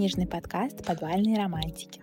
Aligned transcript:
книжный 0.00 0.26
подкаст 0.26 0.82
«Подвальные 0.86 1.36
романтики». 1.36 2.02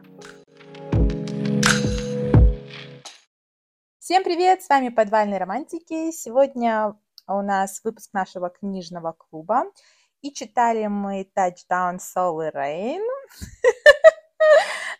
Всем 3.97 4.23
привет, 4.23 4.61
с 4.61 4.69
вами 4.69 4.89
«Подвальные 4.89 5.39
романтики». 5.39 6.11
Сегодня 6.11 6.95
у 7.27 7.41
нас 7.41 7.81
выпуск 7.83 8.13
нашего 8.13 8.51
книжного 8.51 9.13
клуба. 9.13 9.63
И 10.21 10.31
читали 10.31 10.85
мы 10.85 11.27
«Touchdown 11.35 11.97
Soul 11.97 12.53
Rain». 12.53 13.01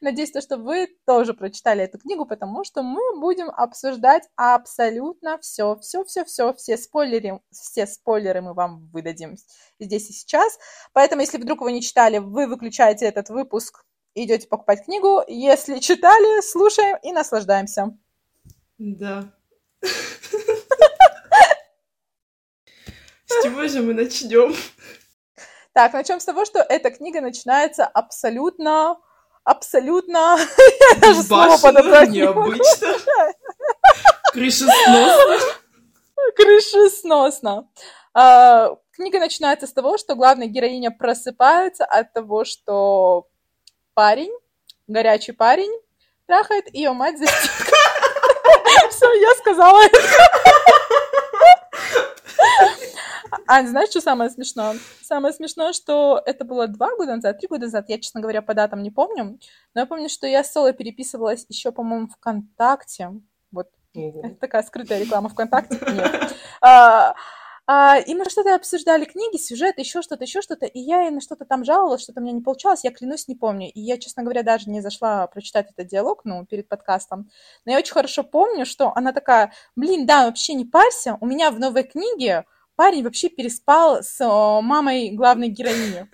Надеюсь, 0.01 0.31
то, 0.31 0.41
что 0.41 0.57
вы 0.57 0.87
тоже 1.05 1.33
прочитали 1.33 1.83
эту 1.83 1.99
книгу, 1.99 2.25
потому 2.25 2.63
что 2.63 2.83
мы 2.83 3.19
будем 3.19 3.49
обсуждать 3.49 4.23
абсолютно 4.35 5.37
все, 5.39 5.75
все, 5.77 6.03
все, 6.03 6.25
все, 6.25 6.53
все 6.53 6.77
спойлеры, 6.77 7.41
все 7.51 7.87
спойлеры 7.87 8.41
мы 8.41 8.53
вам 8.53 8.89
выдадим 8.91 9.35
здесь 9.79 10.09
и 10.09 10.13
сейчас. 10.13 10.57
Поэтому, 10.93 11.21
если 11.21 11.37
вдруг 11.37 11.61
вы 11.61 11.71
не 11.71 11.81
читали, 11.81 12.17
вы 12.17 12.47
выключаете 12.47 13.05
этот 13.05 13.29
выпуск 13.29 13.83
идете 14.23 14.47
покупать 14.47 14.85
книгу. 14.85 15.23
Если 15.27 15.79
читали, 15.79 16.41
слушаем 16.41 16.97
и 17.03 17.11
наслаждаемся. 17.11 17.97
Да. 18.77 19.31
С 23.25 23.43
чего 23.43 23.67
же 23.67 23.81
мы 23.81 23.93
начнем? 23.93 24.55
Так, 25.73 25.93
начнем 25.93 26.19
с 26.19 26.25
того, 26.25 26.45
что 26.45 26.59
эта 26.59 26.89
книга 26.89 27.21
начинается 27.21 27.85
абсолютно 27.85 28.97
абсолютно... 29.47 30.37
Даже 31.01 31.23
слово 31.23 31.57
подобрать 31.57 32.09
необычно. 32.09 32.87
Крышесносно. 34.33 35.37
Крышесносно. 36.35 37.69
А, 38.13 38.75
книга 38.91 39.19
начинается 39.19 39.65
с 39.65 39.71
того, 39.71 39.97
что 39.97 40.15
главная 40.15 40.47
героиня 40.47 40.91
просыпается 40.91 41.85
от 41.85 42.11
того, 42.11 42.43
что 42.43 43.27
парень, 43.93 44.33
горячий 44.87 45.31
парень, 45.31 45.71
трахает 46.25 46.73
ее 46.73 46.91
мать 46.91 47.17
за 47.17 47.25
Все, 48.89 49.13
я 49.13 49.33
сказала 49.35 49.81
это. 49.81 49.97
Ань, 53.47 53.67
знаешь, 53.67 53.89
что 53.89 54.01
самое 54.01 54.29
смешное? 54.29 54.77
Самое 55.01 55.33
смешное, 55.33 55.73
что 55.73 56.21
это 56.25 56.43
было 56.43 56.67
два 56.67 56.95
года 56.95 57.15
назад, 57.15 57.39
три 57.39 57.47
года 57.47 57.65
назад, 57.65 57.85
я, 57.87 57.97
честно 57.99 58.19
говоря, 58.19 58.41
по 58.41 58.53
датам 58.53 58.83
не 58.83 58.91
помню, 58.91 59.39
но 59.73 59.81
я 59.81 59.85
помню, 59.85 60.09
что 60.09 60.27
я 60.27 60.43
с 60.43 60.51
Солой 60.51 60.73
переписывалась 60.73 61.45
еще, 61.47 61.71
по-моему, 61.71 62.07
ВКонтакте, 62.07 63.11
вот, 63.51 63.69
это 63.93 64.35
такая 64.35 64.63
скрытая 64.63 64.99
реклама 64.99 65.29
ВКонтакте, 65.29 65.79
нет. 65.91 66.35
А, 66.61 67.15
а, 67.69 67.99
и 67.99 68.15
мы 68.15 68.25
что-то 68.29 68.55
обсуждали 68.55 69.05
книги, 69.05 69.37
сюжет, 69.37 69.77
еще 69.77 70.01
что-то, 70.01 70.23
еще 70.23 70.41
что-то, 70.41 70.65
и 70.65 70.79
я 70.79 71.03
ей 71.03 71.11
на 71.11 71.21
что-то 71.21 71.45
там 71.45 71.63
жаловалась, 71.65 72.01
что-то 72.01 72.21
у 72.21 72.23
меня 72.23 72.33
не 72.33 72.41
получалось, 72.41 72.83
я 72.83 72.91
клянусь, 72.91 73.27
не 73.27 73.35
помню. 73.35 73.69
И 73.71 73.81
я, 73.81 73.97
честно 73.97 74.23
говоря, 74.23 74.41
даже 74.41 74.69
не 74.69 74.81
зашла 74.81 75.27
прочитать 75.27 75.69
этот 75.71 75.87
диалог, 75.87 76.21
ну, 76.23 76.45
перед 76.45 76.67
подкастом. 76.67 77.29
Но 77.65 77.73
я 77.73 77.79
очень 77.79 77.93
хорошо 77.93 78.23
помню, 78.23 78.65
что 78.65 78.93
она 78.95 79.11
такая, 79.11 79.51
блин, 79.75 80.05
да, 80.05 80.25
вообще 80.25 80.53
не 80.53 80.65
парься, 80.65 81.17
у 81.19 81.25
меня 81.25 81.51
в 81.51 81.59
новой 81.59 81.83
книге 81.83 82.45
парень 82.77 83.03
вообще 83.03 83.27
переспал 83.27 84.01
с 84.01 84.17
мамой 84.61 85.11
главной 85.11 85.49
героини. 85.49 86.07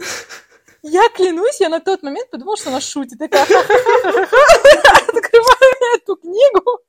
Я 0.81 1.07
клянусь, 1.15 1.61
я 1.61 1.69
на 1.69 1.79
тот 1.79 2.01
момент 2.01 2.31
подумала, 2.31 2.57
что 2.57 2.69
она 2.69 2.81
шутит. 2.81 3.19
Такая, 3.19 3.43
открываю 3.43 3.59
эту 5.95 6.15
книгу. 6.15 6.79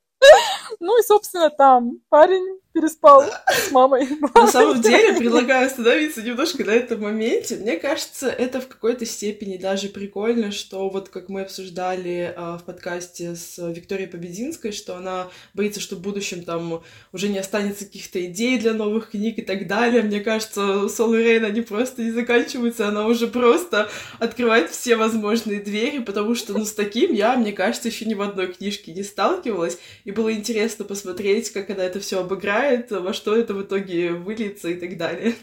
Ну 0.80 0.98
и, 0.98 1.02
собственно, 1.02 1.50
там 1.50 1.98
парень 2.08 2.60
переспал 2.74 3.24
с 3.46 3.70
мамой. 3.70 4.08
На 4.34 4.46
самом 4.50 4.82
деле, 4.82 5.14
предлагаю 5.16 5.68
остановиться 5.68 6.22
немножко 6.22 6.64
на 6.64 6.72
этом 6.72 7.02
моменте. 7.02 7.54
Мне 7.56 7.76
кажется, 7.76 8.28
это 8.28 8.60
в 8.60 8.66
какой-то 8.66 9.06
степени 9.06 9.56
даже 9.56 9.88
прикольно, 9.88 10.50
что 10.50 10.88
вот 10.88 11.08
как 11.08 11.28
мы 11.28 11.42
обсуждали 11.42 12.34
э, 12.36 12.58
в 12.60 12.64
подкасте 12.66 13.36
с 13.36 13.58
Викторией 13.58 14.08
Побединской, 14.08 14.72
что 14.72 14.96
она 14.96 15.28
боится, 15.54 15.80
что 15.80 15.94
в 15.94 16.00
будущем 16.00 16.42
там 16.42 16.82
уже 17.12 17.28
не 17.28 17.38
останется 17.38 17.84
каких-то 17.84 18.24
идей 18.26 18.58
для 18.58 18.74
новых 18.74 19.10
книг 19.10 19.38
и 19.38 19.42
так 19.42 19.68
далее. 19.68 20.02
Мне 20.02 20.18
кажется, 20.18 20.88
Сол 20.88 21.14
и 21.14 21.18
Рейн, 21.18 21.44
они 21.44 21.60
просто 21.60 22.02
не 22.02 22.10
заканчиваются, 22.10 22.88
она 22.88 23.06
уже 23.06 23.28
просто 23.28 23.88
открывает 24.18 24.70
все 24.70 24.96
возможные 24.96 25.60
двери, 25.60 26.00
потому 26.00 26.34
что, 26.34 26.52
ну, 26.52 26.64
с 26.64 26.72
таким 26.72 27.12
я, 27.12 27.36
мне 27.36 27.52
кажется, 27.52 27.88
еще 27.88 28.04
ни 28.04 28.14
в 28.14 28.22
одной 28.22 28.52
книжке 28.52 28.92
не 28.92 29.04
сталкивалась, 29.04 29.78
и 30.04 30.10
было 30.10 30.32
интересно 30.32 30.84
посмотреть, 30.84 31.50
как 31.50 31.70
она 31.70 31.84
это 31.84 32.00
все 32.00 32.18
обыграет, 32.18 32.63
играет, 32.64 32.90
во 32.90 33.12
что 33.12 33.36
это 33.36 33.54
в 33.54 33.62
итоге 33.62 34.12
выльется 34.12 34.68
и 34.68 34.78
так 34.78 34.96
далее. 34.96 35.34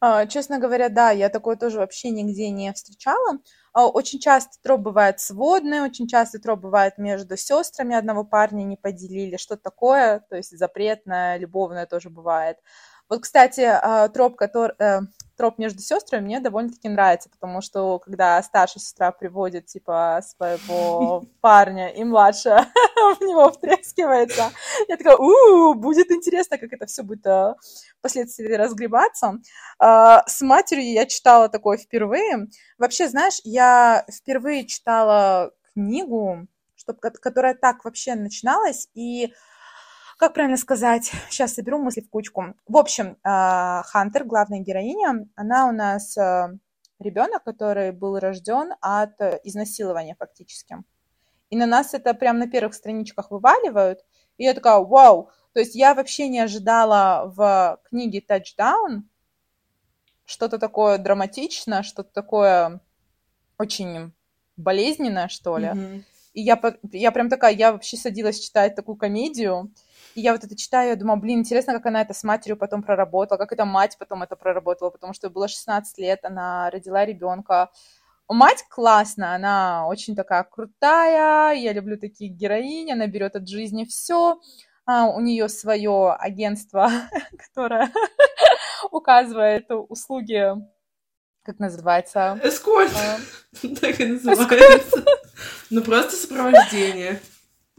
А, 0.00 0.26
честно 0.26 0.58
говоря, 0.58 0.88
да, 0.88 1.10
я 1.10 1.28
такое 1.28 1.56
тоже 1.56 1.78
вообще 1.78 2.10
нигде 2.10 2.50
не 2.50 2.72
встречала. 2.72 3.38
А, 3.72 3.88
очень 3.88 4.20
часто 4.20 4.52
троп 4.62 4.80
бывает 4.80 5.18
сводный, 5.20 5.80
очень 5.80 6.06
часто 6.06 6.38
троп 6.38 6.60
бывает 6.60 6.98
между 6.98 7.36
сестрами 7.36 7.96
одного 7.96 8.24
парня 8.24 8.64
не 8.64 8.76
поделили, 8.76 9.36
что 9.36 9.56
такое, 9.56 10.20
то 10.28 10.36
есть 10.36 10.56
запретное, 10.56 11.38
любовное 11.38 11.86
тоже 11.86 12.10
бывает. 12.10 12.58
Вот, 13.08 13.20
кстати, 13.22 13.60
а, 13.60 14.08
троп, 14.08 14.36
который, 14.36 14.74
э, 14.78 15.00
троп 15.36 15.58
между 15.58 15.80
сестрами 15.80 16.24
мне 16.24 16.40
довольно-таки 16.40 16.88
нравится, 16.88 17.28
потому 17.28 17.60
что 17.60 17.98
когда 17.98 18.42
старшая 18.42 18.80
сестра 18.82 19.12
приводит, 19.12 19.66
типа, 19.66 20.22
своего 20.26 21.24
парня, 21.40 21.88
и 21.88 22.02
младшая 22.04 22.66
в 23.18 23.20
него 23.20 23.50
втрескивается, 23.50 24.50
я 24.88 24.96
такая, 24.96 25.16
у 25.16 25.74
будет 25.74 26.10
интересно, 26.10 26.56
как 26.56 26.72
это 26.72 26.86
все 26.86 27.02
будет 27.02 27.26
э, 27.26 27.54
впоследствии 27.98 28.52
разгребаться. 28.52 29.38
А, 29.78 30.24
с 30.26 30.40
матерью 30.40 30.92
я 30.92 31.06
читала 31.06 31.48
такое 31.48 31.76
впервые. 31.76 32.48
Вообще, 32.78 33.08
знаешь, 33.08 33.40
я 33.44 34.06
впервые 34.10 34.66
читала 34.66 35.52
книгу, 35.74 36.46
которая 37.20 37.54
так 37.54 37.84
вообще 37.84 38.14
начиналась, 38.14 38.88
и 38.94 39.32
как 40.24 40.32
правильно 40.32 40.56
сказать, 40.56 41.12
сейчас 41.28 41.52
соберу 41.52 41.78
мысли 41.78 42.00
в 42.00 42.08
кучку. 42.08 42.54
В 42.66 42.78
общем, 42.78 43.18
а, 43.22 43.82
Хантер, 43.82 44.24
главная 44.24 44.60
героиня, 44.60 45.28
она 45.36 45.68
у 45.68 45.72
нас 45.72 46.16
а, 46.16 46.50
ребенок, 46.98 47.44
который 47.44 47.92
был 47.92 48.18
рожден 48.18 48.72
от 48.80 49.20
изнасилования 49.44 50.16
фактически. 50.18 50.78
И 51.50 51.56
на 51.56 51.66
нас 51.66 51.92
это 51.92 52.14
прямо 52.14 52.38
на 52.38 52.50
первых 52.50 52.72
страничках 52.72 53.30
вываливают. 53.30 54.00
И 54.38 54.44
я 54.44 54.54
такая, 54.54 54.78
вау! 54.78 55.28
То 55.52 55.60
есть 55.60 55.74
я 55.74 55.94
вообще 55.94 56.28
не 56.28 56.40
ожидала 56.40 57.30
в 57.36 57.78
книге 57.90 58.24
Touchdown 58.26 59.02
что-то 60.24 60.58
такое 60.58 60.96
драматичное, 60.96 61.82
что-то 61.82 62.10
такое 62.14 62.80
очень 63.58 64.14
болезненное, 64.56 65.28
что 65.28 65.58
ли. 65.58 65.66
Mm-hmm. 65.66 66.02
И 66.32 66.40
я, 66.40 66.58
я 66.92 67.12
прям 67.12 67.28
такая, 67.28 67.54
я 67.54 67.72
вообще 67.72 67.98
садилась 67.98 68.40
читать 68.40 68.74
такую 68.74 68.96
комедию, 68.96 69.70
и 70.14 70.20
я 70.20 70.32
вот 70.32 70.44
это 70.44 70.56
читаю, 70.56 70.90
я 70.90 70.96
думаю, 70.96 71.18
блин, 71.18 71.40
интересно, 71.40 71.72
как 71.72 71.86
она 71.86 72.02
это 72.02 72.14
с 72.14 72.22
матерью 72.24 72.56
потом 72.56 72.82
проработала, 72.82 73.38
как 73.38 73.52
эта 73.52 73.64
мать 73.64 73.96
потом 73.98 74.22
это 74.22 74.36
проработала, 74.36 74.90
потому 74.90 75.12
что 75.12 75.30
было 75.30 75.48
16 75.48 75.98
лет, 75.98 76.24
она 76.24 76.70
родила 76.70 77.04
ребенка. 77.04 77.70
Мать 78.28 78.64
классная, 78.70 79.34
она 79.34 79.86
очень 79.86 80.16
такая 80.16 80.44
крутая, 80.44 81.54
я 81.54 81.72
люблю 81.72 81.98
таких 81.98 82.32
героинь, 82.32 82.92
она 82.92 83.06
берет 83.06 83.36
от 83.36 83.48
жизни 83.48 83.84
все. 83.84 84.40
А, 84.86 85.06
у 85.06 85.20
нее 85.20 85.48
свое 85.48 86.12
агентство, 86.12 86.90
которое 87.36 87.90
указывает 88.90 89.66
услуги, 89.70 90.54
как 91.42 91.58
называется? 91.58 92.40
Эскорт. 92.42 92.90
А, 92.96 93.18
так 93.80 94.00
и 94.00 94.06
называется. 94.06 95.04
Ну, 95.68 95.82
просто 95.82 96.16
сопровождение. 96.16 97.20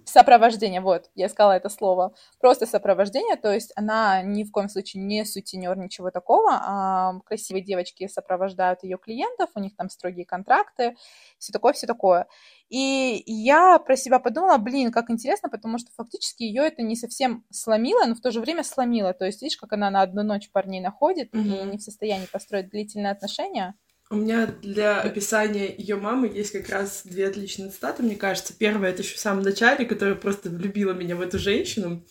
Сопровождение, 0.05 0.81
вот, 0.81 1.09
я 1.15 1.29
сказала 1.29 1.53
это 1.53 1.69
слово. 1.69 2.13
Просто 2.39 2.67
сопровождение, 2.67 3.35
то 3.37 3.51
есть 3.51 3.71
она 3.75 4.21
ни 4.21 4.43
в 4.43 4.51
коем 4.51 4.69
случае 4.69 5.03
не 5.03 5.25
сутенер, 5.25 5.77
ничего 5.77 6.11
такого. 6.11 6.51
А 6.53 7.19
красивые 7.25 7.63
девочки 7.63 8.07
сопровождают 8.07 8.83
ее 8.83 8.97
клиентов, 8.97 9.49
у 9.55 9.59
них 9.59 9.75
там 9.75 9.89
строгие 9.89 10.25
контракты, 10.25 10.95
все 11.39 11.51
такое, 11.51 11.73
все 11.73 11.87
такое. 11.87 12.27
И 12.69 13.23
я 13.25 13.79
про 13.79 13.95
себя 13.95 14.19
подумала, 14.19 14.57
блин, 14.57 14.91
как 14.91 15.09
интересно, 15.09 15.49
потому 15.49 15.79
что 15.79 15.91
фактически 15.95 16.43
ее 16.43 16.63
это 16.63 16.83
не 16.83 16.95
совсем 16.95 17.43
сломило, 17.51 18.05
но 18.05 18.15
в 18.15 18.21
то 18.21 18.31
же 18.31 18.41
время 18.41 18.63
сломило. 18.63 19.13
То 19.13 19.25
есть, 19.25 19.41
видишь, 19.41 19.57
как 19.57 19.73
она 19.73 19.89
на 19.89 20.01
одну 20.01 20.23
ночь 20.23 20.51
парней 20.51 20.81
находит 20.81 21.33
mm-hmm. 21.33 21.63
и 21.63 21.71
не 21.71 21.77
в 21.77 21.81
состоянии 21.81 22.27
построить 22.27 22.69
длительные 22.69 23.11
отношения. 23.11 23.75
У 24.15 24.17
меня 24.17 24.55
для 24.61 25.01
описания 25.01 25.75
ее 25.77 25.97
мамы 25.97 26.31
есть 26.33 26.53
как 26.53 26.69
раз 26.69 27.01
две 27.03 27.27
отличные 27.27 27.69
цитаты, 27.69 28.01
мне 28.01 28.15
кажется. 28.15 28.53
Первая 28.57 28.91
это 28.91 29.01
еще 29.01 29.15
в 29.15 29.19
самом 29.19 29.43
начале, 29.43 29.83
которая 29.85 30.15
просто 30.15 30.49
влюбила 30.49 30.93
меня 30.93 31.17
в 31.17 31.21
эту 31.21 31.37
женщину. 31.37 32.01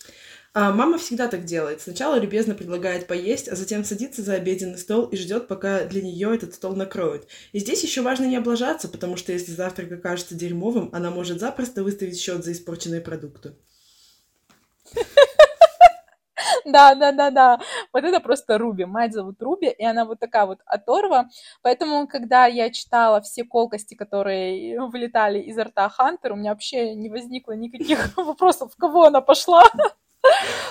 А 0.52 0.70
мама 0.70 0.98
всегда 0.98 1.28
так 1.28 1.46
делает. 1.46 1.80
Сначала 1.80 2.18
любезно 2.18 2.54
предлагает 2.54 3.06
поесть, 3.06 3.48
а 3.48 3.56
затем 3.56 3.84
садится 3.84 4.20
за 4.20 4.34
обеденный 4.34 4.76
стол 4.76 5.06
и 5.06 5.16
ждет, 5.16 5.48
пока 5.48 5.84
для 5.86 6.02
нее 6.02 6.34
этот 6.34 6.52
стол 6.52 6.76
накроют. 6.76 7.26
И 7.52 7.58
здесь 7.58 7.82
еще 7.82 8.02
важно 8.02 8.26
не 8.26 8.36
облажаться, 8.36 8.88
потому 8.88 9.16
что 9.16 9.32
если 9.32 9.52
завтрак 9.52 9.90
окажется 9.92 10.34
дерьмовым, 10.34 10.90
она 10.92 11.10
может 11.10 11.40
запросто 11.40 11.82
выставить 11.82 12.20
счет 12.20 12.44
за 12.44 12.52
испорченные 12.52 13.00
продукты. 13.00 13.54
Да, 16.74 16.94
да, 16.94 17.12
да, 17.12 17.30
да. 17.30 17.60
Вот 17.92 18.04
это 18.04 18.20
просто 18.20 18.58
Руби. 18.58 18.84
Мать 18.84 19.12
зовут 19.12 19.42
Руби, 19.42 19.68
и 19.68 19.84
она 19.84 20.04
вот 20.04 20.18
такая 20.18 20.46
вот 20.46 20.60
оторва. 20.66 21.28
Поэтому, 21.62 22.06
когда 22.06 22.46
я 22.46 22.70
читала 22.70 23.20
все 23.20 23.44
колкости, 23.44 23.94
которые 23.94 24.80
вылетали 24.88 25.40
изо 25.40 25.64
рта 25.64 25.88
Хантер, 25.88 26.32
у 26.32 26.36
меня 26.36 26.50
вообще 26.50 26.94
не 26.94 27.10
возникло 27.10 27.52
никаких 27.52 28.16
вопросов, 28.16 28.72
в 28.72 28.76
кого 28.76 29.04
она 29.04 29.20
пошла. 29.20 29.64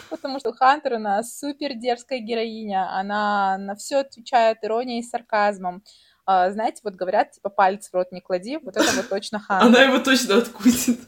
Потому 0.09 0.39
что 0.39 0.51
Хантер 0.51 0.93
у 0.93 0.99
нас 0.99 1.37
супер 1.37 1.75
дерзкая 1.75 2.19
героиня. 2.19 2.91
Она 2.91 3.57
на 3.59 3.75
все 3.75 3.97
отвечает 3.97 4.63
иронией 4.63 4.99
и 4.99 5.03
сарказмом. 5.03 5.83
А, 6.25 6.49
знаете, 6.51 6.81
вот 6.83 6.95
говорят, 6.95 7.31
типа, 7.31 7.49
палец 7.49 7.89
в 7.89 7.93
рот 7.93 8.11
не 8.11 8.21
клади, 8.21 8.57
вот 8.57 8.77
это 8.77 8.89
вот 8.95 9.09
точно 9.09 9.39
Хантер. 9.39 9.67
Она 9.67 9.83
его 9.83 9.99
точно 9.99 10.37
откусит 10.37 10.99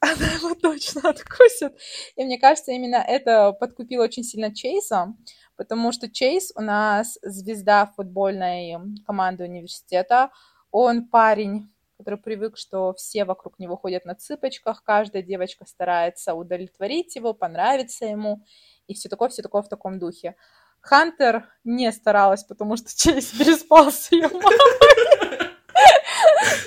она 0.00 0.26
его 0.34 0.54
точно 0.54 1.10
откусит. 1.10 1.74
И 2.16 2.24
мне 2.24 2.38
кажется, 2.38 2.72
именно 2.72 2.96
это 2.96 3.52
подкупило 3.52 4.04
очень 4.04 4.24
сильно 4.24 4.54
Чейса, 4.54 5.14
потому 5.56 5.92
что 5.92 6.10
Чейз 6.10 6.52
у 6.54 6.60
нас 6.60 7.18
звезда 7.22 7.86
футбольной 7.96 8.76
команды 9.06 9.44
университета. 9.44 10.30
Он 10.70 11.06
парень, 11.06 11.72
который 11.96 12.18
привык, 12.18 12.58
что 12.58 12.92
все 12.94 13.24
вокруг 13.24 13.58
него 13.58 13.76
ходят 13.76 14.04
на 14.04 14.14
цыпочках, 14.14 14.82
каждая 14.84 15.22
девочка 15.22 15.64
старается 15.66 16.34
удовлетворить 16.34 17.16
его, 17.16 17.32
понравиться 17.32 18.04
ему, 18.04 18.44
и 18.86 18.94
все 18.94 19.08
такое, 19.08 19.28
все 19.30 19.42
такое 19.42 19.62
в 19.62 19.68
таком 19.68 19.98
духе. 19.98 20.36
Хантер 20.80 21.48
не 21.64 21.90
старалась, 21.90 22.44
потому 22.44 22.76
что 22.76 22.94
Чейз 22.94 23.26
переспал 23.32 23.90
с 23.90 24.12
ее 24.12 24.28
мамой. 24.28 25.50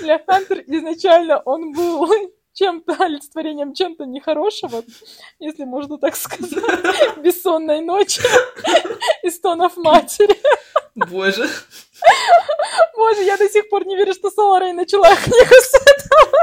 Для 0.00 0.18
Хантер 0.18 0.62
изначально 0.66 1.38
он 1.40 1.72
был 1.72 2.10
чем-то, 2.60 2.92
олицетворением 3.04 3.72
чем-то 3.72 4.04
нехорошего, 4.04 4.84
если 5.38 5.64
можно 5.64 5.98
так 5.98 6.14
сказать, 6.14 6.52
бессонной 7.18 7.80
ночи 7.80 8.22
и 9.22 9.30
стонов 9.30 9.76
матери. 9.76 10.36
Боже. 10.94 11.48
Боже, 12.94 13.22
я 13.22 13.36
до 13.38 13.48
сих 13.48 13.68
пор 13.70 13.86
не 13.86 13.96
верю, 13.96 14.12
что 14.12 14.30
Соло 14.30 14.60
Рей 14.60 14.72
начала 14.72 15.14
книгу 15.16 15.54
с 15.54 15.74
этого. 15.74 16.38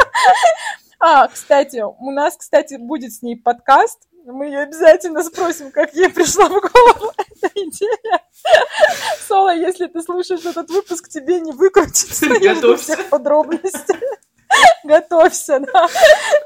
А, 1.00 1.28
кстати, 1.28 1.84
у 1.84 2.12
нас, 2.12 2.36
кстати, 2.38 2.75
будет 2.75 3.14
с 3.14 3.22
ней 3.22 3.36
подкаст. 3.36 4.00
Мы 4.25 4.48
ее 4.48 4.60
обязательно 4.62 5.24
спросим, 5.24 5.72
как 5.72 5.94
ей 5.94 6.10
пришла 6.10 6.50
в 6.50 6.60
голову 6.60 7.14
эта 7.18 7.48
идея. 7.56 8.22
Соло, 9.28 9.56
если 9.56 9.86
ты 9.88 10.02
слушаешь 10.02 10.46
этот 10.46 10.69
выпуск, 10.69 11.08
тебе 11.08 11.40
не 11.40 11.52
выкрутиться. 11.52 12.28
Готовься. 12.28 12.96
всех 12.96 13.10
подробностей. 13.10 13.96
Готовься, 14.83 15.59
да. 15.59 15.88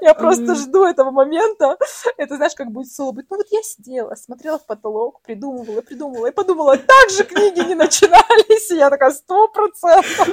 Я 0.01 0.13
просто 0.13 0.55
жду 0.55 0.85
этого 0.85 1.11
момента. 1.11 1.77
Это, 2.17 2.35
знаешь, 2.35 2.55
как 2.55 2.71
будет 2.71 2.91
соло 2.91 3.11
быть. 3.11 3.25
Ну 3.29 3.37
вот 3.37 3.47
я 3.51 3.61
сидела, 3.63 4.15
смотрела 4.15 4.57
в 4.57 4.65
потолок, 4.65 5.21
придумывала, 5.21 5.81
придумывала, 5.81 6.27
и 6.27 6.31
подумала, 6.31 6.77
так 6.77 7.09
же 7.09 7.23
книги 7.23 7.59
не 7.67 7.75
начинались. 7.75 8.71
И 8.71 8.75
я 8.75 8.89
такая, 8.89 9.11
сто 9.11 9.47
процентов. 9.47 10.29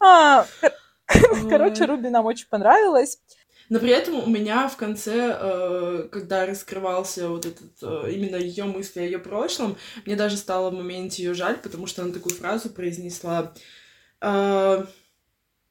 А, 0.02 0.46
короче, 1.48 1.84
Руби 1.84 2.08
нам 2.08 2.24
очень 2.24 2.48
понравилось. 2.48 3.18
Но 3.68 3.78
при 3.78 3.90
этом 3.90 4.24
у 4.24 4.26
меня 4.26 4.68
в 4.68 4.76
конце, 4.76 5.36
э, 5.38 6.08
когда 6.10 6.44
раскрывался 6.44 7.28
вот 7.28 7.46
этот 7.46 7.70
э, 7.82 8.12
именно 8.12 8.36
ее 8.36 8.64
мысли 8.64 9.00
о 9.00 9.04
ее 9.04 9.18
прошлом, 9.20 9.76
мне 10.06 10.16
даже 10.16 10.36
стало 10.36 10.70
в 10.70 10.74
моменте 10.74 11.22
ее 11.22 11.34
жаль, 11.34 11.56
потому 11.56 11.86
что 11.86 12.02
она 12.02 12.12
такую 12.12 12.34
фразу 12.34 12.70
произнесла. 12.70 13.52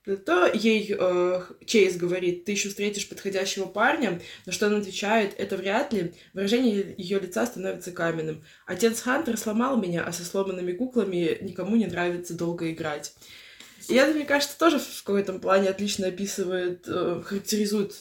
То 0.06 0.50
ей 0.54 0.96
э, 0.98 1.42
Чейз 1.66 1.98
говорит, 1.98 2.46
ты 2.46 2.54
еще 2.54 2.70
встретишь 2.70 3.08
подходящего 3.10 3.66
парня, 3.66 4.22
на 4.46 4.52
что 4.52 4.68
он 4.68 4.76
отвечает, 4.76 5.36
это 5.38 5.58
вряд 5.58 5.92
ли. 5.94 6.14
Выражение 6.34 6.96
ее 6.98 7.20
лица 7.20 7.46
становится 7.46 7.92
каменным. 7.92 8.44
Отец 8.66 9.02
Хантер 9.02 9.38
сломал 9.38 9.78
меня, 9.78 10.04
а 10.04 10.14
со 10.14 10.24
сломанными 10.24 10.72
куклами 10.72 11.38
никому 11.42 11.76
не 11.76 11.86
нравится 11.86 12.34
долго 12.34 12.72
играть. 12.72 13.14
И 13.90 13.96
это, 13.96 14.14
мне 14.14 14.26
кажется, 14.26 14.58
тоже 14.58 14.80
в 14.80 15.04
каком-то 15.04 15.34
плане 15.34 15.70
отлично 15.70 16.08
описывает, 16.08 16.88
э, 16.88 17.22
характеризует 17.26 17.94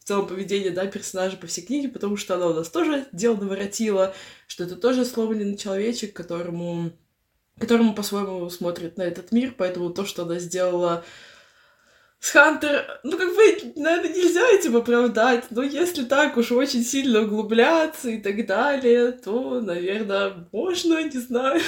в 0.00 0.04
целом 0.04 0.26
поведение, 0.26 0.70
да, 0.70 0.86
персонажа 0.86 1.36
по 1.36 1.46
всей 1.46 1.62
книге, 1.62 1.88
потому 1.88 2.16
что 2.16 2.34
она 2.34 2.48
у 2.48 2.54
нас 2.54 2.68
тоже 2.68 3.06
дело 3.12 3.36
наворотила, 3.36 4.14
что 4.46 4.64
это 4.64 4.76
тоже 4.76 5.04
сломанный 5.04 5.56
человечек, 5.56 6.14
которому 6.14 6.92
которому 7.58 7.94
по-своему 7.94 8.48
смотрит 8.50 8.96
на 8.96 9.02
этот 9.02 9.32
мир, 9.32 9.54
поэтому 9.56 9.90
то, 9.90 10.04
что 10.04 10.22
она 10.22 10.38
сделала 10.38 11.04
с 12.20 12.30
Хантер, 12.30 13.00
ну, 13.04 13.16
как 13.16 13.28
бы, 13.28 13.72
наверное, 13.76 14.12
нельзя 14.12 14.48
этим 14.48 14.76
оправдать, 14.76 15.44
но 15.50 15.62
если 15.62 16.04
так 16.04 16.36
уж 16.36 16.50
очень 16.50 16.82
сильно 16.82 17.20
углубляться 17.20 18.08
и 18.08 18.20
так 18.20 18.44
далее, 18.46 19.12
то, 19.12 19.60
наверное, 19.60 20.48
можно, 20.52 21.02
не 21.02 21.18
знаю. 21.18 21.60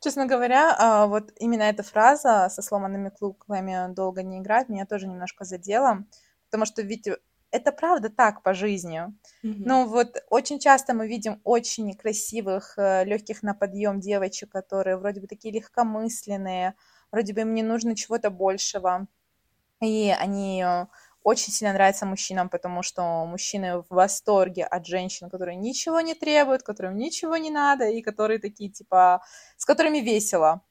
Честно 0.00 0.26
говоря, 0.26 0.76
а, 0.78 1.06
вот 1.06 1.32
именно 1.38 1.62
эта 1.62 1.82
фраза 1.82 2.50
со 2.50 2.60
сломанными 2.60 3.08
куклами 3.08 3.94
долго 3.94 4.22
не 4.22 4.40
играть 4.40 4.68
меня 4.68 4.84
тоже 4.84 5.06
немножко 5.06 5.46
задела, 5.46 6.04
потому 6.50 6.66
что 6.66 6.82
ведь 6.82 7.08
это 7.54 7.72
правда 7.72 8.10
так 8.10 8.42
по 8.42 8.52
жизни. 8.52 9.00
Mm-hmm. 9.44 9.62
Ну 9.64 9.86
вот 9.86 10.16
очень 10.28 10.58
часто 10.58 10.92
мы 10.92 11.06
видим 11.06 11.40
очень 11.44 11.94
красивых, 11.94 12.74
э, 12.76 13.04
легких 13.04 13.42
на 13.42 13.54
подъем 13.54 14.00
девочек, 14.00 14.50
которые 14.50 14.96
вроде 14.96 15.20
бы 15.20 15.28
такие 15.28 15.54
легкомысленные, 15.54 16.74
вроде 17.12 17.32
бы 17.32 17.42
им 17.42 17.54
не 17.54 17.62
нужно 17.62 17.94
чего-то 17.94 18.30
большего. 18.30 19.06
И 19.80 20.12
они 20.18 20.64
э, 20.64 20.86
очень 21.22 21.52
сильно 21.52 21.72
нравятся 21.72 22.06
мужчинам, 22.06 22.48
потому 22.48 22.82
что 22.82 23.24
мужчины 23.24 23.78
в 23.78 23.86
восторге 23.88 24.64
от 24.64 24.86
женщин, 24.86 25.30
которые 25.30 25.56
ничего 25.56 26.00
не 26.00 26.14
требуют, 26.14 26.64
которым 26.64 26.96
ничего 26.96 27.36
не 27.36 27.50
надо, 27.50 27.88
и 27.88 28.02
которые 28.02 28.40
такие, 28.40 28.70
типа, 28.70 29.22
с 29.56 29.64
которыми 29.64 29.98
весело. 29.98 30.62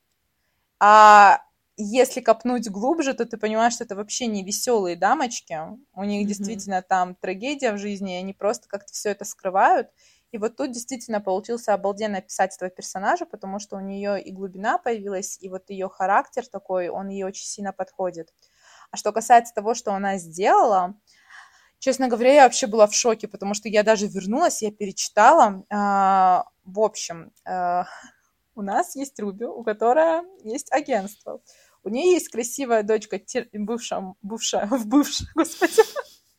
А 0.79 1.41
если 1.77 2.21
копнуть 2.21 2.69
глубже, 2.69 3.13
то 3.13 3.25
ты 3.25 3.37
понимаешь, 3.37 3.73
что 3.73 3.83
это 3.83 3.95
вообще 3.95 4.27
не 4.27 4.43
веселые 4.43 4.95
дамочки. 4.95 5.59
У 5.93 6.03
них 6.03 6.23
mm-hmm. 6.23 6.27
действительно 6.27 6.81
там 6.81 7.15
трагедия 7.15 7.73
в 7.73 7.77
жизни, 7.77 8.15
и 8.15 8.19
они 8.19 8.33
просто 8.33 8.67
как-то 8.67 8.93
все 8.93 9.09
это 9.09 9.25
скрывают. 9.25 9.89
И 10.31 10.37
вот 10.37 10.55
тут 10.55 10.71
действительно 10.71 11.21
получился 11.21 11.73
обалденное 11.73 12.19
описать 12.19 12.55
этого 12.55 12.71
персонажа, 12.71 13.25
потому 13.25 13.59
что 13.59 13.75
у 13.75 13.79
нее 13.79 14.21
и 14.21 14.31
глубина 14.31 14.79
появилась, 14.79 15.37
и 15.39 15.47
вот 15.47 15.69
ее 15.69 15.89
характер 15.89 16.47
такой, 16.47 16.89
он 16.89 17.09
ей 17.09 17.23
очень 17.23 17.45
сильно 17.45 17.71
подходит. 17.71 18.33
А 18.89 18.97
что 18.97 19.11
касается 19.11 19.53
того, 19.53 19.75
что 19.75 19.93
она 19.93 20.17
сделала, 20.17 20.95
честно 21.77 22.07
говоря, 22.07 22.33
я 22.33 22.43
вообще 22.45 22.65
была 22.65 22.87
в 22.87 22.95
шоке, 22.95 23.27
потому 23.27 23.53
что 23.53 23.69
я 23.69 23.83
даже 23.83 24.07
вернулась, 24.07 24.63
я 24.63 24.71
перечитала. 24.71 25.65
А, 25.69 26.45
в 26.63 26.79
общем, 26.79 27.31
а, 27.45 27.85
у 28.55 28.61
нас 28.61 28.95
есть 28.95 29.19
Руби, 29.19 29.45
у 29.45 29.63
которой 29.63 30.21
есть 30.43 30.71
агентство. 30.71 31.41
У 31.83 31.89
нее 31.89 32.13
есть 32.13 32.29
красивая 32.29 32.83
дочка, 32.83 33.19
бывшая, 33.53 34.15
бывшая, 34.21 34.67
бывшая, 34.85 35.27
господи, 35.35 35.81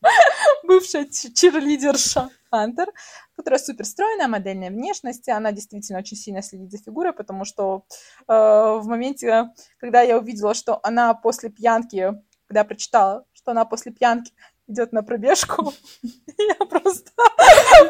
бывшая 0.64 1.06
чирлидерша 1.06 2.30
Хантер, 2.50 2.88
которая 3.36 3.58
супер 3.58 3.84
стройная, 3.84 4.28
модельной 4.28 4.70
внешности. 4.70 5.30
Она 5.30 5.52
действительно 5.52 5.98
очень 5.98 6.16
сильно 6.16 6.42
следит 6.42 6.70
за 6.70 6.78
фигурой, 6.78 7.12
потому 7.12 7.44
что 7.44 7.84
э, 8.26 8.32
в 8.32 8.84
моменте, 8.86 9.50
когда 9.78 10.02
я 10.02 10.18
увидела, 10.18 10.54
что 10.54 10.80
она 10.82 11.12
после 11.14 11.50
пьянки, 11.50 12.14
когда 12.46 12.60
я 12.60 12.64
прочитала, 12.64 13.26
что 13.32 13.50
она 13.50 13.64
после 13.64 13.92
пьянки 13.92 14.32
идет 14.66 14.92
на 14.92 15.02
пробежку, 15.02 15.74
я 16.02 16.66
просто 16.66 17.10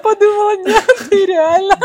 подумала, 0.02 0.56
нет, 0.64 0.84
ты 1.08 1.26
реально 1.26 1.76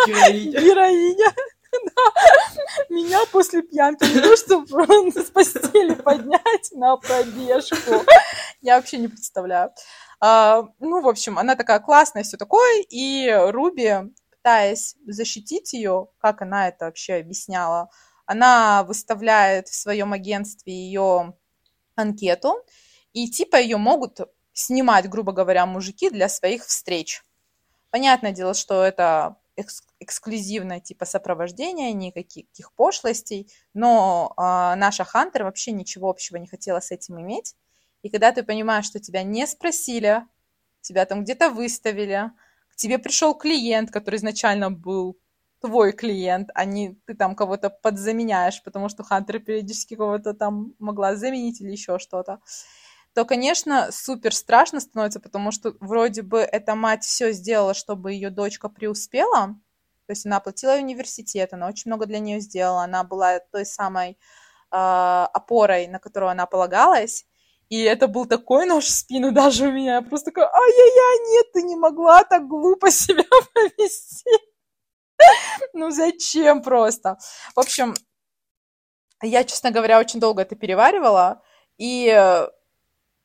героиня. 0.52 1.34
Меня 2.90 3.20
после 3.32 3.62
пьянки 3.62 4.04
не 4.04 4.22
то, 4.22 4.36
чтобы 4.36 5.12
с 5.12 5.30
постели 5.32 5.94
поднять 5.96 6.72
на 6.72 6.98
пробежку. 6.98 8.06
Я 8.62 8.78
вообще 8.78 8.98
не 8.98 9.08
представляю. 9.08 9.72
А, 10.20 10.68
ну, 10.80 11.02
в 11.02 11.08
общем, 11.08 11.40
она 11.40 11.56
такая 11.56 11.80
классная, 11.80 12.24
все 12.24 12.38
такое, 12.38 12.84
и 12.90 13.32
Руби, 13.52 13.94
пытаясь 14.32 14.96
защитить 15.08 15.74
ее, 15.74 16.08
как 16.20 16.42
она 16.42 16.68
это 16.68 16.86
вообще 16.86 17.16
объясняла, 17.16 17.90
она 18.26 18.84
выставляет 18.84 19.70
в 19.70 19.76
своем 19.76 20.14
агентстве 20.14 20.74
ее 20.74 21.34
анкету, 21.96 22.56
и 23.14 23.30
типа 23.30 23.56
ее 23.56 23.78
могут 23.78 24.20
снимать, 24.54 25.10
грубо 25.10 25.32
говоря, 25.32 25.66
мужики 25.66 26.10
для 26.10 26.30
своих 26.30 26.66
встреч. 26.66 27.24
Понятное 27.90 28.32
дело, 28.32 28.54
что 28.54 28.84
это 28.84 29.38
экс- 29.60 29.84
эксклюзивное 30.00 30.80
типа 30.80 31.06
сопровождения, 31.06 31.94
никаких 31.94 32.74
пошлостей, 32.74 33.52
но 33.74 34.34
э, 34.38 34.42
наша 34.76 35.04
Хантер 35.04 35.44
вообще 35.44 35.72
ничего 35.72 36.10
общего 36.10 36.38
не 36.38 36.48
хотела 36.48 36.80
с 36.80 36.92
этим 36.92 37.20
иметь. 37.22 37.56
И 38.02 38.10
когда 38.10 38.32
ты 38.32 38.44
понимаешь, 38.44 38.86
что 38.86 39.00
тебя 39.00 39.24
не 39.24 39.46
спросили, 39.46 40.24
тебя 40.82 41.06
там 41.06 41.24
где-то 41.24 41.50
выставили, 41.50 42.32
к 42.72 42.76
тебе 42.76 42.98
пришел 42.98 43.34
клиент, 43.34 43.92
который 43.92 44.16
изначально 44.16 44.72
был 44.72 45.18
твой 45.62 45.92
клиент, 45.92 46.50
а 46.56 46.66
не 46.66 46.96
ты 47.06 47.14
там 47.14 47.36
кого-то 47.36 47.70
подзаменяешь, 47.70 48.64
потому 48.64 48.90
что 48.90 49.04
Хантер 49.04 49.40
периодически 49.40 49.96
кого-то 49.96 50.34
там 50.34 50.74
могла 50.80 51.16
заменить 51.16 51.60
или 51.62 51.72
еще 51.72 52.00
что-то, 52.00 52.40
то, 53.14 53.26
конечно, 53.26 53.92
супер 53.92 54.34
страшно 54.34 54.80
становится, 54.80 55.20
потому 55.20 55.52
что 55.52 55.76
вроде 55.80 56.22
бы 56.22 56.40
эта 56.40 56.76
мать 56.76 57.04
все 57.04 57.32
сделала, 57.32 57.74
чтобы 57.74 58.14
ее 58.14 58.30
дочка 58.30 58.70
преуспела, 58.70 59.56
то 60.06 60.12
есть 60.12 60.26
она 60.26 60.38
оплатила 60.38 60.74
университет, 60.74 61.54
она 61.54 61.68
очень 61.68 61.90
много 61.92 62.06
для 62.06 62.20
нее 62.20 62.40
сделала, 62.40 62.84
она 62.84 63.04
была 63.04 63.40
той 63.52 63.66
самой 63.66 64.12
э, 64.12 64.16
опорой, 64.72 65.88
на 65.88 66.00
которую 66.00 66.32
она 66.32 66.46
полагалась, 66.46 67.26
и 67.70 67.84
это 67.84 68.08
был 68.08 68.26
такой 68.26 68.66
нож 68.66 68.86
в 68.86 68.90
спину 68.90 69.32
даже 69.34 69.68
у 69.68 69.72
меня. 69.72 69.96
Я 69.96 70.02
просто 70.02 70.32
такая, 70.32 70.48
ай-яй-яй, 70.48 71.32
нет, 71.32 71.52
ты 71.54 71.62
не 71.62 71.76
могла 71.76 72.24
так 72.24 72.48
глупо 72.48 72.92
себя 72.92 73.24
повести. 73.54 74.30
Ну 75.74 75.92
зачем 75.92 76.64
просто? 76.64 77.18
В 77.54 77.60
общем, 77.60 77.94
я, 79.22 79.44
честно 79.44 79.70
говоря, 79.70 80.00
очень 80.00 80.20
долго 80.22 80.44
это 80.44 80.56
переваривала, 80.56 81.44
и 81.78 82.08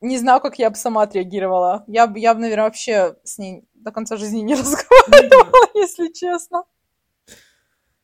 не 0.00 0.18
знаю, 0.18 0.40
как 0.40 0.58
я 0.58 0.70
бы 0.70 0.76
сама 0.76 1.02
отреагировала. 1.02 1.84
Я 1.86 2.06
бы, 2.06 2.18
я 2.18 2.34
бы, 2.34 2.40
наверное, 2.40 2.64
вообще 2.64 3.16
с 3.24 3.38
ней 3.38 3.64
до 3.74 3.90
конца 3.92 4.16
жизни 4.16 4.40
не 4.40 4.54
разговаривала, 4.60 5.68
если 5.74 6.12
честно. 6.12 6.64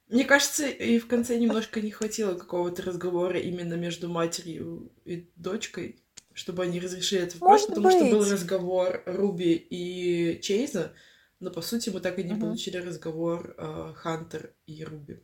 Мне 0.09 0.25
кажется, 0.25 0.67
и 0.67 0.99
в 0.99 1.07
конце 1.07 1.39
немножко 1.39 1.81
не 1.81 1.93
хватило 1.93 2.35
какого-то 2.35 2.83
разговора 2.83 3.39
именно 3.39 3.75
между 3.75 4.09
матерью 4.09 4.91
и 5.05 5.31
дочкой, 5.37 6.03
чтобы 6.33 6.65
они 6.65 6.81
разрешили 6.81 7.23
этот 7.23 7.41
вопрос, 7.41 7.67
потому 7.67 7.87
быть. 7.87 7.97
что 7.97 8.11
был 8.11 8.25
разговор 8.25 9.03
Руби 9.07 9.55
и 9.55 10.41
Чейза, 10.41 10.93
но 11.39 11.51
по 11.51 11.63
сути 11.63 11.91
мы 11.91 12.01
так 12.01 12.19
и 12.19 12.25
не 12.25 12.33
угу. 12.33 12.41
получили 12.41 12.79
разговор 12.79 13.55
э, 13.57 13.93
Хантер 13.95 14.53
и 14.67 14.85
Руби. 14.85 15.23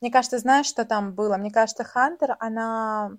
Мне 0.00 0.12
кажется, 0.12 0.38
знаешь, 0.38 0.66
что 0.66 0.84
там 0.84 1.14
было? 1.14 1.36
Мне 1.36 1.50
кажется, 1.50 1.82
Хантер, 1.84 2.36
она... 2.38 3.18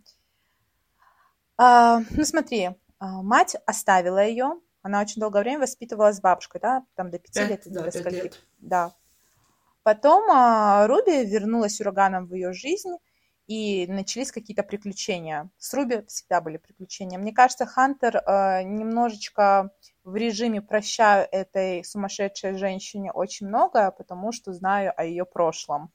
А, 1.58 2.02
ну, 2.12 2.24
смотри, 2.24 2.70
а, 3.00 3.22
мать 3.22 3.56
оставила 3.66 4.24
ее, 4.24 4.60
она 4.82 5.02
очень 5.02 5.20
долгое 5.20 5.42
время 5.42 5.62
воспитывала 5.62 6.12
с 6.12 6.22
бабушкой, 6.22 6.62
да, 6.62 6.86
там 6.96 7.10
до 7.10 7.20
пяти 7.20 7.44
лет, 7.44 7.64
да, 7.66 7.84
до 7.84 7.92
скольки. 7.92 8.16
Лет. 8.16 8.42
Да. 8.60 8.94
Потом 9.84 10.30
а, 10.32 10.88
Руби 10.88 11.26
вернулась 11.26 11.82
ураганом 11.82 12.28
в 12.28 12.34
ее 12.34 12.54
жизнь, 12.54 12.96
и 13.48 13.88
начались 13.88 14.32
какие-то 14.32 14.62
приключения. 14.62 15.50
С 15.58 15.74
Руби 15.74 16.04
всегда 16.08 16.42
были 16.42 16.58
приключения. 16.58 17.18
Мне 17.18 17.32
кажется, 17.32 17.66
Хантер 17.66 18.18
э, 18.18 18.64
немножечко 18.64 19.72
в 20.04 20.16
режиме 20.18 20.62
прощаю 20.62 21.28
этой 21.32 21.84
сумасшедшей 21.86 22.58
женщине 22.58 23.12
очень 23.12 23.48
многое, 23.48 23.92
потому 23.92 24.34
что 24.34 24.52
знаю 24.52 24.94
о 24.96 25.06
ее 25.06 25.26
прошлом. 25.26 25.94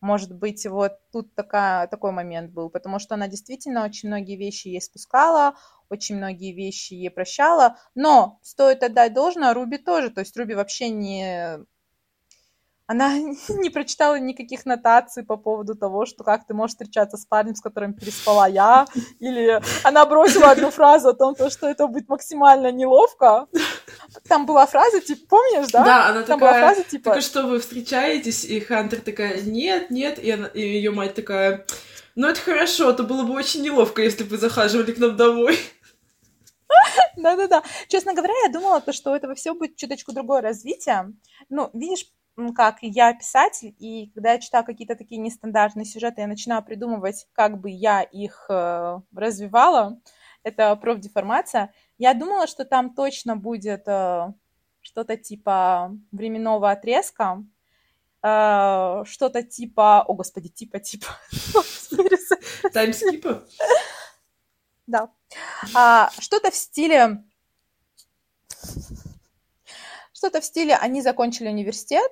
Может 0.00 0.34
быть, 0.34 0.66
вот 0.66 0.92
тут 1.10 1.34
такая, 1.34 1.86
такой 1.86 2.12
момент 2.12 2.52
был, 2.52 2.68
потому 2.70 2.98
что 2.98 3.14
она 3.14 3.28
действительно 3.28 3.84
очень 3.84 4.08
многие 4.08 4.36
вещи 4.36 4.68
ей 4.68 4.80
спускала, 4.80 5.54
очень 5.88 6.16
многие 6.16 6.52
вещи 6.52 6.94
ей 6.94 7.10
прощала, 7.10 7.76
но 7.94 8.38
стоит 8.42 8.82
отдать 8.82 9.14
должное 9.14 9.54
Руби 9.54 9.78
тоже, 9.78 10.10
то 10.10 10.20
есть 10.20 10.36
Руби 10.36 10.54
вообще 10.54 10.90
не 10.90 11.58
она 12.86 13.18
не 13.48 13.70
прочитала 13.70 14.18
никаких 14.18 14.64
нотаций 14.64 15.24
по 15.24 15.36
поводу 15.36 15.74
того, 15.74 16.06
что 16.06 16.24
как 16.24 16.46
ты 16.46 16.54
можешь 16.54 16.74
встречаться 16.74 17.16
с 17.16 17.24
парнем, 17.26 17.54
с 17.54 17.60
которым 17.60 17.94
переспала 17.94 18.48
я, 18.48 18.86
или 19.18 19.60
она 19.82 20.06
бросила 20.06 20.50
одну 20.50 20.70
фразу 20.70 21.08
о 21.08 21.14
том, 21.14 21.34
что 21.50 21.68
это 21.68 21.86
будет 21.86 22.08
максимально 22.08 22.70
неловко. 22.70 23.46
Там 24.28 24.46
была 24.46 24.66
фраза, 24.66 25.00
типа, 25.00 25.26
помнишь, 25.28 25.70
да? 25.72 25.84
Да, 25.84 26.06
она 26.08 26.22
Там 26.22 26.38
такая, 26.38 26.60
была 26.60 26.72
фраза, 26.72 26.88
типа... 26.88 27.04
только 27.10 27.20
что 27.20 27.46
вы 27.46 27.58
встречаетесь, 27.58 28.44
и 28.44 28.60
Хантер 28.60 29.00
такая, 29.00 29.42
нет, 29.42 29.90
нет, 29.90 30.18
и, 30.18 30.30
она, 30.30 30.46
и 30.46 30.60
ее 30.60 30.90
мать 30.90 31.14
такая, 31.14 31.66
ну 32.14 32.28
это 32.28 32.40
хорошо, 32.40 32.92
то 32.92 33.02
было 33.02 33.24
бы 33.24 33.34
очень 33.34 33.62
неловко, 33.62 34.02
если 34.02 34.24
бы 34.24 34.30
вы 34.30 34.38
захаживали 34.38 34.92
к 34.92 34.98
нам 34.98 35.16
домой. 35.16 35.58
Да-да-да. 37.16 37.62
Честно 37.88 38.14
говоря, 38.14 38.34
я 38.44 38.52
думала, 38.52 38.80
то, 38.80 38.92
что 38.92 39.12
у 39.12 39.14
этого 39.14 39.34
все 39.34 39.54
будет 39.54 39.76
чуточку 39.76 40.12
другое 40.12 40.42
развитие. 40.42 41.12
Ну, 41.48 41.70
видишь, 41.72 42.06
как 42.54 42.78
я 42.82 43.14
писатель, 43.14 43.74
и 43.78 44.10
когда 44.14 44.32
я 44.32 44.38
читаю 44.38 44.64
какие-то 44.64 44.94
такие 44.94 45.20
нестандартные 45.20 45.86
сюжеты, 45.86 46.20
я 46.20 46.26
начинаю 46.26 46.62
придумывать, 46.62 47.26
как 47.32 47.58
бы 47.60 47.70
я 47.70 48.02
их 48.02 48.46
э, 48.50 49.00
развивала. 49.14 50.00
Это 50.42 50.76
профдеформация. 50.76 51.72
Я 51.98 52.12
думала, 52.14 52.46
что 52.46 52.64
там 52.64 52.94
точно 52.94 53.36
будет 53.36 53.88
э, 53.88 54.32
что-то 54.82 55.16
типа 55.16 55.96
временного 56.12 56.70
отрезка, 56.70 57.42
э, 58.22 59.02
что-то 59.06 59.42
типа... 59.42 60.02
О, 60.02 60.12
господи, 60.12 60.48
типа-типа. 60.54 61.08
Таймскипа? 62.72 63.46
Да. 64.86 65.10
А, 65.74 66.10
что-то 66.18 66.50
в 66.50 66.54
стиле... 66.54 67.24
Что-то 70.12 70.40
в 70.40 70.44
стиле 70.44 70.76
они 70.76 71.02
закончили 71.02 71.48
университет, 71.48 72.10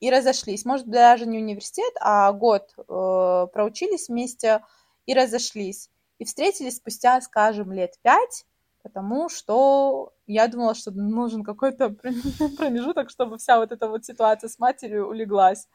и 0.00 0.10
разошлись. 0.10 0.64
Может, 0.64 0.88
даже 0.88 1.26
не 1.26 1.38
университет, 1.38 1.92
а 2.00 2.32
год 2.32 2.74
э, 2.76 3.46
проучились 3.52 4.08
вместе 4.08 4.62
и 5.06 5.14
разошлись. 5.14 5.90
И 6.18 6.24
встретились 6.24 6.76
спустя, 6.76 7.20
скажем, 7.20 7.72
лет 7.72 7.94
пять, 8.02 8.44
потому 8.82 9.28
что 9.28 10.12
я 10.26 10.48
думала, 10.48 10.74
что 10.74 10.90
нужен 10.90 11.44
какой-то 11.44 11.90
промежуток, 12.56 13.10
чтобы 13.10 13.38
вся 13.38 13.58
вот 13.58 13.72
эта 13.72 13.88
вот 13.88 14.04
ситуация 14.04 14.48
с 14.48 14.58
матерью 14.58 15.08
улеглась. 15.08 15.68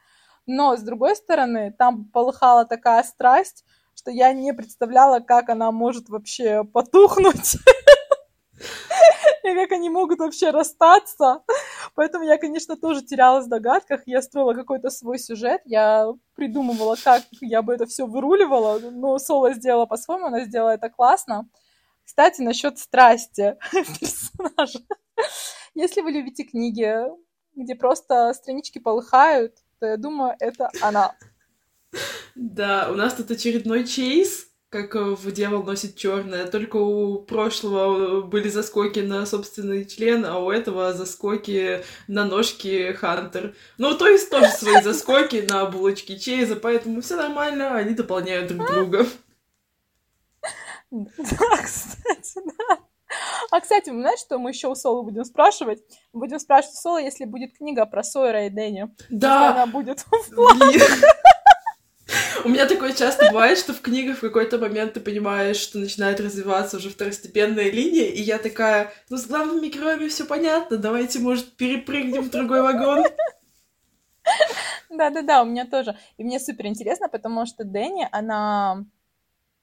Но, 0.46 0.76
с 0.76 0.82
другой 0.82 1.14
стороны, 1.16 1.72
там 1.76 2.04
полыхала 2.06 2.64
такая 2.64 3.02
страсть, 3.04 3.64
что 3.94 4.10
я 4.10 4.32
не 4.32 4.52
представляла, 4.52 5.20
как 5.20 5.48
она 5.50 5.70
может 5.70 6.08
вообще 6.08 6.64
потухнуть. 6.64 7.56
и 9.52 9.54
как 9.54 9.72
они 9.72 9.90
могут 9.90 10.18
вообще 10.18 10.50
расстаться. 10.50 11.42
Поэтому 11.94 12.24
я, 12.24 12.38
конечно, 12.38 12.76
тоже 12.76 13.02
терялась 13.02 13.46
в 13.46 13.48
догадках. 13.48 14.02
Я 14.06 14.22
строила 14.22 14.54
какой-то 14.54 14.90
свой 14.90 15.18
сюжет, 15.18 15.60
я 15.64 16.12
придумывала, 16.34 16.96
как 17.02 17.22
я 17.40 17.62
бы 17.62 17.74
это 17.74 17.86
все 17.86 18.06
выруливала. 18.06 18.78
Но 18.78 19.18
Соло 19.18 19.52
сделала 19.54 19.86
по-своему, 19.86 20.26
она 20.26 20.44
сделала 20.44 20.70
это 20.70 20.90
классно. 20.90 21.48
Кстати, 22.04 22.42
насчет 22.42 22.78
страсти 22.78 23.56
персонажа. 23.72 24.80
Если 25.74 26.00
вы 26.00 26.10
любите 26.10 26.44
книги, 26.44 26.94
где 27.54 27.74
просто 27.74 28.32
странички 28.34 28.78
полыхают, 28.78 29.54
то 29.78 29.86
я 29.86 29.96
думаю, 29.96 30.36
это 30.38 30.70
она. 30.80 31.16
Да, 32.34 32.88
у 32.90 32.94
нас 32.94 33.14
тут 33.14 33.30
очередной 33.30 33.84
чейз 33.84 34.51
как 34.72 34.96
э, 34.96 35.00
в 35.00 35.30
«Дьявол 35.30 35.64
носит 35.64 35.96
черное». 35.96 36.46
Только 36.46 36.76
у 36.76 37.18
прошлого 37.18 38.20
э, 38.20 38.20
были 38.22 38.48
заскоки 38.48 39.00
на 39.00 39.26
собственный 39.26 39.84
член, 39.84 40.24
а 40.24 40.38
у 40.38 40.50
этого 40.50 40.94
заскоки 40.94 41.84
на 42.08 42.24
ножки 42.24 42.92
Хантер. 42.94 43.54
Ну, 43.76 43.94
то 43.94 44.08
есть 44.08 44.30
тоже 44.30 44.48
свои 44.48 44.80
заскоки 44.82 45.44
на 45.46 45.66
булочки 45.66 46.16
Чейза, 46.16 46.56
поэтому 46.56 47.02
все 47.02 47.16
нормально, 47.16 47.74
они 47.76 47.94
дополняют 47.94 48.48
друг 48.48 48.66
друга. 48.66 49.06
Да, 50.90 51.56
кстати, 51.56 52.38
да. 52.44 52.78
А, 53.50 53.60
кстати, 53.60 53.88
знаешь, 53.88 54.20
что 54.20 54.38
мы 54.38 54.50
еще 54.50 54.68
у 54.68 54.74
Соло 54.74 55.02
будем 55.02 55.24
спрашивать? 55.24 55.80
Будем 56.12 56.38
спрашивать 56.38 56.74
у 56.74 56.80
Соло, 56.80 56.98
если 56.98 57.24
будет 57.24 57.56
книга 57.56 57.86
про 57.86 58.02
Сойера 58.02 58.46
и 58.46 58.50
Дэнни. 58.50 58.88
Да. 59.08 59.48
Если 59.48 59.52
она 59.54 59.66
будет 59.66 60.00
в 60.10 60.34
планах. 60.34 60.72
У 62.44 62.48
меня 62.48 62.66
такое 62.66 62.92
часто 62.92 63.26
бывает, 63.28 63.58
что 63.58 63.72
в 63.72 63.80
книгах 63.80 64.18
в 64.18 64.20
какой-то 64.20 64.58
момент 64.58 64.94
ты 64.94 65.00
понимаешь, 65.00 65.56
что 65.56 65.78
начинает 65.78 66.20
развиваться 66.20 66.76
уже 66.76 66.90
второстепенная 66.90 67.70
линия, 67.70 68.06
и 68.06 68.20
я 68.20 68.38
такая, 68.38 68.92
ну 69.10 69.16
с 69.16 69.26
главными 69.26 69.68
героями 69.68 70.08
все 70.08 70.24
понятно, 70.24 70.76
давайте, 70.76 71.20
может, 71.20 71.56
перепрыгнем 71.56 72.22
в 72.22 72.30
другой 72.30 72.62
вагон. 72.62 73.04
Да-да-да, 74.90 75.42
у 75.42 75.46
меня 75.46 75.66
тоже. 75.66 75.96
И 76.16 76.24
мне 76.24 76.38
супер 76.40 76.66
интересно, 76.66 77.08
потому 77.08 77.46
что 77.46 77.64
Дэнни, 77.64 78.08
она... 78.10 78.84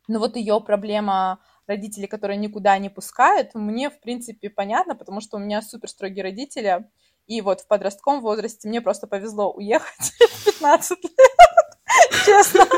Ну 0.08 0.20
вот 0.20 0.36
ее 0.36 0.60
проблема 0.60 1.40
родителей, 1.68 2.08
которые 2.08 2.38
никуда 2.38 2.78
не 2.78 2.90
пускают, 2.90 3.54
мне, 3.54 3.90
в 3.90 4.00
принципе, 4.00 4.50
понятно, 4.50 4.96
потому 4.96 5.22
что 5.22 5.38
у 5.38 5.40
меня 5.40 5.62
супер 5.62 5.88
строгие 5.90 6.24
родители, 6.24 6.90
и 7.28 7.42
вот 7.42 7.62
в 7.62 7.68
подростковом 7.68 8.22
возрасте 8.22 8.68
мне 8.68 8.82
просто 8.82 9.06
повезло 9.06 9.52
уехать 9.54 10.14
в 10.20 10.46
15 10.46 11.04
лет. 11.04 11.59
честно. 12.26 12.66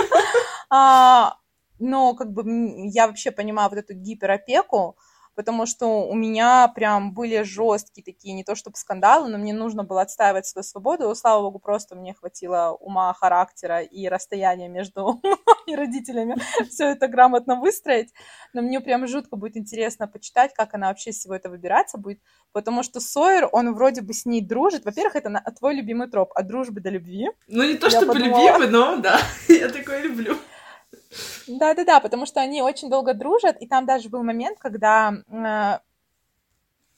А, 0.73 1.35
но 1.79 2.13
как 2.15 2.31
бы 2.31 2.45
я 2.93 3.07
вообще 3.07 3.31
понимаю 3.31 3.69
вот 3.69 3.77
эту 3.79 3.93
гиперопеку, 3.93 4.95
потому 5.35 5.65
что 5.65 6.07
у 6.07 6.15
меня 6.15 6.67
прям 6.67 7.13
были 7.13 7.43
жесткие 7.43 8.03
такие, 8.03 8.33
не 8.33 8.43
то 8.43 8.55
чтобы 8.55 8.77
скандалы, 8.77 9.29
но 9.29 9.37
мне 9.37 9.53
нужно 9.53 9.83
было 9.83 10.01
отстаивать 10.01 10.45
свою 10.45 10.63
свободу. 10.63 11.13
Слава 11.15 11.41
богу, 11.41 11.59
просто 11.59 11.95
мне 11.95 12.13
хватило 12.13 12.77
ума, 12.79 13.13
характера 13.13 13.81
и 13.81 14.07
расстояния 14.07 14.67
между 14.67 15.21
и 15.67 15.75
родителями 15.75 16.35
все 16.69 16.91
это 16.91 17.07
грамотно 17.07 17.55
выстроить. 17.55 18.13
Но 18.53 18.61
мне 18.61 18.79
прям 18.81 19.07
жутко 19.07 19.35
будет 19.35 19.57
интересно 19.57 20.07
почитать, 20.07 20.53
как 20.53 20.73
она 20.73 20.87
вообще 20.87 21.11
всего 21.11 21.35
это 21.35 21.49
выбираться 21.49 21.97
будет, 21.97 22.19
потому 22.51 22.83
что 22.83 22.99
Сойер, 22.99 23.49
он 23.51 23.73
вроде 23.73 24.01
бы 24.01 24.13
с 24.13 24.25
ней 24.25 24.41
дружит. 24.41 24.85
Во-первых, 24.85 25.15
это 25.15 25.43
твой 25.57 25.75
любимый 25.75 26.09
троп 26.09 26.31
от 26.35 26.47
дружбы 26.47 26.81
до 26.81 26.89
любви. 26.89 27.29
Ну, 27.47 27.63
не 27.63 27.75
то 27.75 27.89
чтобы 27.89 28.13
подумала... 28.13 28.41
любимый, 28.41 28.67
но 28.69 28.97
да, 28.97 29.19
я 29.47 29.69
такое 29.69 30.03
люблю. 30.03 30.37
Да-да-да, 31.47 31.99
потому 31.99 32.25
что 32.25 32.41
они 32.41 32.61
очень 32.61 32.89
долго 32.89 33.13
дружат, 33.13 33.57
и 33.61 33.67
там 33.67 33.85
даже 33.85 34.09
был 34.09 34.23
момент, 34.23 34.59
когда 34.59 35.13
э, 35.27 35.79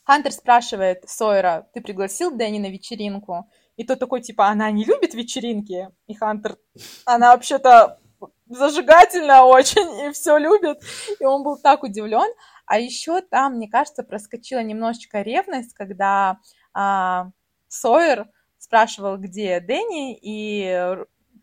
Хантер 0.03 0.31
спрашивает 0.31 1.09
Сойера, 1.09 1.67
ты 1.73 1.81
пригласил 1.81 2.35
Дэнни 2.35 2.59
на 2.59 2.69
вечеринку? 2.69 3.49
И 3.75 3.83
тот 3.83 3.99
такой, 3.99 4.21
типа, 4.21 4.47
она 4.47 4.69
не 4.71 4.83
любит 4.85 5.13
вечеринки? 5.13 5.89
И 6.07 6.13
Хантер, 6.13 6.57
она 7.05 7.31
вообще-то 7.31 7.99
зажигательная 8.47 9.41
очень, 9.41 10.07
и 10.07 10.11
все 10.11 10.37
любит. 10.37 10.83
И 11.19 11.25
он 11.25 11.43
был 11.43 11.57
так 11.57 11.83
удивлен. 11.83 12.31
А 12.65 12.79
еще 12.79 13.21
там, 13.21 13.55
мне 13.55 13.69
кажется, 13.69 14.03
проскочила 14.03 14.61
немножечко 14.61 15.21
ревность, 15.21 15.73
когда 15.73 16.37
а, 16.73 17.31
Сойер 17.67 18.27
спрашивал, 18.57 19.17
где 19.17 19.59
Дэнни, 19.59 20.17
и 20.21 20.97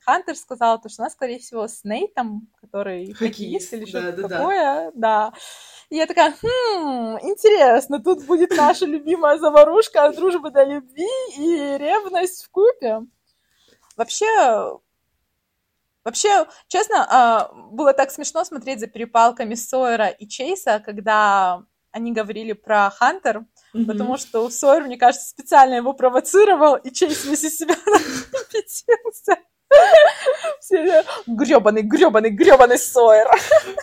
Хантер 0.04 0.36
сказал, 0.36 0.80
то, 0.80 0.88
что 0.88 1.02
она, 1.02 1.10
скорее 1.10 1.38
всего, 1.38 1.68
с 1.68 1.84
Нейтом, 1.84 2.48
который 2.60 3.12
хоккеист, 3.12 3.72
или 3.74 3.84
что-то 3.84 4.12
да, 4.12 4.28
такое. 4.28 4.90
Да. 4.94 5.30
да. 5.30 5.32
И 5.90 5.96
я 5.96 6.06
такая, 6.06 6.32
хм, 6.32 7.18
интересно, 7.22 8.02
тут 8.02 8.24
будет 8.24 8.50
наша 8.50 8.86
любимая 8.86 9.38
заварушка 9.38 10.04
от 10.04 10.16
дружбы 10.16 10.50
до 10.50 10.64
любви 10.64 11.08
и 11.36 11.78
ревность 11.78 12.44
в 12.44 12.50
купе. 12.50 13.00
Вообще, 13.96 14.80
Вообще, 16.02 16.46
честно, 16.68 17.06
а, 17.10 17.52
было 17.52 17.92
так 17.92 18.10
смешно 18.10 18.44
смотреть 18.44 18.80
за 18.80 18.86
перепалками 18.86 19.54
Сойера 19.54 20.08
и 20.08 20.26
Чейса, 20.26 20.80
когда 20.80 21.62
они 21.92 22.12
говорили 22.12 22.52
про 22.52 22.90
Хантер, 22.90 23.44
mm-hmm. 23.74 23.84
потому 23.84 24.16
что 24.16 24.48
Сойер, 24.48 24.84
мне 24.84 24.96
кажется, 24.96 25.28
специально 25.28 25.74
его 25.74 25.92
провоцировал, 25.92 26.76
и 26.76 26.90
Чейз 26.90 27.24
весь 27.26 27.44
из 27.44 27.58
себя 27.58 27.74
пятился. 28.50 29.36
Гребаный, 31.26 31.82
гребаный, 31.82 32.30
гребаный 32.30 32.78
Сойер. 32.78 33.28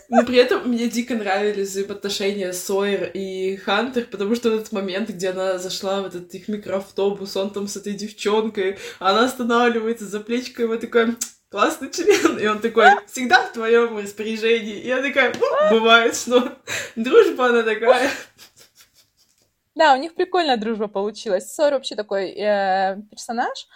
Но 0.10 0.24
при 0.24 0.38
этом 0.38 0.67
мне 0.70 0.88
дико 0.88 1.15
нравились 1.15 1.70
взаимоотношения 1.70 2.53
Сойер 2.53 3.12
и 3.13 3.58
Хантер, 3.58 4.06
потому 4.06 4.36
что 4.36 4.53
этот 4.53 4.72
момент, 4.72 5.10
где 5.10 5.29
она 5.29 5.58
зашла 5.58 6.01
в 6.01 6.06
этот 6.08 6.34
их 6.34 6.48
микроавтобус, 6.48 7.36
он 7.36 7.50
там 7.50 7.67
с 7.67 7.75
этой 7.75 7.94
девчонкой, 7.94 8.77
она 9.00 9.25
останавливается 9.25 10.06
за 10.06 10.20
плечко, 10.20 10.62
и 10.62 10.65
его 10.65 10.77
такой 10.77 11.15
классный 11.50 11.91
член. 11.91 12.38
И 12.39 12.48
он 12.48 12.60
такой, 12.60 12.86
всегда 13.08 13.48
в 13.48 13.53
твоем 13.53 13.98
распоряжении. 13.98 14.79
И 14.79 14.88
я 14.88 15.01
такая, 15.01 15.34
ну, 15.39 15.79
бывает, 15.79 16.15
что 16.15 16.58
дружба 16.96 17.48
она 17.48 17.63
такая. 17.63 18.10
Да, 19.75 19.94
у 19.94 19.98
них 19.98 20.15
прикольная 20.15 20.58
дружба 20.58 20.88
получилась. 20.88 21.53
Сойер 21.53 21.74
вообще 21.74 21.96
такой 21.96 22.32
э, 22.32 22.98
персонаж, 23.12 23.67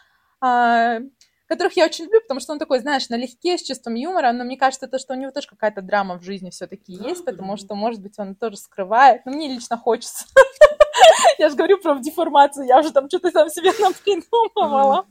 э, 0.44 1.01
которых 1.51 1.75
я 1.75 1.86
очень 1.86 2.05
люблю, 2.05 2.22
потому 2.22 2.39
что 2.39 2.53
он 2.53 2.60
такой, 2.60 2.79
знаешь, 2.79 3.10
налегке, 3.10 3.58
с 3.58 3.63
чувством 3.63 3.96
юмора, 3.96 4.31
но 4.31 4.46
мне 4.46 4.55
кажется, 4.55 4.88
то, 4.88 4.98
что 4.98 5.13
у 5.13 5.17
него 5.17 5.31
тоже 5.31 5.50
какая-то 5.50 5.81
драма 5.81 6.17
в 6.17 6.24
жизни 6.24 6.50
все-таки 6.50 6.98
да, 6.98 7.10
есть, 7.10 7.25
потому 7.25 7.58
что, 7.58 7.75
может 7.75 8.01
быть, 8.01 8.17
он 8.17 8.36
тоже 8.36 8.55
скрывает. 8.55 9.25
Но 9.25 9.34
мне 9.34 9.53
лично 9.53 9.77
хочется. 9.77 10.25
Я 11.38 11.50
же 11.50 11.55
говорю 11.58 11.77
про 11.79 12.00
деформацию, 12.00 12.67
я 12.67 12.79
уже 12.79 12.91
там 12.91 13.10
что-то 13.10 13.31
сам 13.31 13.50
себе 13.50 13.72
напридумывала. 13.79 15.05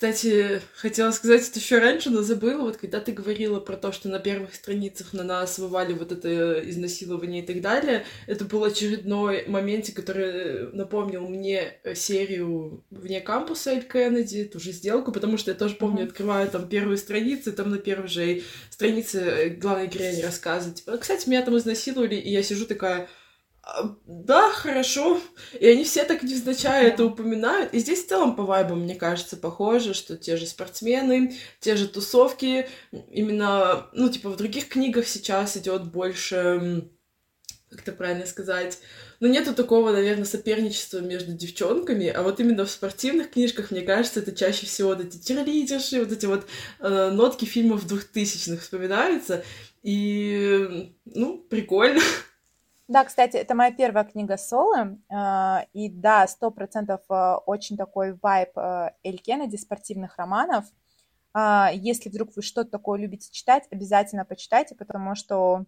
Кстати, 0.00 0.62
хотела 0.76 1.10
сказать 1.10 1.46
это 1.46 1.58
еще 1.58 1.78
раньше, 1.78 2.08
но 2.08 2.22
забыла, 2.22 2.62
вот 2.62 2.78
когда 2.78 3.00
ты 3.00 3.12
говорила 3.12 3.60
про 3.60 3.76
то, 3.76 3.92
что 3.92 4.08
на 4.08 4.18
первых 4.18 4.54
страницах 4.54 5.12
на 5.12 5.22
нас 5.22 5.58
вывали 5.58 5.92
вот 5.92 6.10
это 6.10 6.58
изнасилование 6.70 7.42
и 7.42 7.46
так 7.46 7.60
далее, 7.60 8.06
это 8.26 8.46
был 8.46 8.64
очередной 8.64 9.44
момент, 9.46 9.90
который 9.94 10.72
напомнил 10.72 11.28
мне 11.28 11.74
серию 11.94 12.82
вне 12.88 13.20
кампуса 13.20 13.72
Эль 13.72 13.82
Кеннеди, 13.82 14.44
ту 14.44 14.58
же 14.58 14.72
сделку, 14.72 15.12
потому 15.12 15.36
что 15.36 15.50
я 15.50 15.54
тоже 15.54 15.74
помню, 15.74 16.04
открываю 16.04 16.48
там 16.48 16.66
первые 16.66 16.96
страницы, 16.96 17.52
там 17.52 17.70
на 17.70 17.76
первой 17.76 18.08
же 18.08 18.40
странице 18.70 19.54
главной 19.60 19.88
героиня 19.88 20.24
рассказывает, 20.24 20.76
типа, 20.76 20.96
кстати, 20.96 21.28
меня 21.28 21.42
там 21.42 21.58
изнасиловали, 21.58 22.14
и 22.14 22.30
я 22.30 22.42
сижу 22.42 22.64
такая, 22.64 23.06
да, 24.06 24.50
хорошо. 24.50 25.20
И 25.58 25.66
они 25.66 25.84
все 25.84 26.04
так 26.04 26.22
невзначай 26.22 26.86
это 26.86 27.04
упоминают. 27.04 27.72
И 27.74 27.78
здесь 27.78 28.04
в 28.04 28.08
целом 28.08 28.36
по 28.36 28.42
вайбам, 28.42 28.82
мне 28.82 28.94
кажется, 28.94 29.36
похоже, 29.36 29.94
что 29.94 30.16
те 30.16 30.36
же 30.36 30.46
спортсмены, 30.46 31.36
те 31.60 31.76
же 31.76 31.88
тусовки, 31.88 32.68
именно, 33.10 33.86
ну, 33.92 34.08
типа, 34.08 34.30
в 34.30 34.36
других 34.36 34.68
книгах 34.68 35.06
сейчас 35.06 35.56
идет 35.56 35.84
больше, 35.84 36.88
как 37.70 37.82
это 37.82 37.92
правильно 37.92 38.26
сказать, 38.26 38.78
ну, 39.20 39.28
нету 39.28 39.54
такого, 39.54 39.92
наверное, 39.92 40.24
соперничества 40.24 40.98
между 41.00 41.32
девчонками, 41.32 42.08
а 42.08 42.22
вот 42.22 42.40
именно 42.40 42.64
в 42.64 42.70
спортивных 42.70 43.30
книжках, 43.30 43.70
мне 43.70 43.82
кажется, 43.82 44.20
это 44.20 44.32
чаще 44.32 44.64
всего 44.64 44.88
вот 44.88 45.00
эти 45.02 45.22
черлидерши, 45.22 46.00
вот 46.00 46.10
эти 46.10 46.24
вот 46.24 46.46
э, 46.80 47.10
нотки 47.10 47.44
фильмов 47.44 47.86
двухтысячных 47.86 48.62
вспоминаются, 48.62 49.44
и, 49.82 50.94
ну, 51.04 51.38
прикольно. 51.38 52.00
Да, 52.90 53.04
кстати, 53.04 53.36
это 53.36 53.54
моя 53.54 53.70
первая 53.70 54.02
книга 54.02 54.36
соло, 54.36 54.98
а, 55.08 55.64
и 55.72 55.88
да, 55.88 56.26
сто 56.26 56.50
процентов 56.50 57.00
а, 57.08 57.38
очень 57.38 57.76
такой 57.76 58.18
вайб 58.20 58.50
а, 58.56 58.94
Эль 59.04 59.18
Кеннеди 59.18 59.54
спортивных 59.54 60.16
романов. 60.16 60.64
Если 61.72 62.08
вдруг 62.08 62.34
вы 62.34 62.42
что-то 62.42 62.72
такое 62.72 62.98
любите 62.98 63.30
читать, 63.30 63.62
обязательно 63.70 64.24
почитайте, 64.24 64.74
потому 64.74 65.14
что 65.14 65.66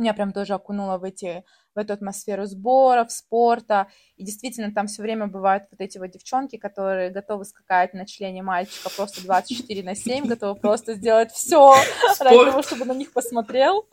меня 0.00 0.14
прям 0.14 0.32
тоже 0.32 0.54
окунуло 0.54 0.98
в 0.98 1.04
эти 1.04 1.44
в 1.74 1.78
эту 1.78 1.92
атмосферу 1.92 2.46
сборов, 2.46 3.12
спорта. 3.12 3.86
И 4.16 4.24
действительно, 4.24 4.72
там 4.72 4.86
все 4.86 5.02
время 5.02 5.28
бывают 5.28 5.64
вот 5.70 5.80
эти 5.80 5.98
вот 5.98 6.10
девчонки, 6.10 6.56
которые 6.56 7.10
готовы 7.10 7.44
скакать 7.44 7.94
на 7.94 8.06
члене 8.06 8.42
мальчика 8.42 8.90
просто 8.90 9.22
24 9.22 9.82
на 9.82 9.94
7, 9.94 10.26
готовы 10.26 10.58
просто 10.58 10.94
сделать 10.94 11.30
все 11.30 11.74
ради 12.18 12.44
того, 12.44 12.62
чтобы 12.62 12.84
на 12.84 12.92
них 12.92 13.12
посмотрел. 13.12 13.86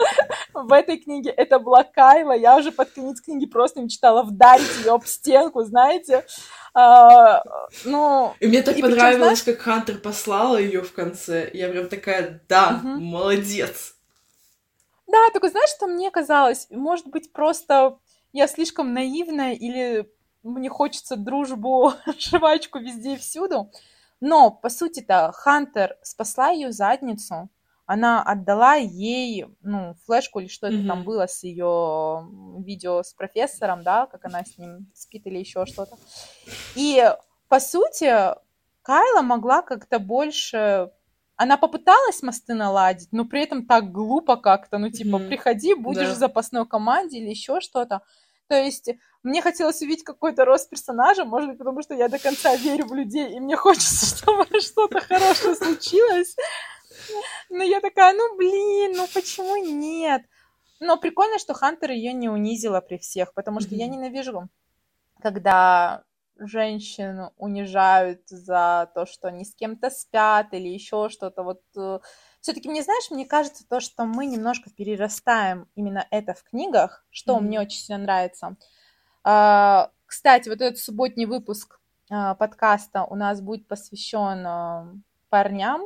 В 0.53 0.73
этой 0.73 0.97
книге 0.97 1.29
это 1.29 1.59
была 1.59 1.83
Кайла. 1.83 2.35
Я 2.35 2.57
уже 2.57 2.71
под 2.71 2.89
конец 2.89 3.21
книги 3.21 3.45
просто 3.45 3.81
мечтала 3.81 4.23
вдарить 4.23 4.79
ее 4.83 4.93
об 4.93 5.05
стенку, 5.05 5.63
знаете. 5.63 6.25
А, 6.73 7.43
ну, 7.85 8.33
и 8.39 8.47
мне 8.47 8.61
так 8.61 8.77
и 8.77 8.81
понравилось, 8.81 9.41
причем, 9.41 9.57
как 9.57 9.63
Хантер 9.63 9.97
послала 9.97 10.57
ее 10.57 10.81
в 10.81 10.93
конце. 10.93 11.49
Я 11.53 11.69
прям 11.69 11.89
такая, 11.89 12.41
да, 12.47 12.81
угу. 12.83 12.99
молодец. 12.99 13.96
Да, 15.07 15.29
только 15.31 15.49
знаешь, 15.49 15.69
что 15.69 15.87
мне 15.87 16.11
казалось? 16.11 16.67
Может 16.69 17.07
быть, 17.07 17.31
просто 17.31 17.97
я 18.33 18.47
слишком 18.47 18.93
наивная 18.93 19.53
или 19.53 20.11
мне 20.43 20.69
хочется 20.69 21.15
дружбу, 21.15 21.93
жвачку 22.17 22.79
везде 22.79 23.13
и 23.13 23.17
всюду. 23.17 23.71
Но, 24.19 24.51
по 24.51 24.69
сути-то, 24.69 25.31
Хантер 25.33 25.97
спасла 26.01 26.49
ее 26.49 26.71
задницу. 26.71 27.49
Она 27.85 28.21
отдала 28.21 28.75
ей, 28.75 29.45
ну, 29.61 29.95
флешку 30.05 30.39
или 30.39 30.47
что 30.47 30.67
mm-hmm. 30.67 30.79
это 30.79 30.87
там 30.87 31.03
было 31.03 31.27
с 31.27 31.43
ее 31.43 32.27
видео 32.59 33.01
с 33.01 33.13
профессором, 33.13 33.83
да, 33.83 34.07
как 34.07 34.25
она 34.25 34.43
с 34.43 34.57
ним 34.57 34.91
спит 34.93 35.25
или 35.25 35.37
еще 35.37 35.65
что-то. 35.65 35.95
И, 36.75 37.01
по 37.47 37.61
сути, 37.61 38.35
Кайла 38.81 39.21
могла 39.21 39.61
как-то 39.61 39.99
больше 39.99 40.91
она 41.37 41.55
попыталась 41.57 42.23
мосты 42.23 42.55
наладить, 42.55 43.09
но 43.11 43.23
при 43.23 43.43
этом 43.43 43.65
так 43.65 43.91
глупо 43.91 44.37
как-то, 44.37 44.79
ну, 44.79 44.89
типа, 44.89 45.17
mm-hmm. 45.17 45.27
приходи, 45.27 45.75
будешь 45.75 46.07
да. 46.07 46.15
в 46.15 46.17
запасной 46.17 46.67
команде 46.67 47.19
или 47.19 47.29
еще 47.29 47.61
что-то. 47.61 48.01
То 48.47 48.55
есть 48.55 48.89
мне 49.21 49.41
хотелось 49.41 49.81
увидеть 49.81 50.03
какой-то 50.03 50.45
рост 50.45 50.69
персонажа, 50.69 51.25
может 51.25 51.49
быть, 51.49 51.59
потому 51.59 51.83
что 51.83 51.93
я 51.93 52.09
до 52.09 52.17
конца 52.17 52.55
верю 52.55 52.87
в 52.87 52.93
людей, 52.93 53.35
и 53.35 53.39
мне 53.39 53.55
хочется, 53.55 54.15
чтобы 54.17 54.45
что-то 54.59 54.99
хорошее 54.99 55.55
случилось. 55.55 56.35
Но 57.49 57.63
я 57.63 57.81
такая, 57.81 58.13
ну, 58.13 58.35
блин, 58.35 58.93
ну 58.95 59.07
почему 59.13 59.57
нет? 59.57 60.23
Но 60.79 60.97
прикольно, 60.97 61.37
что 61.37 61.53
Хантер 61.53 61.91
ее 61.91 62.13
не 62.13 62.29
унизила 62.29 62.81
при 62.81 62.97
всех, 62.97 63.33
потому 63.33 63.59
что 63.59 63.75
я 63.75 63.87
ненавижу, 63.87 64.47
когда 65.21 66.03
женщин 66.39 67.29
унижают 67.37 68.27
за 68.27 68.89
то, 68.93 69.05
что 69.05 69.27
они 69.27 69.45
с 69.45 69.55
кем-то 69.55 69.89
спят 69.89 70.53
или 70.53 70.67
еще 70.67 71.09
что-то. 71.09 71.43
Вот 71.43 71.61
э, 71.75 71.99
все-таки 72.41 72.69
мне, 72.69 72.83
знаешь, 72.83 73.11
мне 73.11 73.25
кажется 73.25 73.67
то, 73.67 73.79
что 73.79 74.05
мы 74.05 74.25
немножко 74.25 74.69
перерастаем 74.69 75.67
именно 75.75 76.05
это 76.11 76.33
в 76.33 76.43
книгах, 76.43 77.05
что 77.09 77.37
mm-hmm. 77.37 77.41
мне 77.41 77.59
очень 77.59 77.79
сильно 77.79 78.03
нравится. 78.03 78.55
А, 79.23 79.91
кстати, 80.05 80.47
вот 80.47 80.61
этот 80.61 80.79
субботний 80.79 81.25
выпуск 81.25 81.79
а, 82.09 82.35
подкаста 82.35 83.03
у 83.03 83.15
нас 83.15 83.41
будет 83.41 83.67
посвящен 83.67 84.45
а, 84.47 84.93
парням. 85.29 85.81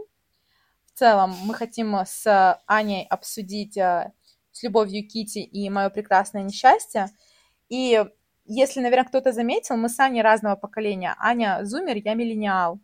В 0.86 1.00
целом 1.00 1.36
мы 1.46 1.54
хотим 1.54 1.96
с 2.06 2.62
Аней 2.68 3.08
обсудить 3.08 3.76
с 3.76 4.62
любовью 4.62 5.08
Кити 5.08 5.40
и 5.40 5.70
мое 5.70 5.90
прекрасное 5.90 6.44
несчастье. 6.44 7.08
И 7.70 8.06
если, 8.46 8.80
наверное, 8.80 9.08
кто-то 9.08 9.32
заметил, 9.32 9.78
мы 9.78 9.90
с 9.90 10.00
Аней 10.00 10.22
разного 10.22 10.56
поколения. 10.56 11.16
Аня 11.20 11.60
зумер, 11.64 11.98
я 11.98 12.14
миллениал. 12.14 12.80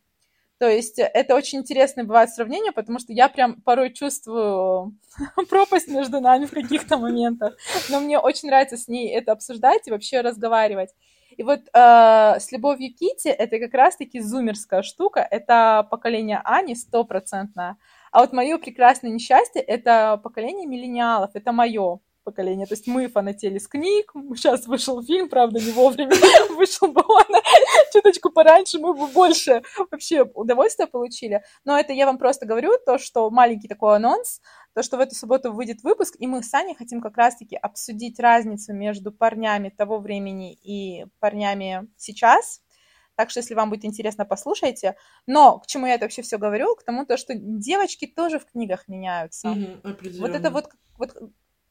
То 0.59 0.67
есть 0.67 0.97
это 0.97 1.35
очень 1.35 1.59
интересное 1.59 2.03
бывает 2.03 2.31
сравнение, 2.31 2.71
потому 2.71 2.97
что 2.97 3.13
я 3.13 3.29
прям 3.29 3.61
порой 3.61 3.93
чувствую 3.93 4.95
пропасть 5.49 5.87
между 5.87 6.19
нами 6.19 6.45
в 6.45 6.51
каких-то 6.51 6.97
моментах. 6.97 7.55
Но 7.89 7.99
мне 7.99 8.17
очень 8.17 8.49
нравится 8.49 8.77
с 8.77 8.87
ней 8.87 9.13
это 9.13 9.33
обсуждать 9.33 9.87
и 9.87 9.91
вообще 9.91 10.21
разговаривать. 10.21 10.89
И 11.35 11.43
вот 11.43 11.59
э, 11.71 12.39
с 12.39 12.51
любовью 12.51 12.91
Кити 12.95 13.27
это 13.27 13.59
как 13.59 13.73
раз-таки 13.75 14.19
зумерская 14.19 14.81
штука. 14.81 15.19
Это 15.19 15.87
поколение 15.91 16.41
Ани 16.43 16.73
стопроцентное. 16.73 17.77
А 18.11 18.21
вот 18.21 18.33
мое 18.33 18.57
прекрасное 18.57 19.11
несчастье— 19.11 19.61
это 19.67 20.19
поколение 20.23 20.65
миллениалов, 20.65 21.31
это 21.35 21.51
мое 21.51 21.99
поколение. 22.27 22.67
То 22.67 22.73
есть 22.73 22.87
мы 22.87 23.07
фанатели 23.07 23.57
с 23.57 23.69
книг, 23.69 24.11
сейчас 24.35 24.67
вышел 24.67 25.01
фильм, 25.01 25.29
правда, 25.29 25.61
не 25.61 25.71
вовремя, 25.71 26.13
вышел 26.57 26.89
бы 26.89 27.01
он 27.07 27.41
чуточку 27.93 28.29
пораньше, 28.29 28.79
мы 28.79 28.93
бы 28.93 29.07
больше 29.07 29.61
вообще 29.89 30.23
удовольствия 30.23 30.87
получили. 30.87 31.41
Но 31.63 31.79
это 31.79 31.93
я 31.93 32.05
вам 32.05 32.17
просто 32.17 32.45
говорю, 32.45 32.73
то, 32.85 32.97
что 32.97 33.29
маленький 33.29 33.69
такой 33.69 33.95
анонс, 33.95 34.41
то, 34.73 34.83
что 34.83 34.97
в 34.97 34.99
эту 34.99 35.15
субботу 35.15 35.53
выйдет 35.53 35.83
выпуск, 35.83 36.17
и 36.19 36.27
мы 36.27 36.43
с 36.43 36.53
Аней 36.53 36.75
хотим 36.75 37.01
как 37.01 37.15
раз-таки 37.15 37.55
обсудить 37.55 38.19
разницу 38.19 38.73
между 38.73 39.13
парнями 39.13 39.69
того 39.69 39.99
времени 39.99 40.53
и 40.53 41.05
парнями 41.21 41.87
сейчас, 41.95 42.61
так 43.15 43.31
что, 43.31 43.39
если 43.39 43.55
вам 43.55 43.69
будет 43.69 43.83
интересно, 43.83 44.25
послушайте. 44.25 44.95
Но 45.25 45.59
к 45.59 45.65
чему 45.65 45.87
я 45.87 45.95
это 45.95 46.05
вообще 46.05 46.21
все 46.21 46.37
говорю? 46.37 46.75
К 46.75 46.83
тому, 46.83 47.05
то, 47.05 47.17
что 47.17 47.33
девочки 47.33 48.05
тоже 48.05 48.37
в 48.37 48.45
книгах 48.45 48.87
меняются. 48.87 49.47
Mm-hmm, 49.47 50.19
вот 50.19 50.31
это 50.35 50.51
вот, 50.51 50.69
вот, 50.97 51.15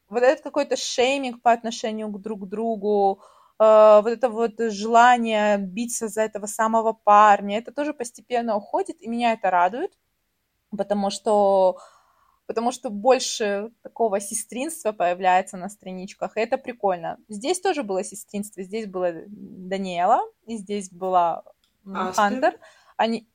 вот 0.09 0.23
этот 0.23 0.42
какой-то 0.42 0.77
шейминг 0.77 1.42
по 1.42 1.53
отношению 1.53 2.09
к 2.09 2.21
друг 2.21 2.49
другу, 2.49 3.23
э, 3.59 4.01
вот 4.03 4.11
это 4.11 4.29
вот 4.29 4.55
желание 4.59 5.59
биться 5.59 6.09
за 6.09 6.23
этого 6.23 6.47
самого 6.47 6.92
парня, 6.92 7.59
это 7.59 7.73
тоже 7.73 7.92
постепенно 7.92 8.57
уходит, 8.57 9.01
и 9.01 9.09
меня 9.09 9.33
это 9.33 9.51
радует, 9.51 9.92
потому 10.71 11.11
что 11.11 11.79
потому 12.47 12.71
что 12.73 12.90
больше 12.90 13.73
такого 13.83 14.21
сестринства 14.21 14.92
появляется 14.92 15.57
на 15.57 15.69
страничках, 15.69 16.37
и 16.37 16.40
это 16.40 16.59
прикольно. 16.59 17.19
Здесь 17.29 17.61
тоже 17.61 17.83
было 17.83 18.05
сестринство, 18.05 18.62
здесь 18.62 18.87
была 18.87 19.12
Даниэла, 19.27 20.21
и 20.47 20.57
здесь 20.57 20.90
была 20.90 21.42
Хантер. 21.85 22.59
Они... 22.97 23.29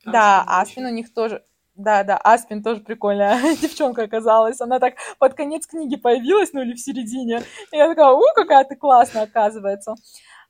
Аспин 0.00 0.12
да, 0.12 0.44
Аспин 0.46 0.86
у 0.86 0.90
них 0.90 1.12
тоже... 1.12 1.44
Да, 1.78 2.02
да, 2.02 2.16
Аспин 2.16 2.60
тоже 2.62 2.80
прикольная 2.80 3.40
девчонка 3.62 4.02
оказалась. 4.02 4.60
Она 4.60 4.80
так 4.80 4.94
под 5.20 5.34
конец 5.34 5.64
книги 5.66 5.94
появилась, 5.94 6.52
ну 6.52 6.62
или 6.62 6.74
в 6.74 6.80
середине. 6.80 7.42
И 7.72 7.76
я 7.76 7.88
такая, 7.88 8.10
у, 8.10 8.22
какая 8.34 8.64
ты 8.64 8.74
классная, 8.74 9.22
оказывается. 9.22 9.94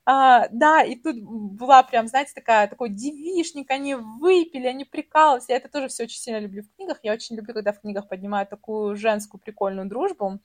А, 0.05 0.47
да, 0.51 0.83
и 0.83 0.95
тут 0.95 1.17
была 1.21 1.83
прям, 1.83 2.07
знаете, 2.07 2.31
такая, 2.33 2.67
такой 2.67 2.89
девишник, 2.89 3.69
они 3.69 3.93
выпили, 3.93 4.65
они 4.65 4.85
прикалывались. 4.85 5.49
Я 5.49 5.57
это 5.57 5.69
тоже 5.69 5.87
все 5.89 6.03
очень 6.05 6.17
сильно 6.19 6.39
люблю 6.39 6.63
в 6.63 6.75
книгах. 6.75 6.97
Я 7.03 7.13
очень 7.13 7.35
люблю, 7.35 7.53
когда 7.53 7.73
в 7.73 7.81
книгах 7.81 8.07
поднимают 8.09 8.49
такую 8.49 8.95
женскую 8.95 9.39
прикольную 9.39 9.87
дружбу. 9.87 10.39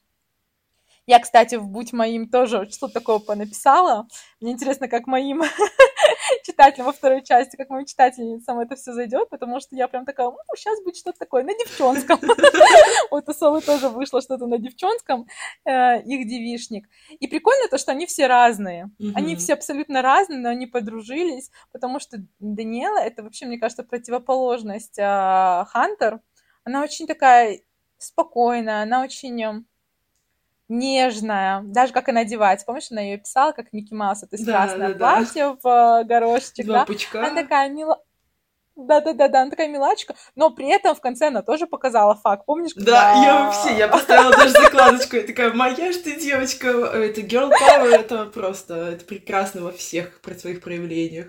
Я, 1.06 1.18
кстати, 1.20 1.56
в 1.56 1.68
«Будь 1.68 1.92
моим» 1.92 2.28
тоже 2.30 2.68
что-то 2.70 2.94
такого 2.94 3.18
понаписала. 3.18 4.06
Мне 4.40 4.52
интересно, 4.52 4.88
как 4.88 5.06
моим 5.06 5.42
читателям 6.44 6.86
во 6.86 6.92
второй 6.92 7.22
части, 7.22 7.56
как 7.56 7.70
моим 7.70 7.86
читательницам 7.86 8.60
это 8.60 8.76
все 8.76 8.92
зайдет, 8.92 9.30
потому 9.30 9.60
что 9.60 9.74
я 9.74 9.88
прям 9.88 10.04
такая, 10.04 10.26
ну, 10.26 10.36
сейчас 10.56 10.82
будет 10.82 10.96
что-то 10.96 11.18
такое 11.18 11.42
на 11.42 11.54
девчонском. 11.54 12.20
Вот 13.10 13.28
у 13.28 13.32
Солы 13.32 13.60
тоже 13.60 13.88
вышло 13.88 14.20
что-то 14.20 14.46
на 14.46 14.58
девчонском, 14.58 15.26
э, 15.64 16.02
их 16.02 16.26
девишник. 16.28 16.88
И 17.20 17.26
прикольно 17.28 17.68
то, 17.68 17.78
что 17.78 17.92
они 17.92 18.06
все 18.06 18.26
разные. 18.26 18.90
Они 19.14 19.36
все 19.36 19.54
абсолютно 19.54 20.02
разные, 20.02 20.40
но 20.40 20.48
они 20.48 20.66
подружились, 20.66 21.50
потому 21.72 22.00
что 22.00 22.18
Даниэла— 22.40 22.98
это 23.04 23.22
вообще, 23.22 23.46
мне 23.46 23.58
кажется, 23.58 23.84
противоположность 23.84 24.98
а, 24.98 25.64
Хантер. 25.66 26.20
Она 26.64 26.82
очень 26.82 27.06
такая 27.06 27.60
спокойная, 27.98 28.82
она 28.82 29.02
очень 29.02 29.66
нежная, 30.78 31.62
даже 31.64 31.92
как 31.92 32.08
она 32.08 32.20
одевается. 32.20 32.66
Помнишь, 32.66 32.90
она 32.90 33.00
ее 33.00 33.18
писала, 33.18 33.52
как 33.52 33.72
Микки 33.72 33.94
Маус, 33.94 34.20
то 34.20 34.28
есть 34.32 34.44
да, 34.44 34.52
красное 34.52 34.94
да, 34.94 34.98
платье 34.98 35.44
да. 35.44 35.56
в 35.62 36.04
горошечек, 36.04 36.66
Два 36.66 36.86
да? 36.86 37.18
Она 37.18 37.42
такая 37.42 37.68
мила... 37.68 38.02
Да-да-да, 38.76 39.42
она 39.42 39.50
такая 39.50 39.68
милачка, 39.68 40.16
но 40.34 40.50
при 40.50 40.68
этом 40.68 40.96
в 40.96 41.00
конце 41.00 41.28
она 41.28 41.42
тоже 41.42 41.68
показала 41.68 42.16
факт, 42.16 42.44
помнишь? 42.44 42.74
Когда... 42.74 42.92
Да, 42.92 43.24
я 43.24 43.44
вообще, 43.44 43.78
я 43.78 43.86
поставила 43.86 44.32
даже 44.32 44.50
закладочку, 44.50 45.14
я 45.14 45.22
такая, 45.22 45.52
моя 45.52 45.92
ж 45.92 45.96
ты 45.96 46.18
девочка, 46.18 46.68
это 46.68 47.20
girl 47.20 47.52
power, 47.52 47.94
это 47.94 48.26
просто, 48.26 48.74
это 48.74 49.04
прекрасно 49.04 49.62
во 49.62 49.70
всех 49.70 50.20
своих 50.36 50.60
проявлениях. 50.60 51.28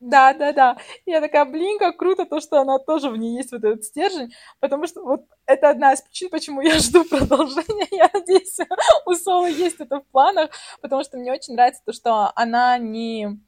Да, 0.00 0.34
да, 0.34 0.52
да. 0.52 0.76
Я 1.06 1.20
такая, 1.20 1.44
блин, 1.46 1.78
как 1.78 1.96
круто 1.96 2.26
то, 2.26 2.40
что 2.40 2.60
она 2.60 2.78
тоже 2.78 3.08
в 3.08 3.16
ней 3.16 3.36
есть 3.36 3.52
вот 3.52 3.64
этот 3.64 3.84
стержень, 3.84 4.32
потому 4.60 4.86
что 4.86 5.02
вот 5.02 5.24
это 5.46 5.70
одна 5.70 5.94
из 5.94 6.02
причин, 6.02 6.28
почему 6.28 6.60
я 6.60 6.78
жду 6.78 7.04
продолжения. 7.04 7.88
Я 7.90 8.10
надеюсь, 8.12 8.58
у 9.06 9.14
Солы 9.14 9.50
есть 9.50 9.80
это 9.80 10.00
в 10.00 10.06
планах, 10.08 10.50
потому 10.82 11.02
что 11.02 11.16
мне 11.16 11.32
очень 11.32 11.54
нравится 11.54 11.82
то, 11.84 11.92
что 11.92 12.32
она 12.34 12.78
не 12.78 13.38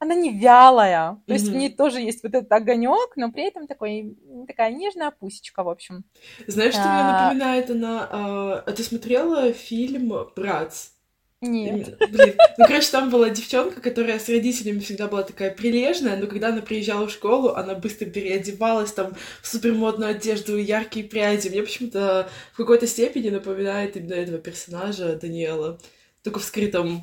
она 0.00 0.14
не 0.14 0.30
вялая, 0.30 1.18
то 1.26 1.32
mm-hmm. 1.32 1.34
есть 1.34 1.48
в 1.48 1.54
ней 1.54 1.68
тоже 1.76 2.00
есть 2.00 2.22
вот 2.22 2.34
этот 2.34 2.50
огонек, 2.50 3.16
но 3.16 3.30
при 3.30 3.46
этом 3.46 3.66
такой 3.66 4.16
такая 4.46 4.72
нежная 4.72 5.10
пусечка, 5.10 5.62
в 5.62 5.68
общем. 5.68 6.04
Знаешь, 6.46 6.72
что 6.72 6.84
а... 6.86 6.94
мне 6.94 7.12
напоминает 7.12 7.70
она? 7.70 8.08
А, 8.10 8.64
а 8.66 8.72
ты 8.72 8.82
смотрела 8.82 9.52
фильм 9.52 10.10
"Братс"? 10.34 10.92
Нет. 11.40 11.98
Блин. 12.10 12.34
Ну, 12.58 12.66
короче, 12.66 12.90
там 12.90 13.08
была 13.08 13.30
девчонка, 13.30 13.80
которая 13.80 14.18
с 14.18 14.28
родителями 14.28 14.80
всегда 14.80 15.08
была 15.08 15.22
такая 15.22 15.50
прилежная, 15.50 16.16
но 16.16 16.26
когда 16.26 16.48
она 16.48 16.60
приезжала 16.60 17.06
в 17.06 17.10
школу, 17.10 17.50
она 17.54 17.74
быстро 17.74 18.06
переодевалась 18.06 18.92
там 18.92 19.14
в 19.42 19.46
супермодную 19.46 20.10
одежду 20.10 20.58
и 20.58 20.62
яркие 20.62 21.06
пряди. 21.06 21.48
Мне 21.48 21.62
почему-то 21.62 22.28
в 22.52 22.56
какой-то 22.58 22.86
степени 22.86 23.30
напоминает 23.30 23.96
именно 23.96 24.14
этого 24.14 24.38
персонажа 24.38 25.16
Даниэла 25.16 25.78
только 26.22 26.38
в 26.38 26.44
скрытом 26.44 27.02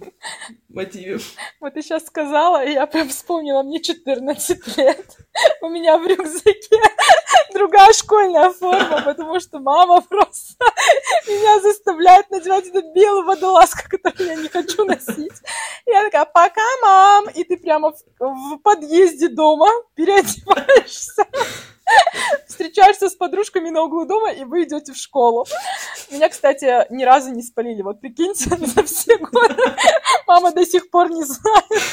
мотиве. 0.69 1.19
Вот 1.59 1.73
ты 1.73 1.81
сейчас 1.81 2.05
сказала, 2.05 2.63
и 2.63 2.73
я 2.73 2.85
прям 2.85 3.09
вспомнила, 3.09 3.63
мне 3.63 3.81
14 3.81 4.77
лет. 4.77 5.17
У 5.61 5.69
меня 5.69 5.97
в 5.97 6.05
рюкзаке 6.05 6.81
другая 7.53 7.91
школьная 7.93 8.51
форма, 8.51 9.01
потому 9.03 9.39
что 9.39 9.59
мама 9.59 10.01
просто 10.09 10.65
меня 11.27 11.59
заставляет 11.61 12.29
надевать 12.29 12.67
эту 12.67 12.81
белую 12.93 13.25
водолазку, 13.25 13.81
которую 13.89 14.29
я 14.29 14.35
не 14.35 14.49
хочу 14.49 14.85
носить. 14.85 15.33
Я 15.85 16.03
такая, 16.03 16.25
пока, 16.25 16.61
мам! 16.81 17.25
И 17.29 17.43
ты 17.43 17.57
прямо 17.57 17.91
в, 17.91 17.97
в 18.19 18.57
подъезде 18.59 19.29
дома 19.29 19.69
переодеваешься 19.95 21.25
встречаешься 22.47 23.09
с 23.09 23.15
подружками 23.15 23.69
на 23.69 23.83
углу 23.83 24.05
дома, 24.05 24.31
и 24.31 24.43
вы 24.43 24.63
идете 24.63 24.93
в 24.93 24.97
школу. 24.97 25.45
Меня, 26.11 26.29
кстати, 26.29 26.91
ни 26.91 27.03
разу 27.03 27.31
не 27.31 27.43
спалили. 27.43 27.81
Вот 27.81 28.01
прикиньте, 28.01 28.49
за 28.49 28.83
все 28.83 29.17
годы 29.17 29.55
мама 30.25 30.51
до 30.51 30.65
сих 30.65 30.89
пор 30.89 31.11
не 31.11 31.23
знает. 31.23 31.83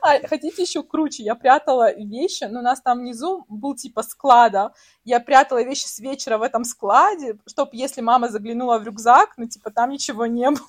А 0.00 0.26
хотите 0.26 0.62
еще 0.62 0.82
круче? 0.82 1.22
Я 1.22 1.34
прятала 1.34 1.94
вещи, 1.94 2.44
но 2.44 2.60
у 2.60 2.62
нас 2.62 2.73
там 2.80 3.00
внизу 3.00 3.44
был 3.48 3.74
типа 3.74 4.02
склада. 4.02 4.72
Я 5.04 5.20
прятала 5.20 5.62
вещи 5.62 5.86
с 5.86 5.98
вечера 5.98 6.38
в 6.38 6.42
этом 6.42 6.64
складе, 6.64 7.38
чтобы 7.46 7.70
если 7.72 8.00
мама 8.00 8.28
заглянула 8.28 8.78
в 8.78 8.84
рюкзак, 8.84 9.34
ну 9.36 9.46
типа 9.46 9.70
там 9.70 9.90
ничего 9.90 10.26
не 10.26 10.50
было. 10.50 10.68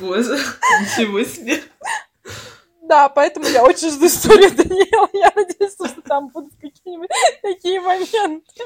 Боже, 0.00 0.38
ничего 0.80 1.22
себе. 1.24 1.62
Да, 2.88 3.08
поэтому 3.10 3.46
я 3.46 3.62
очень 3.62 3.90
жду 3.90 4.06
историю 4.06 4.50
Даниэла. 4.54 5.10
Я 5.12 5.32
надеюсь, 5.36 5.74
что 5.74 6.02
там 6.02 6.28
будут 6.28 6.54
какие-нибудь 6.60 7.10
такие 7.42 7.80
моменты. 7.80 8.62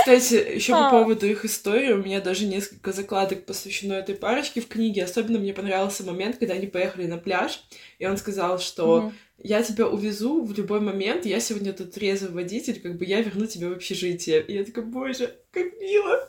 Кстати, 0.00 0.54
еще 0.54 0.74
а. 0.74 0.84
по 0.84 0.98
поводу 0.98 1.26
их 1.26 1.44
истории, 1.44 1.92
у 1.92 2.02
меня 2.02 2.20
даже 2.20 2.46
несколько 2.46 2.92
закладок 2.92 3.44
посвящено 3.44 3.94
этой 3.94 4.14
парочке 4.14 4.60
в 4.60 4.68
книге. 4.68 5.04
Особенно 5.04 5.38
мне 5.38 5.52
понравился 5.52 6.04
момент, 6.04 6.38
когда 6.38 6.54
они 6.54 6.66
поехали 6.66 7.06
на 7.06 7.18
пляж, 7.18 7.62
и 7.98 8.06
он 8.06 8.16
сказал, 8.16 8.58
что 8.58 9.08
mm 9.08 9.12
я 9.38 9.62
тебя 9.62 9.86
увезу 9.86 10.42
в 10.42 10.56
любой 10.56 10.80
момент, 10.80 11.26
я 11.26 11.40
сегодня 11.40 11.72
тут 11.74 11.92
трезвый 11.92 12.32
водитель, 12.32 12.80
как 12.80 12.96
бы 12.96 13.04
я 13.04 13.20
верну 13.20 13.46
тебя 13.46 13.68
в 13.68 13.72
общежитие. 13.72 14.42
И 14.42 14.54
я 14.54 14.64
такая, 14.64 14.84
боже, 14.84 15.36
как 15.50 15.66
мило. 15.78 16.28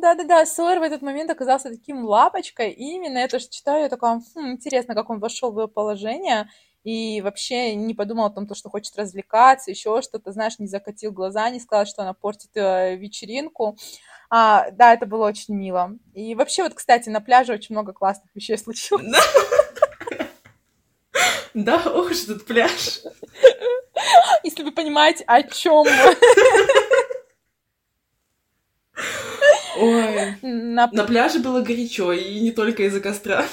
Да-да-да, 0.00 0.46
Сойер 0.46 0.80
в 0.80 0.82
этот 0.82 1.02
момент 1.02 1.30
оказался 1.30 1.68
таким 1.68 2.04
лапочкой, 2.06 2.70
и 2.70 2.94
именно 2.94 3.18
это 3.18 3.38
же 3.38 3.48
читаю, 3.50 3.82
я 3.82 3.88
такая, 3.90 4.22
хм, 4.34 4.52
интересно, 4.52 4.94
как 4.94 5.10
он 5.10 5.20
вошел 5.20 5.52
в 5.52 5.58
его 5.58 5.68
положение, 5.68 6.48
и 6.84 7.20
вообще 7.20 7.74
не 7.74 7.92
подумал 7.92 8.26
о 8.26 8.30
том, 8.30 8.46
то, 8.46 8.54
что 8.54 8.70
хочет 8.70 8.96
развлекаться, 8.96 9.70
еще 9.70 10.00
что-то, 10.00 10.32
знаешь, 10.32 10.58
не 10.58 10.66
закатил 10.66 11.12
глаза, 11.12 11.50
не 11.50 11.60
сказал, 11.60 11.84
что 11.84 12.02
она 12.02 12.14
портит 12.14 12.50
э, 12.54 12.96
вечеринку. 12.96 13.76
А, 14.30 14.70
да, 14.70 14.94
это 14.94 15.04
было 15.04 15.26
очень 15.26 15.54
мило. 15.54 15.90
И 16.14 16.34
вообще, 16.34 16.62
вот, 16.62 16.72
кстати, 16.72 17.10
на 17.10 17.20
пляже 17.20 17.52
очень 17.52 17.74
много 17.74 17.92
классных 17.92 18.34
вещей 18.34 18.56
случилось. 18.56 19.04
Да, 21.52 21.78
уж 21.92 22.22
этот 22.22 22.46
пляж. 22.46 23.00
Если 24.44 24.62
вы 24.62 24.70
понимаете, 24.70 25.24
о 25.26 25.42
чем 25.42 25.84
Ой. 29.80 30.36
На... 30.42 30.88
на 30.92 31.04
пляже 31.04 31.38
было 31.38 31.62
горячо, 31.62 32.12
и 32.12 32.40
не 32.40 32.52
только 32.52 32.84
из-за 32.84 33.00
костра. 33.00 33.44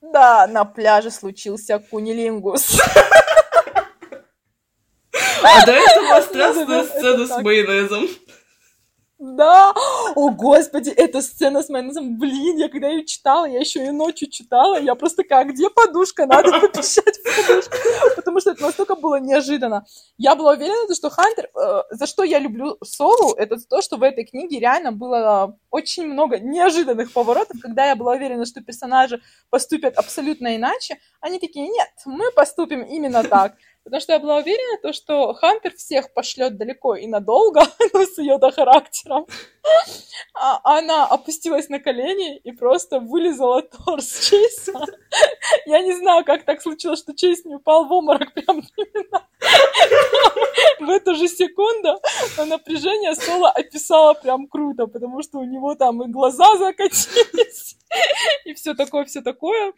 Да, 0.00 0.46
на 0.46 0.64
пляже 0.64 1.10
случился 1.10 1.78
кунилингус. 1.78 2.80
А 5.42 5.66
до 5.66 5.72
этого 5.72 6.20
страстная 6.28 6.84
сцена 6.84 7.26
с 7.26 7.42
майонезом. 7.42 8.08
Да, 9.22 9.72
о 10.16 10.30
господи, 10.30 10.90
эта 10.90 11.22
сцена 11.22 11.62
с 11.62 11.68
майонезом, 11.68 12.18
блин, 12.18 12.56
я 12.56 12.68
когда 12.68 12.88
ее 12.88 13.06
читала, 13.06 13.44
я 13.44 13.60
еще 13.60 13.86
и 13.86 13.90
ночью 13.92 14.28
читала, 14.28 14.80
я 14.80 14.96
просто 14.96 15.22
как, 15.22 15.50
где 15.50 15.70
подушка, 15.70 16.26
надо 16.26 16.50
попищать 16.60 17.18
в 17.18 17.46
подушку, 17.46 17.76
потому 18.16 18.40
что 18.40 18.50
это 18.50 18.62
настолько 18.62 18.96
было 18.96 19.20
неожиданно. 19.20 19.86
Я 20.18 20.34
была 20.34 20.54
уверена, 20.54 20.92
что 20.92 21.08
Хантер, 21.08 21.50
э, 21.54 21.82
за 21.90 22.06
что 22.08 22.24
я 22.24 22.40
люблю 22.40 22.78
Солу, 22.82 23.34
это 23.34 23.58
то, 23.64 23.80
что 23.80 23.96
в 23.96 24.02
этой 24.02 24.24
книге 24.24 24.58
реально 24.58 24.90
было 24.90 25.56
очень 25.70 26.08
много 26.08 26.40
неожиданных 26.40 27.12
поворотов, 27.12 27.60
когда 27.60 27.86
я 27.86 27.94
была 27.94 28.14
уверена, 28.14 28.44
что 28.44 28.60
персонажи 28.60 29.22
поступят 29.50 29.98
абсолютно 29.98 30.56
иначе, 30.56 30.98
они 31.20 31.38
такие, 31.38 31.68
нет, 31.68 31.90
мы 32.06 32.32
поступим 32.32 32.82
именно 32.82 33.22
так. 33.22 33.54
Потому 33.84 34.00
что 34.00 34.12
я 34.12 34.20
была 34.20 34.36
уверена, 34.36 34.78
то, 34.80 34.92
что 34.92 35.34
Хантер 35.34 35.74
всех 35.74 36.12
пошлет 36.14 36.56
далеко 36.56 36.94
и 36.94 37.08
надолго, 37.08 37.62
ну, 37.92 38.06
с 38.06 38.16
ее 38.18 38.38
характером. 38.38 39.26
А 40.34 40.60
она 40.78 41.06
опустилась 41.06 41.68
на 41.68 41.80
колени 41.80 42.36
и 42.36 42.52
просто 42.52 43.00
вылезала 43.00 43.62
торс 43.62 44.20
Чейса. 44.30 44.72
Я 45.66 45.80
не 45.82 45.94
знаю, 45.94 46.24
как 46.24 46.44
так 46.44 46.62
случилось, 46.62 47.00
что 47.00 47.14
Чейз 47.14 47.44
не 47.44 47.56
упал 47.56 47.86
в 47.86 47.92
обморок 47.92 48.32
прям 48.34 48.62
в 50.80 50.90
эту 50.90 51.16
же 51.16 51.26
секунду. 51.26 52.00
Но 52.36 52.44
напряжение 52.44 53.16
Соло 53.16 53.50
описала 53.50 54.14
прям 54.14 54.46
круто, 54.46 54.86
потому 54.86 55.22
что 55.22 55.38
у 55.38 55.44
него 55.44 55.74
там 55.74 56.02
и 56.04 56.08
глаза 56.08 56.56
закатились, 56.56 57.76
и 58.44 58.54
все 58.54 58.74
такое, 58.74 59.04
все 59.06 59.22
такое. 59.22 59.72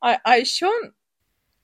А, 0.00 0.18
а 0.24 0.38
еще 0.38 0.70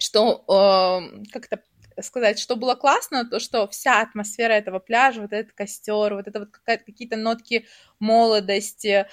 что 0.00 0.44
э, 0.48 1.24
как-то 1.30 1.62
сказать, 2.02 2.38
что 2.38 2.56
было 2.56 2.74
классно, 2.74 3.24
то 3.24 3.40
что 3.40 3.66
вся 3.68 4.00
атмосфера 4.00 4.52
этого 4.52 4.78
пляжа, 4.78 5.22
вот 5.22 5.32
этот 5.32 5.52
костер, 5.52 6.14
вот 6.14 6.28
это 6.28 6.40
вот 6.40 6.48
какие-то 6.64 7.16
нотки 7.16 7.66
молодости, 7.98 9.06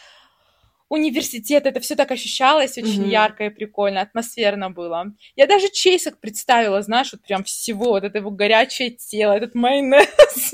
университет, 0.89 1.65
это 1.65 1.79
все 1.79 1.95
так 1.95 2.11
ощущалось 2.11 2.77
очень 2.77 3.03
mm-hmm. 3.03 3.09
ярко 3.09 3.45
и 3.45 3.49
прикольно, 3.49 4.01
атмосферно 4.01 4.69
было. 4.69 5.07
Я 5.35 5.47
даже 5.47 5.69
Чейсок 5.69 6.19
представила, 6.19 6.81
знаешь, 6.81 7.11
вот 7.11 7.21
прям 7.23 7.43
всего, 7.43 7.89
вот 7.89 8.03
это 8.03 8.19
его 8.19 8.31
горячее 8.31 8.91
тело, 8.91 9.33
этот 9.33 9.53
майонез 9.53 10.53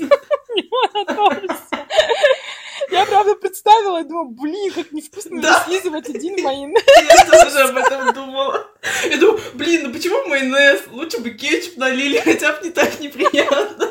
Я 2.90 3.06
правда 3.06 3.34
представила 3.36 4.00
и 4.00 4.04
думала, 4.04 4.28
блин, 4.28 4.72
как 4.72 4.92
невкусно 4.92 5.40
да. 5.40 5.64
слизывать 5.64 6.08
один 6.08 6.42
майонез. 6.42 6.82
Я 6.86 7.24
тоже 7.24 7.60
об 7.60 7.76
этом 7.76 8.12
думала. 8.12 8.66
Я 9.08 9.16
думаю, 9.16 9.40
блин, 9.54 9.82
ну 9.84 9.92
почему 9.92 10.26
майонез? 10.26 10.82
Лучше 10.90 11.18
бы 11.18 11.30
кетчуп 11.30 11.76
налили, 11.76 12.18
хотя 12.18 12.52
бы 12.52 12.64
не 12.66 12.70
так 12.70 13.00
неприятно. 13.00 13.90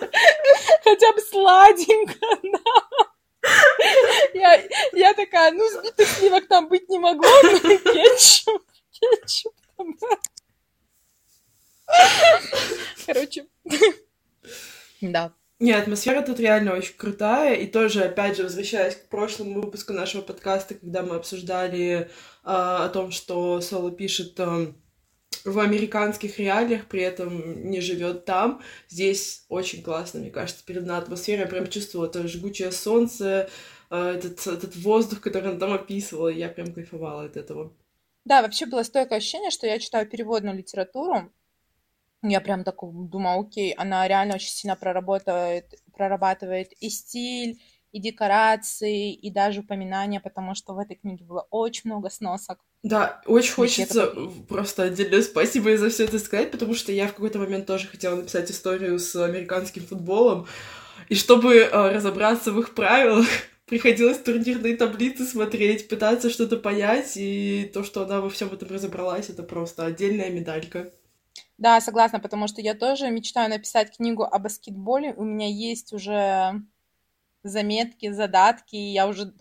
Хотя 0.83 1.11
бы 1.13 1.21
сладенько, 1.21 2.15
да. 2.43 2.59
Я, 4.33 4.63
я 4.93 5.13
такая, 5.13 5.51
ну, 5.51 5.67
сбитых 5.69 6.07
сливок 6.07 6.47
там 6.47 6.67
быть 6.69 6.87
не 6.89 6.99
могло, 6.99 7.29
но 7.43 7.59
кетчуп, 7.59 8.63
кетчуп 8.91 9.53
там. 9.77 9.97
Короче, 13.05 13.45
да. 15.01 15.33
Не, 15.63 15.71
атмосфера 15.71 16.21
тут 16.21 16.41
реально 16.41 16.73
очень 16.73 16.97
крутая, 16.97 17.55
и 17.55 17.67
тоже, 17.67 18.03
опять 18.03 18.35
же, 18.35 18.43
возвращаясь 18.43 18.97
к 18.97 19.07
прошлому 19.07 19.61
выпуску 19.61 19.93
нашего 19.93 20.21
подкаста, 20.21 20.75
когда 20.75 21.03
мы 21.03 21.15
обсуждали 21.15 22.01
э, 22.01 22.05
о 22.43 22.89
том, 22.89 23.11
что 23.11 23.61
Соло 23.61 23.89
пишет 23.89 24.37
э, 24.41 24.73
в 25.45 25.59
американских 25.59 26.37
реалиях, 26.37 26.87
при 26.87 27.01
этом 27.01 27.69
не 27.69 27.79
живет 27.79 28.25
там. 28.25 28.61
Здесь 28.89 29.45
очень 29.47 29.81
классно, 29.81 30.19
мне 30.19 30.31
кажется, 30.31 30.65
передана 30.65 30.97
атмосфера. 30.97 31.43
Я 31.43 31.47
прям 31.47 31.67
чувствовала 31.67 32.07
это 32.07 32.27
жгучее 32.27 32.73
солнце, 32.73 33.49
э, 33.89 34.15
этот, 34.17 34.45
этот 34.45 34.75
воздух, 34.75 35.21
который 35.21 35.51
он 35.51 35.59
там 35.59 35.71
описывал, 35.71 36.27
и 36.27 36.35
я 36.35 36.49
прям 36.49 36.73
кайфовала 36.73 37.23
от 37.23 37.37
этого. 37.37 37.71
Да, 38.25 38.41
вообще 38.41 38.65
было 38.65 38.83
стойкое 38.83 39.19
ощущение, 39.19 39.49
что 39.49 39.65
я 39.65 39.79
читаю 39.79 40.09
переводную 40.09 40.57
литературу, 40.57 41.31
я 42.29 42.41
прям 42.41 42.63
так 42.63 42.75
думаю, 42.81 43.41
окей, 43.41 43.73
она 43.73 44.07
реально 44.07 44.35
очень 44.35 44.49
сильно 44.49 44.75
проработает, 44.75 45.75
прорабатывает 45.93 46.71
и 46.79 46.89
стиль, 46.89 47.59
и 47.93 47.99
декорации, 47.99 49.13
и 49.13 49.29
даже 49.29 49.59
упоминания, 49.59 50.19
потому 50.19 50.55
что 50.55 50.73
в 50.73 50.79
этой 50.79 50.95
книге 50.95 51.23
было 51.25 51.47
очень 51.51 51.83
много 51.85 52.09
сносок. 52.09 52.57
Да, 52.81 53.21
очень 53.27 53.53
хочется 53.53 54.05
это... 54.05 54.29
просто 54.49 54.83
отдельное 54.83 55.21
спасибо 55.21 55.77
за 55.77 55.89
все 55.89 56.05
это 56.05 56.17
сказать, 56.17 56.51
потому 56.51 56.73
что 56.73 56.91
я 56.91 57.07
в 57.07 57.13
какой-то 57.13 57.39
момент 57.39 57.67
тоже 57.67 57.87
хотела 57.87 58.15
написать 58.15 58.49
историю 58.49 58.97
с 58.99 59.15
американским 59.15 59.83
футболом, 59.83 60.47
и 61.07 61.15
чтобы 61.15 61.55
э, 61.55 61.69
разобраться 61.71 62.51
в 62.51 62.59
их 62.59 62.73
правилах, 62.73 63.27
приходилось 63.67 64.17
турнирные 64.17 64.75
таблицы 64.75 65.25
смотреть, 65.25 65.87
пытаться 65.87 66.31
что-то 66.31 66.57
понять, 66.57 67.13
и 67.15 67.69
то, 67.73 67.83
что 67.83 68.03
она 68.03 68.21
во 68.21 68.29
всем 68.29 68.51
этом 68.51 68.69
разобралась, 68.69 69.29
это 69.29 69.43
просто 69.43 69.85
отдельная 69.85 70.31
медалька. 70.31 70.91
Да, 71.57 71.79
согласна, 71.81 72.19
потому 72.19 72.47
что 72.47 72.61
я 72.61 72.73
тоже 72.73 73.09
мечтаю 73.09 73.49
написать 73.49 73.95
книгу 73.95 74.23
о 74.23 74.39
баскетболе. 74.39 75.13
У 75.13 75.23
меня 75.23 75.47
есть 75.47 75.93
уже 75.93 76.61
заметки, 77.43 78.11
задатки, 78.11 78.75
я 78.75 79.07
уже, 79.07 79.33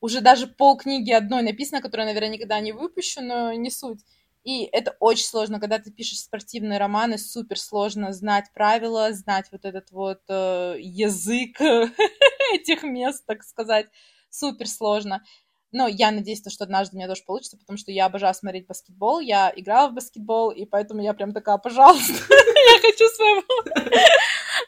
уже 0.00 0.20
даже 0.20 0.46
пол 0.48 0.76
книги 0.78 1.12
одной 1.12 1.42
написано, 1.42 1.82
которую, 1.82 2.06
наверное, 2.08 2.30
никогда 2.30 2.60
не 2.60 2.72
выпущу, 2.72 3.22
но 3.22 3.52
не 3.54 3.70
суть. 3.70 4.00
И 4.44 4.64
это 4.72 4.96
очень 5.00 5.26
сложно, 5.26 5.60
когда 5.60 5.78
ты 5.78 5.90
пишешь 5.90 6.20
спортивные 6.20 6.78
романы, 6.78 7.18
супер 7.18 7.58
сложно 7.58 8.12
знать 8.12 8.46
правила, 8.54 9.12
знать 9.12 9.46
вот 9.52 9.64
этот 9.64 9.90
вот 9.92 10.20
э, 10.28 10.76
язык 10.80 11.60
этих 12.54 12.82
мест, 12.84 13.24
так 13.26 13.42
сказать, 13.44 13.86
супер 14.30 14.68
сложно. 14.68 15.22
Но 15.74 15.88
я 15.88 16.12
надеюсь, 16.12 16.40
что 16.48 16.62
однажды 16.62 16.94
у 16.94 16.98
меня 16.98 17.08
тоже 17.08 17.24
получится, 17.26 17.58
потому 17.58 17.76
что 17.76 17.90
я 17.90 18.06
обожаю 18.06 18.32
смотреть 18.32 18.68
баскетбол, 18.68 19.18
я 19.18 19.52
играла 19.56 19.88
в 19.88 19.94
баскетбол, 19.94 20.52
и 20.52 20.66
поэтому 20.66 21.02
я 21.02 21.14
прям 21.14 21.32
такая, 21.32 21.58
пожалуйста, 21.58 22.12
я 22.30 22.80
хочу 22.80 23.08
своего. 23.08 23.42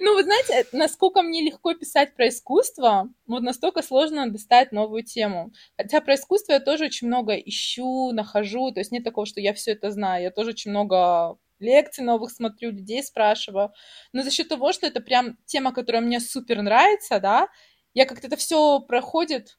Ну, 0.01 0.15
вы 0.15 0.25
знаете, 0.25 0.67
насколько 0.73 1.23
мне 1.23 1.43
легко 1.43 1.73
писать 1.75 2.15
про 2.17 2.29
искусство, 2.29 3.09
вот 3.29 3.41
настолько 3.43 3.83
сложно 3.83 4.29
достать 4.29 4.73
новую 4.73 5.05
тему. 5.05 5.53
Хотя 5.79 6.01
про 6.01 6.17
искусство 6.17 6.53
я 6.55 6.61
тоже 6.61 6.87
очень 6.87 7.07
много 7.07 7.35
ищу, 7.35 8.11
нахожу, 8.13 8.73
то 8.73 8.81
есть 8.81 8.91
нет 8.91 9.05
такого, 9.05 9.27
что 9.27 9.41
я 9.41 9.55
все 9.55 9.73
это 9.73 9.93
знаю. 9.93 10.25
Я 10.25 10.31
тоже 10.33 10.51
очень 10.51 10.73
много 10.73 11.39
лекций 11.61 12.05
новых 12.05 12.33
смотрю, 12.33 12.73
людей 12.73 13.03
спрашиваю. 13.05 13.73
Но 14.13 14.23
за 14.23 14.33
счет 14.33 14.49
того, 14.49 14.73
что 14.73 14.89
это 14.89 15.01
прям 15.01 15.39
тема, 15.47 15.73
которая 15.73 16.03
мне 16.03 16.19
супер 16.19 16.61
нравится, 16.63 17.21
да, 17.21 17.49
я 17.95 18.07
как-то 18.07 18.27
это 18.27 18.37
все 18.37 18.81
проходит 18.81 19.57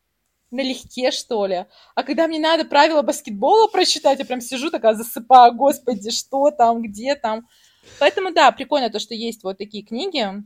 налегке, 0.51 1.11
что 1.11 1.45
ли. 1.45 1.65
А 1.95 2.03
когда 2.03 2.27
мне 2.27 2.39
надо 2.39 2.65
правила 2.65 3.01
баскетбола 3.01 3.67
прочитать, 3.67 4.19
я 4.19 4.25
прям 4.25 4.41
сижу 4.41 4.69
такая, 4.69 4.93
засыпаю, 4.93 5.53
господи, 5.53 6.11
что 6.11 6.51
там, 6.51 6.81
где 6.81 7.15
там. 7.15 7.47
Поэтому, 7.99 8.31
да, 8.31 8.51
прикольно 8.51 8.89
то, 8.89 8.99
что 8.99 9.13
есть 9.13 9.43
вот 9.43 9.57
такие 9.57 9.83
книги, 9.83 10.43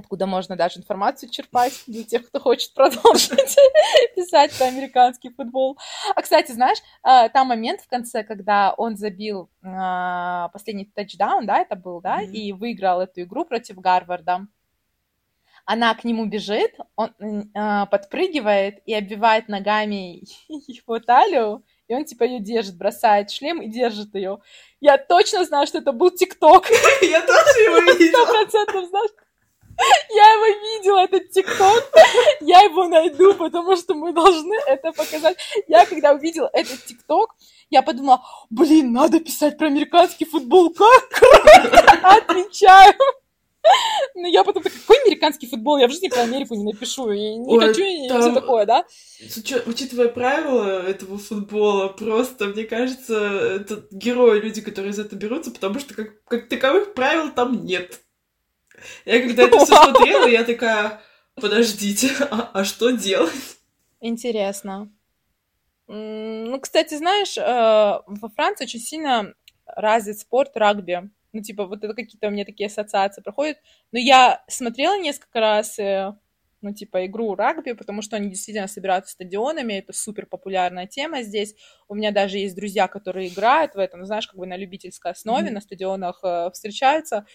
откуда 0.00 0.26
можно 0.26 0.56
даже 0.56 0.80
информацию 0.80 1.30
черпать 1.30 1.82
для 1.86 2.04
тех, 2.04 2.26
кто 2.26 2.40
хочет 2.40 2.72
продолжить 2.74 3.30
писать 4.16 4.56
про 4.56 4.66
американский 4.66 5.30
футбол. 5.30 5.78
А, 6.14 6.22
кстати, 6.22 6.52
знаешь, 6.52 6.78
а, 7.02 7.28
там 7.28 7.48
момент 7.48 7.80
в 7.80 7.88
конце, 7.88 8.24
когда 8.24 8.72
он 8.72 8.96
забил 8.96 9.50
а, 9.62 10.48
последний 10.48 10.86
тачдаун, 10.86 11.46
да, 11.46 11.58
это 11.58 11.76
был, 11.76 12.00
да, 12.00 12.22
mm-hmm. 12.22 12.32
и 12.32 12.52
выиграл 12.52 13.00
эту 13.00 13.22
игру 13.22 13.44
против 13.44 13.76
Гарварда 13.76 14.46
она 15.70 15.94
к 15.94 16.02
нему 16.02 16.26
бежит, 16.26 16.74
он 16.96 17.12
э, 17.20 17.86
подпрыгивает 17.86 18.80
и 18.86 18.92
оббивает 18.92 19.46
ногами 19.46 20.24
его 20.48 20.98
талию, 20.98 21.64
и 21.86 21.94
он 21.94 22.04
типа 22.04 22.24
ее 22.24 22.40
держит, 22.40 22.76
бросает 22.76 23.30
шлем 23.30 23.62
и 23.62 23.68
держит 23.68 24.12
ее. 24.16 24.40
Я 24.80 24.98
точно 24.98 25.44
знаю, 25.44 25.68
что 25.68 25.78
это 25.78 25.92
был 25.92 26.10
ТикТок. 26.10 26.66
Я 27.02 27.20
тоже 27.20 27.60
его 27.60 27.78
видела. 27.98 28.24
Сто 28.24 28.32
процентов 28.32 28.88
знаешь. 28.88 29.10
Я 30.10 30.32
его 30.32 30.46
видела, 30.76 30.98
этот 31.04 31.30
ТикТок. 31.30 31.92
Я 32.40 32.62
его 32.62 32.88
найду, 32.88 33.34
потому 33.34 33.76
что 33.76 33.94
мы 33.94 34.12
должны 34.12 34.56
это 34.66 34.90
показать. 34.90 35.38
Я 35.68 35.86
когда 35.86 36.12
увидела 36.12 36.50
этот 36.52 36.84
ТикТок, 36.84 37.36
я 37.70 37.82
подумала, 37.82 38.24
блин, 38.50 38.92
надо 38.92 39.20
писать 39.20 39.56
про 39.56 39.68
американский 39.68 40.24
футбол. 40.24 40.74
Как! 40.74 41.22
Отвечаю. 42.02 42.94
Ну, 44.14 44.26
я 44.26 44.44
потом 44.44 44.62
такая, 44.62 44.78
какой 44.78 45.00
американский 45.02 45.46
футбол? 45.46 45.78
Я 45.78 45.86
в 45.86 45.90
жизни 45.90 46.08
про 46.08 46.22
Америку 46.22 46.54
не 46.54 46.64
напишу. 46.64 47.10
И 47.10 47.36
не 47.36 47.56
Ой, 47.56 47.66
хочу, 47.66 47.82
и 47.82 48.08
там... 48.08 48.20
все 48.20 48.34
такое, 48.34 48.66
да? 48.66 48.84
Учитывая 49.66 50.08
правила 50.08 50.82
этого 50.82 51.18
футбола, 51.18 51.88
просто, 51.88 52.46
мне 52.46 52.64
кажется, 52.64 53.14
это 53.16 53.86
герои, 53.90 54.40
люди, 54.40 54.60
которые 54.60 54.92
за 54.92 55.02
это 55.02 55.16
берутся, 55.16 55.50
потому 55.50 55.78
что 55.78 55.94
как, 55.94 56.22
как 56.24 56.48
таковых 56.48 56.94
правил 56.94 57.30
там 57.32 57.64
нет. 57.64 58.00
Я 59.04 59.20
когда 59.20 59.44
это 59.44 59.58
все 59.58 59.76
смотрела, 59.76 60.26
я 60.26 60.44
такая, 60.44 61.00
подождите, 61.34 62.10
а, 62.30 62.50
а 62.52 62.64
что 62.64 62.90
делать? 62.90 63.58
Интересно. 64.00 64.90
Ну, 65.86 66.60
кстати, 66.60 66.94
знаешь, 66.94 67.36
э, 67.36 67.42
во 67.42 68.28
Франции 68.34 68.64
очень 68.64 68.80
сильно 68.80 69.34
развит 69.66 70.18
спорт 70.18 70.56
рагби. 70.56 71.10
Ну, 71.32 71.42
типа, 71.42 71.66
вот 71.66 71.84
это 71.84 71.94
какие-то 71.94 72.28
у 72.28 72.30
меня 72.30 72.44
такие 72.44 72.66
ассоциации 72.66 73.22
проходят. 73.22 73.58
Но 73.92 73.98
я 73.98 74.42
смотрела 74.48 74.98
несколько 74.98 75.40
раз, 75.40 75.78
и 75.78 76.12
ну, 76.62 76.74
типа, 76.74 77.06
игру 77.06 77.34
рагби, 77.34 77.72
потому 77.72 78.02
что 78.02 78.16
они 78.16 78.28
действительно 78.28 78.68
собираются 78.68 79.12
стадионами, 79.12 79.74
это 79.74 79.92
супер 79.92 80.26
популярная 80.26 80.86
тема 80.86 81.22
здесь. 81.22 81.54
У 81.88 81.94
меня 81.94 82.10
даже 82.10 82.38
есть 82.38 82.54
друзья, 82.54 82.86
которые 82.88 83.28
играют 83.28 83.74
в 83.74 83.78
этом, 83.78 84.04
знаешь, 84.04 84.26
как 84.26 84.36
бы 84.36 84.46
на 84.46 84.56
любительской 84.56 85.12
основе, 85.12 85.48
mm-hmm. 85.48 85.52
на 85.52 85.60
стадионах 85.60 86.20
э, 86.22 86.50
встречаются. 86.52 87.26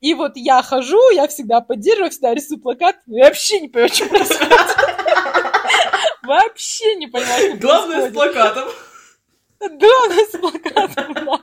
И 0.00 0.14
вот 0.14 0.32
я 0.36 0.62
хожу, 0.62 1.10
я 1.10 1.28
всегда 1.28 1.60
поддерживаю, 1.60 2.10
всегда 2.10 2.34
рисую 2.34 2.60
плакат, 2.60 2.96
я 3.06 3.24
вообще 3.24 3.60
не 3.60 3.68
понимаю, 3.68 3.92
что 3.92 4.08
происходит. 4.08 4.50
Вообще 6.22 6.94
не 6.94 7.08
понимаю, 7.08 7.56
что 7.56 7.58
Главное 7.58 8.08
с 8.08 8.12
плакатом. 8.12 8.68
Главное 9.60 10.24
с 10.26 10.38
плакатом, 10.38 11.12
да. 11.14 11.40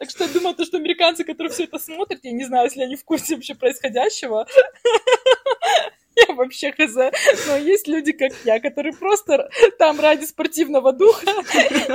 Так 0.00 0.10
что 0.10 0.24
я 0.24 0.30
думаю, 0.30 0.54
то, 0.56 0.64
что 0.64 0.78
американцы, 0.78 1.24
которые 1.24 1.52
все 1.52 1.64
это 1.64 1.78
смотрят, 1.78 2.20
я 2.24 2.32
не 2.32 2.44
знаю, 2.44 2.64
если 2.64 2.82
они 2.82 2.96
в 2.96 3.04
курсе 3.04 3.36
вообще 3.36 3.54
происходящего, 3.54 4.46
я 6.16 6.34
вообще 6.34 6.72
хз. 6.72 6.94
Но 7.46 7.56
есть 7.56 7.86
люди, 7.88 8.12
как 8.12 8.32
я, 8.44 8.60
которые 8.60 8.92
просто 8.92 9.48
там 9.78 10.00
ради 10.00 10.24
спортивного 10.24 10.92
духа, 10.92 11.30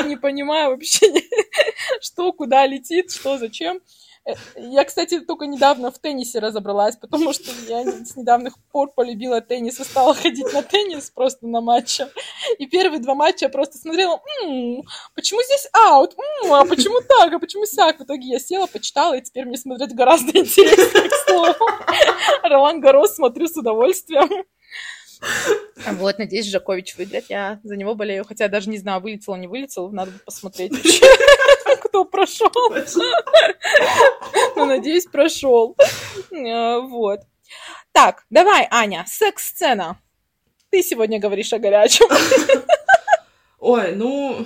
не 0.06 0.16
понимая 0.16 0.70
вообще, 0.70 1.08
что 2.02 2.32
куда 2.32 2.66
летит, 2.66 3.12
что 3.12 3.38
зачем. 3.38 3.82
Я, 4.56 4.84
кстати, 4.84 5.20
только 5.22 5.46
недавно 5.46 5.92
в 5.92 6.00
теннисе 6.00 6.40
разобралась, 6.40 6.96
потому 6.98 7.34
что 7.34 7.52
я 7.68 7.84
с 7.84 8.16
недавних 8.16 8.58
пор 8.72 8.92
полюбила 8.94 9.42
теннис 9.42 9.80
и 9.80 9.84
стала 9.84 10.14
ходить 10.14 10.52
на 10.54 10.64
теннис 10.64 11.10
просто 11.10 11.48
на 11.48 11.62
матчи. 11.62 12.06
И 12.58 12.66
первые 12.66 13.00
два 13.00 13.16
матча 13.16 13.46
я 13.46 13.50
просто 13.50 13.78
смотрела, 13.78 14.22
м-м, 14.44 14.84
почему 15.16 15.42
здесь 15.44 15.68
аут, 15.74 16.14
м-м, 16.18 16.54
а 16.54 16.66
почему 16.66 17.02
так, 17.02 17.34
а 17.34 17.40
почему 17.40 17.66
сяк. 17.66 18.00
В 18.00 18.04
итоге 18.04 18.28
я 18.28 18.40
села, 18.40 18.68
почитала, 18.68 19.16
и 19.16 19.22
теперь 19.22 19.46
мне 19.46 19.58
смотреть 19.58 19.96
гораздо 19.96 20.38
интереснее, 20.38 21.10
к 21.10 21.14
слову. 21.28 21.56
Ролан 22.44 22.82
Гарос 22.82 23.16
смотрю 23.16 23.48
с 23.48 23.56
удовольствием. 23.56 24.46
Вот, 25.94 26.20
надеюсь, 26.20 26.46
Жакович 26.48 26.96
выиграет. 26.96 27.26
Я 27.30 27.60
за 27.64 27.76
него 27.76 27.96
болею, 27.96 28.26
хотя 28.26 28.48
даже 28.48 28.70
не 28.70 28.78
знаю, 28.78 29.02
вылетел 29.02 29.34
он, 29.34 29.42
не 29.42 29.48
вылетел. 29.48 29.90
Надо 29.90 30.12
посмотреть 30.26 30.72
вообще, 30.72 31.06
кто 31.82 32.06
прошел. 32.06 32.52
Ну, 34.56 34.66
надеюсь, 34.66 35.06
прошел. 35.06 35.76
А, 36.32 36.80
вот. 36.80 37.22
Так, 37.92 38.24
давай, 38.30 38.68
Аня, 38.72 39.06
секс-сцена. 39.08 40.00
Ты 40.70 40.84
сегодня 40.84 41.20
говоришь 41.20 41.54
о 41.54 41.60
горячем. 41.60 42.08
Ой, 43.60 43.96
ну, 43.96 44.46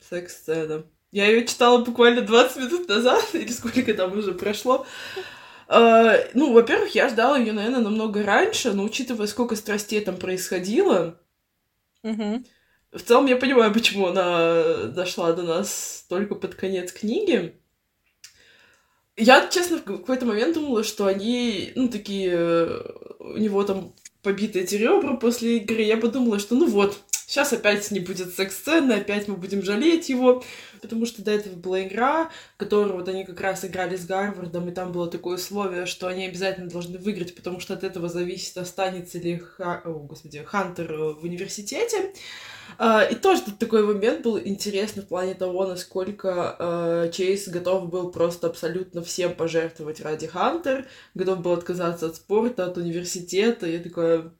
секс-сцена. 0.00 0.84
Я 1.10 1.26
ее 1.26 1.46
читала 1.46 1.84
буквально 1.84 2.22
20 2.22 2.56
минут 2.56 2.88
назад, 2.88 3.24
или 3.34 3.50
сколько 3.50 3.94
там 3.94 4.16
уже 4.16 4.32
прошло. 4.32 4.86
Uh, 5.68 6.28
ну, 6.34 6.52
во-первых, 6.52 6.94
я 6.94 7.08
ждала 7.08 7.38
ее, 7.38 7.52
наверное, 7.52 7.80
намного 7.80 8.22
раньше, 8.22 8.72
но 8.72 8.84
учитывая, 8.84 9.26
сколько 9.26 9.56
страстей 9.56 10.00
там 10.00 10.16
происходило, 10.16 11.18
uh-huh. 12.04 12.44
В 12.92 13.00
целом 13.00 13.26
я 13.26 13.36
понимаю, 13.36 13.72
почему 13.72 14.06
она 14.06 14.84
дошла 14.88 15.32
до 15.32 15.42
нас 15.42 16.04
только 16.08 16.34
под 16.34 16.54
конец 16.54 16.92
книги. 16.92 17.54
Я, 19.16 19.48
честно, 19.48 19.78
в 19.78 19.84
какой-то 19.84 20.26
момент 20.26 20.54
думала, 20.54 20.84
что 20.84 21.06
они, 21.06 21.72
ну, 21.74 21.88
такие, 21.88 22.82
у 23.18 23.36
него 23.36 23.62
там 23.64 23.94
побиты 24.22 24.60
эти 24.60 24.76
ребра 24.76 25.16
после 25.16 25.58
игры. 25.58 25.82
Я 25.82 25.96
подумала, 25.96 26.38
что 26.38 26.54
ну 26.54 26.66
вот, 26.66 26.98
сейчас 27.32 27.52
опять 27.54 27.90
не 27.90 28.00
будет 28.00 28.34
секс-сцены, 28.34 28.92
опять 28.92 29.26
мы 29.26 29.36
будем 29.36 29.62
жалеть 29.62 30.10
его 30.10 30.42
потому 30.82 31.06
что 31.06 31.22
до 31.22 31.30
этого 31.30 31.54
была 31.54 31.84
игра, 31.84 32.30
которую 32.58 32.96
вот 32.96 33.08
они 33.08 33.24
как 33.24 33.40
раз 33.40 33.64
играли 33.64 33.96
с 33.96 34.04
Гарвардом, 34.04 34.68
и 34.68 34.72
там 34.72 34.92
было 34.92 35.08
такое 35.08 35.36
условие, 35.36 35.86
что 35.86 36.08
они 36.08 36.26
обязательно 36.26 36.68
должны 36.68 36.98
выиграть, 36.98 37.34
потому 37.34 37.60
что 37.60 37.74
от 37.74 37.84
этого 37.84 38.08
зависит, 38.08 38.58
останется 38.58 39.18
ли 39.18 39.38
Ха... 39.38 39.80
О, 39.84 40.00
господи, 40.00 40.42
Хантер 40.44 40.92
в 40.92 41.24
университете. 41.24 42.12
Uh, 42.78 43.12
и 43.12 43.14
тоже 43.14 43.42
тут 43.42 43.58
такой 43.58 43.84
момент 43.84 44.22
был 44.22 44.38
интересный 44.38 45.02
в 45.02 45.08
плане 45.08 45.34
того, 45.34 45.66
насколько 45.66 46.56
uh, 46.58 47.12
Чейз 47.12 47.48
готов 47.48 47.90
был 47.90 48.10
просто 48.10 48.46
абсолютно 48.46 49.02
всем 49.02 49.34
пожертвовать 49.34 50.00
ради 50.00 50.26
Хантер, 50.26 50.86
готов 51.14 51.40
был 51.40 51.52
отказаться 51.52 52.06
от 52.06 52.16
спорта, 52.16 52.64
от 52.64 52.78
университета. 52.78 53.66
Я 53.66 53.78
такая, 53.80 54.32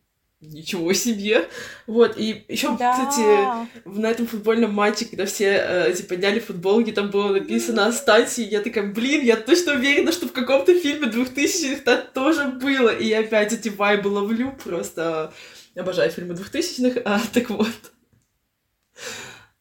Ничего 0.43 0.93
себе! 0.93 1.49
Вот, 1.87 2.19
и 2.19 2.45
еще, 2.49 2.77
да. 2.77 2.93
кстати, 2.93 3.69
на 3.89 4.11
этом 4.11 4.27
футбольном 4.27 4.75
матче, 4.75 5.05
когда 5.05 5.25
все 5.25 5.53
э, 5.53 5.91
эти 5.93 6.03
подняли 6.03 6.41
футболки, 6.41 6.91
там 6.91 7.11
было 7.11 7.29
написано 7.29 7.87
«Останься», 7.87 8.43
я 8.43 8.61
такая, 8.61 8.93
блин, 8.93 9.25
я 9.25 9.37
точно 9.37 9.75
уверена, 9.75 10.11
что 10.11 10.27
в 10.27 10.33
каком-то 10.33 10.77
фильме 10.77 11.07
2000-х 11.07 11.83
так 11.85 12.13
тоже 12.13 12.49
было, 12.49 12.89
и 12.89 13.07
я 13.07 13.21
опять 13.21 13.53
эти 13.53 13.69
вайбы 13.69 14.09
ловлю, 14.09 14.51
просто 14.65 15.33
обожаю 15.77 16.11
фильмы 16.11 16.35
2000-х, 16.35 17.01
а, 17.05 17.21
так 17.33 17.49
вот. 17.49 17.93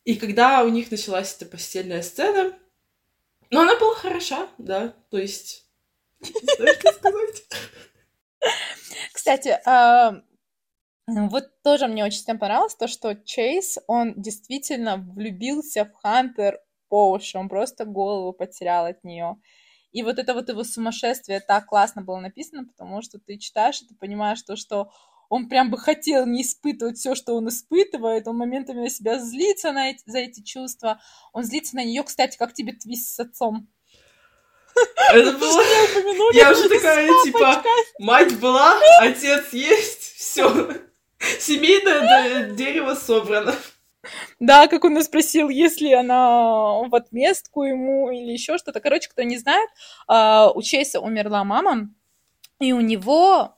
И 0.04 0.15
когда 0.15 0.63
у 0.63 0.70
них 0.70 0.89
началась 0.89 1.36
эта 1.36 1.46
постельная 1.46 2.02
сцена, 2.02 2.54
ну, 3.52 3.60
она 3.62 3.78
была 3.78 3.94
хороша, 3.94 4.48
да, 4.58 4.96
то 5.12 5.20
есть... 5.20 5.63
Кстати, 9.13 9.60
а, 9.65 10.24
вот 11.30 11.62
тоже 11.63 11.88
мне 11.88 12.06
очень 12.06 12.19
сильно 12.19 12.39
понравилось 12.39 12.76
то, 12.76 12.88
что 12.88 13.15
Чейз, 13.15 13.78
он 13.88 14.13
действительно 14.15 14.97
влюбился 14.97 15.86
в 15.86 15.93
Хантер 16.02 16.60
по 16.89 17.12
уши, 17.12 17.38
он 17.38 17.50
просто 17.50 17.86
голову 17.86 18.34
потерял 18.34 18.86
от 18.86 19.04
нее. 19.04 19.38
И 19.91 20.04
вот 20.04 20.19
это 20.19 20.34
вот 20.34 20.50
его 20.50 20.63
сумасшествие 20.63 21.41
так 21.41 21.65
классно 21.65 22.02
было 22.02 22.19
написано, 22.19 22.65
потому 22.65 23.02
что 23.02 23.19
ты 23.19 23.38
читаешь 23.38 23.82
и 23.82 23.88
ты 23.88 23.95
понимаешь 23.95 24.41
то, 24.41 24.56
что 24.56 24.89
он 25.28 25.47
прям 25.47 25.69
бы 25.69 25.78
хотел 25.78 26.26
не 26.26 26.41
испытывать 26.41 26.97
все, 26.97 27.15
что 27.15 27.36
он 27.36 27.47
испытывает, 27.47 28.28
он 28.28 28.38
моментами 28.38 28.82
на 28.82 28.89
себя 28.89 29.19
злится 29.19 29.71
на 29.71 29.89
эти, 29.89 30.04
за 30.06 30.19
эти 30.19 30.41
чувства, 30.43 31.02
он 31.34 31.43
злится 31.43 31.76
на 31.76 31.84
нее, 31.84 32.04
кстати, 32.04 32.38
как 32.38 32.54
тебе 32.54 32.74
твист 32.74 33.15
с 33.15 33.19
отцом. 33.19 33.69
Это 35.13 35.32
было... 35.38 36.34
Я 36.34 36.52
уже 36.52 36.67
такая, 36.69 37.08
типа, 37.24 37.63
мать 38.00 38.39
была, 38.39 38.80
отец 39.00 39.54
есть, 39.54 40.02
все. 40.15 40.76
Семейное 41.39 42.51
дерево 42.51 42.95
собрано. 42.95 43.55
Да, 44.39 44.67
как 44.67 44.84
он 44.84 44.93
нас 44.93 45.05
спросил, 45.05 45.49
если 45.49 45.93
она 45.93 46.79
в 46.88 46.95
отместку 46.95 47.63
ему 47.63 48.10
или 48.10 48.31
еще 48.31 48.57
что-то. 48.57 48.79
Короче, 48.79 49.10
кто 49.10 49.21
не 49.21 49.38
знает, 49.38 49.69
а, 50.07 50.51
у 50.51 50.62
Чейса 50.63 50.99
умерла 50.99 51.43
мама, 51.43 51.89
и 52.60 52.73
у 52.73 52.81
него 52.81 53.55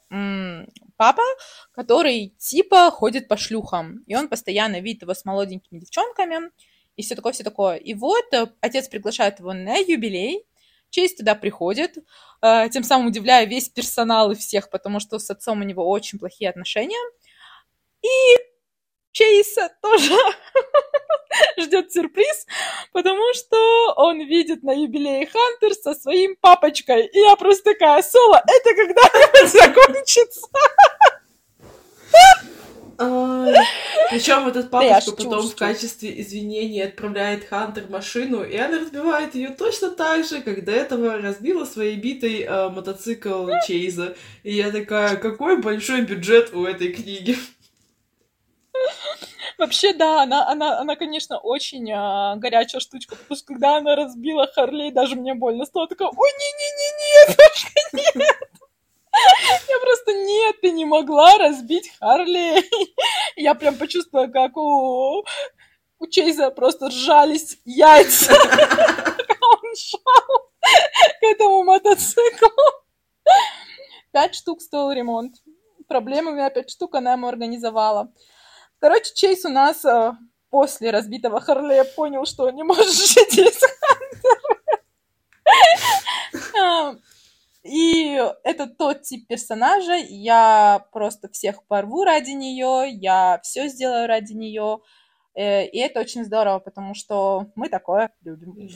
папа, 0.98 1.24
который 1.72 2.36
типа 2.38 2.92
ходит 2.92 3.28
по 3.28 3.38
шлюхам, 3.38 4.04
и 4.06 4.16
он 4.16 4.28
постоянно 4.28 4.80
видит 4.80 5.04
его 5.04 5.14
с 5.14 5.26
молоденькими 5.26 5.80
девчонками, 5.80 6.52
и 6.96 7.02
все 7.02 7.16
такое, 7.16 7.34
все 7.34 7.44
такое. 7.44 7.78
И 7.78 7.94
вот 7.94 8.26
э, 8.34 8.48
отец 8.62 8.88
приглашает 8.88 9.40
его 9.40 9.54
на 9.54 9.78
юбилей, 9.78 10.46
Чейз 10.92 11.16
туда 11.16 11.34
приходит, 11.34 11.98
э, 12.42 12.70
тем 12.70 12.84
самым 12.84 13.08
удивляя 13.08 13.46
весь 13.46 13.68
персонал 13.68 14.32
и 14.32 14.36
всех, 14.36 14.70
потому 14.70 15.00
что 15.00 15.18
с 15.18 15.30
отцом 15.32 15.62
у 15.62 15.64
него 15.64 15.90
очень 15.90 16.20
плохие 16.20 16.50
отношения. 16.50 17.00
И 18.04 18.38
Чейса 19.12 19.70
тоже 19.82 20.18
ждет 21.60 21.92
сюрприз, 21.92 22.48
потому 22.92 23.34
что 23.34 23.94
он 23.96 24.20
видит 24.22 24.64
на 24.64 24.74
юбилее 24.74 25.28
Хантер 25.28 25.74
со 25.74 25.94
своим 25.94 26.36
папочкой. 26.42 27.06
И 27.08 27.20
я 27.20 27.36
просто 27.36 27.74
такая, 27.74 28.02
Соло, 28.02 28.42
это 28.46 28.76
когда-нибудь 28.76 29.52
закончится? 29.52 30.48
Причем 34.10 34.48
этот 34.48 34.70
папочка 34.70 35.12
потом 35.12 35.48
в 35.48 35.56
качестве 35.56 36.22
извинений 36.22 36.84
отправляет 36.84 37.48
Хантер 37.48 37.90
машину, 37.90 38.44
и 38.44 38.56
она 38.56 38.80
разбивает 38.80 39.36
ее 39.36 39.50
точно 39.50 39.90
так 39.90 40.26
же, 40.26 40.42
как 40.42 40.64
до 40.64 40.72
этого 40.72 41.18
разбила 41.18 41.66
своей 41.66 41.96
битой 41.98 42.42
э, 42.42 42.70
мотоцикл 42.70 43.50
Чейза. 43.68 44.16
И 44.44 44.54
я 44.54 44.72
такая, 44.72 45.18
какой 45.18 45.62
большой 45.62 46.02
бюджет 46.02 46.54
у 46.54 46.66
этой 46.66 46.94
книги. 46.94 47.36
Вообще, 49.58 49.94
да, 49.94 50.24
она, 50.24 50.48
она, 50.48 50.80
она 50.80 50.96
конечно, 50.96 51.38
очень 51.38 51.92
а, 51.92 52.36
горячая 52.36 52.80
штучка, 52.80 53.16
потому 53.16 53.36
что 53.36 53.46
когда 53.46 53.78
она 53.78 53.96
разбила 53.96 54.48
Харлей, 54.48 54.92
даже 54.92 55.16
мне 55.16 55.34
больно 55.34 55.66
стало. 55.66 55.88
Такая, 55.88 56.10
ой, 56.10 56.30
не-не-не-не, 56.30 58.14
нет, 58.16 58.38
я 59.70 59.80
просто 59.80 60.14
нет, 60.14 60.62
ты 60.62 60.72
не 60.72 60.86
могла 60.86 61.38
разбить 61.38 61.92
Харлей. 62.00 62.70
Я 63.36 63.54
прям 63.56 63.76
почувствовала, 63.76 64.28
как 64.28 64.58
у, 64.58 65.24
у 66.00 66.08
Чейза 66.08 66.50
просто 66.50 66.88
ржались 66.88 67.60
яйца. 67.66 68.34
Он 68.34 69.76
шел 69.76 70.52
к 71.20 71.24
этому 71.24 71.64
мотоциклу. 71.64 72.50
Пять 74.12 74.36
штук 74.36 74.62
стоил 74.62 74.92
ремонт. 74.92 75.36
Проблемами 75.88 76.50
пять 76.54 76.72
штук 76.72 76.96
она 76.96 77.14
ему 77.14 77.28
организовала. 77.28 78.12
Короче, 78.84 79.14
Чейз 79.14 79.46
у 79.46 79.50
нас 79.50 79.86
э, 79.86 80.12
после 80.50 80.92
разбитого 80.92 81.40
Харлея 81.40 81.86
понял, 81.86 82.26
что 82.26 82.48
он 82.48 82.56
не 82.56 82.64
может 82.64 82.92
жить 82.94 83.38
без 83.38 83.58
Хантера. 86.66 87.00
И 87.64 88.22
это 88.44 88.68
тот 88.68 89.04
тип 89.04 89.26
персонажа, 89.26 89.96
я 89.96 90.86
просто 90.92 91.30
всех 91.30 91.64
порву 91.64 92.04
ради 92.04 92.32
нее, 92.32 92.90
я 92.92 93.40
все 93.42 93.70
сделаю 93.70 94.06
ради 94.06 94.34
нее. 94.34 94.80
Э, 95.34 95.66
и 95.66 95.80
это 95.80 96.02
очень 96.02 96.26
здорово, 96.26 96.60
потому 96.60 96.94
что 96.94 97.48
мы 97.56 97.70
такое 97.70 98.12
любим. 98.26 98.68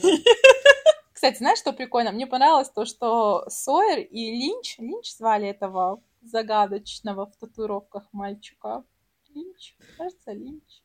Кстати, 1.12 1.36
знаешь, 1.36 1.58
что 1.58 1.74
прикольно? 1.74 2.12
Мне 2.12 2.26
понравилось 2.26 2.70
то, 2.70 2.86
что 2.86 3.44
Сойер 3.50 3.98
и 3.98 4.30
Линч, 4.30 4.78
Линч 4.78 5.14
звали 5.14 5.48
этого 5.48 6.00
загадочного 6.22 7.26
в 7.26 7.36
татуировках 7.36 8.04
мальчика. 8.12 8.84
Линч? 9.34 9.76
Кажется, 9.96 10.32
Линч. 10.32 10.82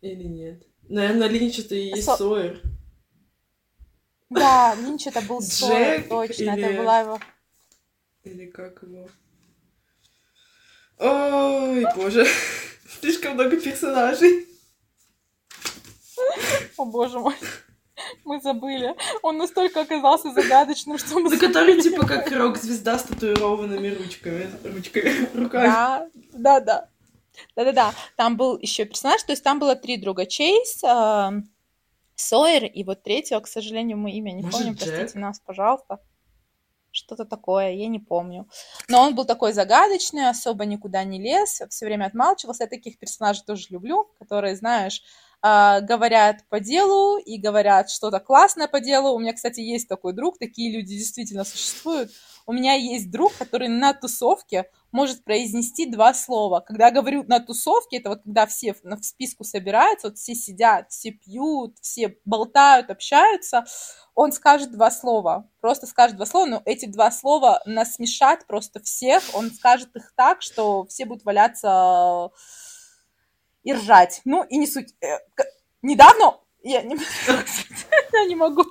Или 0.00 0.24
нет? 0.24 0.66
Наверное, 0.88 1.28
Линч 1.28 1.58
это 1.58 1.74
и 1.74 1.88
есть 1.88 2.04
Со... 2.04 2.16
Сойер. 2.16 2.62
Да, 4.30 4.74
Линч 4.74 5.06
это 5.06 5.20
был 5.22 5.40
Сойер, 5.42 6.08
точно, 6.08 6.56
или... 6.56 6.64
это 6.64 6.76
была 6.78 7.00
его... 7.00 7.20
Или 8.24 8.46
как 8.46 8.82
его? 8.82 9.08
Ой, 10.98 11.86
боже, 11.94 12.26
слишком 13.00 13.34
много 13.34 13.56
персонажей. 13.60 14.46
О, 16.76 16.84
боже 16.84 17.18
мой. 17.18 17.34
Мы 18.24 18.40
забыли. 18.40 18.94
Он 19.22 19.38
настолько 19.38 19.80
оказался 19.80 20.32
загадочным, 20.32 20.98
что 20.98 21.18
мы 21.18 21.30
За 21.30 21.38
который 21.38 21.80
типа 21.80 22.06
как 22.06 22.30
рок-звезда 22.30 22.98
с 22.98 23.04
татуированными 23.04 23.88
ручками. 23.88 24.50
Ручками, 24.64 25.28
руками. 25.34 25.66
Да, 25.66 26.08
да, 26.32 26.60
да. 26.60 26.90
Да-да-да. 27.54 27.94
Там 28.16 28.36
был 28.36 28.58
еще 28.58 28.84
персонаж, 28.84 29.22
то 29.22 29.32
есть 29.32 29.42
там 29.42 29.58
было 29.58 29.76
три 29.76 29.96
друга. 29.96 30.26
Чейз, 30.26 30.82
э, 30.84 31.30
Сойер 32.16 32.64
и 32.64 32.82
вот 32.82 33.02
третьего, 33.02 33.40
к 33.40 33.46
сожалению, 33.46 33.98
мы 33.98 34.10
имя 34.12 34.32
не 34.32 34.42
Может, 34.42 34.58
помним. 34.58 34.74
Джек? 34.74 34.94
Простите 34.94 35.18
нас, 35.18 35.38
пожалуйста. 35.40 36.00
Что-то 36.90 37.26
такое, 37.26 37.72
я 37.72 37.88
не 37.88 37.98
помню. 37.98 38.48
Но 38.88 39.02
он 39.02 39.14
был 39.14 39.26
такой 39.26 39.52
загадочный, 39.52 40.30
особо 40.30 40.64
никуда 40.64 41.04
не 41.04 41.20
лез, 41.20 41.60
все 41.68 41.84
время 41.84 42.06
отмалчивался. 42.06 42.64
Я 42.64 42.70
таких 42.70 42.98
персонажей 42.98 43.44
тоже 43.46 43.66
люблю, 43.68 44.10
которые, 44.18 44.56
знаешь, 44.56 45.02
а, 45.42 45.80
говорят 45.80 46.44
по 46.48 46.60
делу 46.60 47.18
и 47.18 47.38
говорят 47.38 47.90
что-то 47.90 48.20
классное 48.20 48.68
по 48.68 48.80
делу. 48.80 49.14
У 49.14 49.18
меня, 49.18 49.32
кстати, 49.32 49.60
есть 49.60 49.88
такой 49.88 50.12
друг, 50.12 50.38
такие 50.38 50.76
люди 50.76 50.96
действительно 50.96 51.44
существуют. 51.44 52.10
У 52.46 52.52
меня 52.52 52.74
есть 52.74 53.10
друг, 53.10 53.32
который 53.36 53.68
на 53.68 53.92
тусовке 53.92 54.70
может 54.92 55.24
произнести 55.24 55.90
два 55.90 56.14
слова. 56.14 56.60
Когда 56.60 56.86
я 56.86 56.92
говорю 56.92 57.24
на 57.24 57.40
тусовке, 57.40 57.98
это 57.98 58.08
вот 58.10 58.22
когда 58.22 58.46
все 58.46 58.72
в 58.72 59.02
списку 59.02 59.44
собираются, 59.44 60.08
вот 60.08 60.16
все 60.16 60.34
сидят, 60.34 60.90
все 60.90 61.10
пьют, 61.10 61.76
все 61.80 62.16
болтают, 62.24 62.90
общаются, 62.90 63.64
он 64.14 64.32
скажет 64.32 64.72
два 64.72 64.90
слова, 64.90 65.50
просто 65.60 65.86
скажет 65.86 66.16
два 66.16 66.24
слова, 66.24 66.46
но 66.46 66.62
эти 66.64 66.86
два 66.86 67.10
слова 67.10 67.60
насмешат 67.66 68.46
просто 68.46 68.80
всех, 68.80 69.22
он 69.34 69.50
скажет 69.50 69.94
их 69.94 70.12
так, 70.16 70.40
что 70.40 70.86
все 70.86 71.04
будут 71.04 71.24
валяться 71.24 72.30
и 73.66 73.74
ржать. 73.74 74.22
Ну, 74.24 74.44
и 74.44 74.56
не 74.58 74.66
суть. 74.66 74.94
Э, 75.02 75.18
недавно 75.82 76.38
я 76.62 76.82
не, 76.82 76.96
я 78.12 78.24
не 78.24 78.36
могу. 78.36 78.64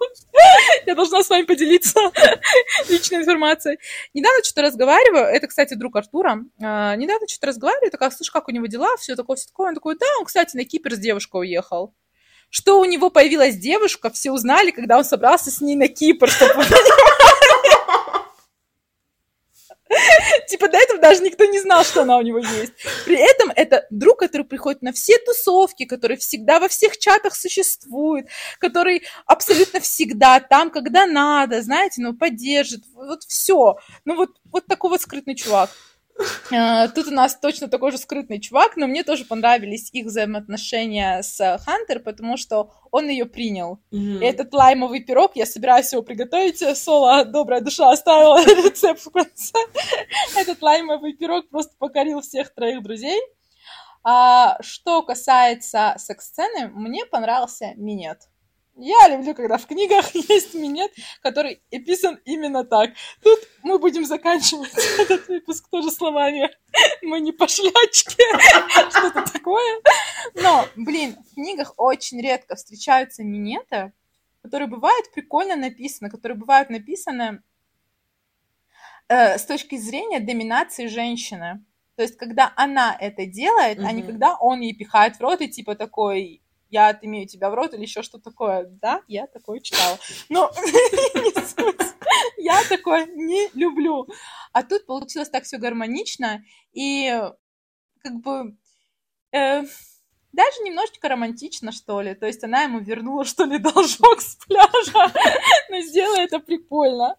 Я 0.86 0.96
должна 0.96 1.22
с 1.22 1.30
вами 1.30 1.44
поделиться 1.44 2.00
личной 2.90 3.20
информацией. 3.20 3.78
Недавно 4.14 4.42
что-то 4.42 4.62
разговариваю. 4.62 5.26
Это, 5.26 5.48
кстати, 5.48 5.74
друг 5.74 5.98
Артура. 5.98 6.46
А, 6.64 6.96
недавно 6.96 7.28
что-то 7.28 7.48
разговариваю. 7.48 7.92
Такая, 7.92 8.10
слушай, 8.10 8.32
как 8.32 8.48
у 8.48 8.52
него 8.52 8.68
дела? 8.68 8.96
Все 8.98 9.18
такое, 9.18 9.36
все 9.36 9.48
такое. 9.48 9.70
Он 9.70 9.76
такой, 9.76 9.98
да, 9.98 10.06
он, 10.20 10.26
кстати, 10.26 10.56
на 10.56 10.64
Кипр 10.64 10.94
с 10.94 10.98
девушкой 10.98 11.42
уехал. 11.42 11.94
Что 12.50 12.80
у 12.80 12.86
него 12.86 13.10
появилась 13.10 13.58
девушка, 13.58 14.10
все 14.10 14.32
узнали, 14.32 14.72
когда 14.72 14.98
он 14.98 15.04
собрался 15.04 15.52
с 15.52 15.60
ней 15.60 15.76
на 15.76 15.90
Кипр, 15.90 16.30
чтобы 16.30 16.64
Типа 20.48 20.68
до 20.68 20.78
этого 20.78 21.00
даже 21.00 21.22
никто 21.22 21.46
не 21.46 21.60
знал, 21.60 21.84
что 21.84 22.02
она 22.02 22.18
у 22.18 22.22
него 22.22 22.40
есть. 22.40 22.74
При 23.06 23.18
этом 23.18 23.52
это 23.56 23.86
друг, 23.90 24.20
который 24.20 24.44
приходит 24.44 24.82
на 24.82 24.92
все 24.92 25.18
тусовки, 25.20 25.86
который 25.86 26.18
всегда 26.18 26.60
во 26.60 26.68
всех 26.68 26.98
чатах 26.98 27.36
существует, 27.36 28.28
который 28.60 29.04
абсолютно 29.26 29.80
всегда 29.80 30.40
там, 30.40 30.72
когда 30.72 31.06
надо, 31.06 31.62
знаете, 31.62 32.02
ну, 32.02 32.14
поддержит, 32.14 32.84
вот 32.94 33.24
все. 33.24 33.76
Ну, 34.06 34.16
вот, 34.16 34.32
вот 34.46 34.66
такой 34.66 34.90
вот 34.90 35.02
скрытный 35.02 35.36
чувак. 35.36 35.70
Э, 36.52 36.88
тут 36.90 37.08
у 37.08 37.12
нас 37.12 37.38
точно 37.38 37.68
такой 37.68 37.92
же 37.92 37.98
скрытный 37.98 38.40
чувак, 38.40 38.78
но 38.78 38.88
мне 38.88 39.04
тоже 39.04 39.26
понравились 39.26 39.90
их 39.92 40.06
взаимоотношения 40.06 41.22
с 41.22 41.60
Хантер, 41.66 42.00
потому 42.00 42.38
что 42.38 42.72
он 42.92 43.10
ее 43.10 43.26
принял. 43.26 43.80
Mm-hmm. 43.92 44.24
Этот 44.24 44.54
лаймовый 44.54 45.02
пирог, 45.02 45.36
я 45.36 45.46
собираюсь 45.46 45.92
его 45.92 46.04
приготовить. 46.04 46.60
Соло, 46.78 47.26
добрая 47.26 47.62
душа, 47.62 47.92
оставила 47.92 48.44
рецепт 48.46 49.06
в 49.06 49.12
конце. 49.12 49.58
Этот 50.38 50.62
лаймовый 50.62 51.14
пирог 51.14 51.50
просто 51.50 51.74
покорил 51.78 52.22
всех 52.22 52.54
троих 52.54 52.82
друзей. 52.82 53.20
А, 54.04 54.58
что 54.62 55.02
касается 55.02 55.96
секс-сцены, 55.98 56.68
мне 56.68 57.06
понравился 57.06 57.74
минет. 57.76 58.30
Я 58.78 59.08
люблю, 59.08 59.34
когда 59.34 59.58
в 59.58 59.68
книгах 59.68 60.14
есть 60.16 60.54
минет, 60.54 60.92
который 61.22 61.62
описан 61.72 62.20
именно 62.26 62.66
так. 62.66 62.92
Тут 63.24 63.40
мы 63.64 63.80
будем 63.80 64.06
заканчивать 64.06 64.74
этот 65.00 65.28
выпуск 65.30 65.70
тоже 65.70 65.92
словами 65.92 66.50
«мы 67.02 67.22
не 67.22 67.32
пошлячки», 67.32 68.22
что-то 68.90 69.32
такое. 69.32 69.82
Но, 70.36 70.68
блин, 70.76 71.16
в 71.32 71.36
книгах 71.36 71.74
очень 71.78 72.22
редко 72.22 72.56
встречаются 72.56 73.24
минеты, 73.24 73.94
которые 74.42 74.68
бывают 74.68 75.10
прикольно 75.14 75.56
написаны, 75.56 76.10
которые 76.10 76.38
бывают 76.38 76.70
написаны 76.70 77.42
э, 79.08 79.38
с 79.38 79.46
точки 79.46 79.78
зрения 79.78 80.20
доминации 80.20 80.88
женщины. 80.88 81.64
То 81.96 82.02
есть, 82.02 82.18
когда 82.18 82.52
она 82.58 82.94
это 83.00 83.26
делает, 83.26 83.80
mm-hmm. 83.80 83.88
а 83.88 83.92
не 83.94 84.04
когда 84.04 84.36
он 84.36 84.60
ей 84.60 84.76
пихает 84.76 85.16
в 85.16 85.22
рот 85.22 85.40
и 85.40 85.48
типа 85.48 85.76
такой 85.76 86.42
я 86.70 86.90
отымею 86.90 87.28
тебя 87.28 87.50
в 87.50 87.54
рот 87.54 87.74
или 87.74 87.82
еще 87.82 88.02
что-то 88.02 88.32
такое. 88.32 88.66
Да, 88.66 89.02
я 89.08 89.28
такое 89.28 89.60
читала. 89.60 89.98
Но 90.30 90.52
я 92.38 92.62
такое 92.70 93.06
не 93.06 93.50
люблю. 93.54 94.08
А 94.52 94.64
тут 94.64 94.86
получилось 94.86 95.30
так 95.30 95.44
все 95.44 95.58
гармонично, 95.58 96.44
и 96.74 97.22
как 98.02 98.22
бы 98.22 98.56
э, 99.32 99.64
даже 100.36 100.62
немножечко 100.64 101.08
романтично, 101.08 101.72
что 101.72 102.02
ли. 102.02 102.14
То 102.14 102.26
есть 102.26 102.44
она 102.44 102.64
ему 102.64 102.80
вернула, 102.80 103.26
что 103.26 103.46
ли, 103.46 103.58
должок 103.60 104.22
с 104.22 104.36
пляжа. 104.36 105.14
Но 105.70 105.80
сделала 105.82 106.20
это 106.20 106.40
прикольно. 106.40 107.16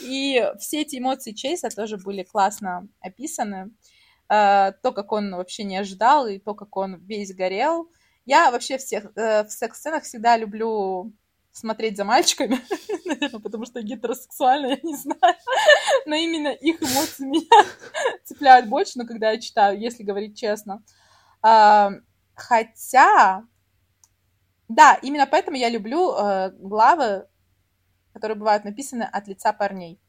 И 0.00 0.42
все 0.58 0.80
эти 0.80 0.98
эмоции 0.98 1.32
Чейса 1.32 1.68
тоже 1.68 1.98
были 1.98 2.22
классно 2.22 2.88
описаны. 3.00 3.70
Э, 4.28 4.72
то, 4.82 4.92
как 4.92 5.12
он 5.12 5.34
вообще 5.34 5.64
не 5.64 5.76
ожидал, 5.76 6.26
и 6.26 6.38
то, 6.38 6.54
как 6.54 6.76
он 6.76 6.96
весь 7.04 7.34
горел. 7.34 7.90
Я 8.26 8.50
вообще 8.50 8.76
всех 8.76 9.04
э, 9.16 9.44
в 9.44 9.50
секс-сценах 9.50 10.02
всегда 10.02 10.36
люблю 10.36 11.12
смотреть 11.52 11.96
за 11.96 12.04
мальчиками, 12.04 12.60
наверное, 13.06 13.40
потому 13.40 13.64
что 13.64 13.80
гетеросексуально, 13.80 14.66
я 14.70 14.78
не 14.82 14.96
знаю, 14.96 15.36
но 16.04 16.14
именно 16.16 16.48
их 16.48 16.82
эмоции 16.82 17.24
меня 17.24 17.64
цепляют 18.24 18.68
больше, 18.68 18.98
но 18.98 19.06
когда 19.06 19.30
я 19.30 19.40
читаю, 19.40 19.80
если 19.80 20.02
говорить 20.02 20.36
честно. 20.36 20.82
А, 21.40 21.92
хотя, 22.34 23.44
да, 24.68 24.98
именно 25.00 25.26
поэтому 25.26 25.56
я 25.56 25.70
люблю 25.70 26.12
э, 26.12 26.50
главы, 26.58 27.28
которые 28.12 28.36
бывают 28.36 28.64
написаны 28.64 29.04
от 29.04 29.28
лица 29.28 29.52
парней. 29.52 30.00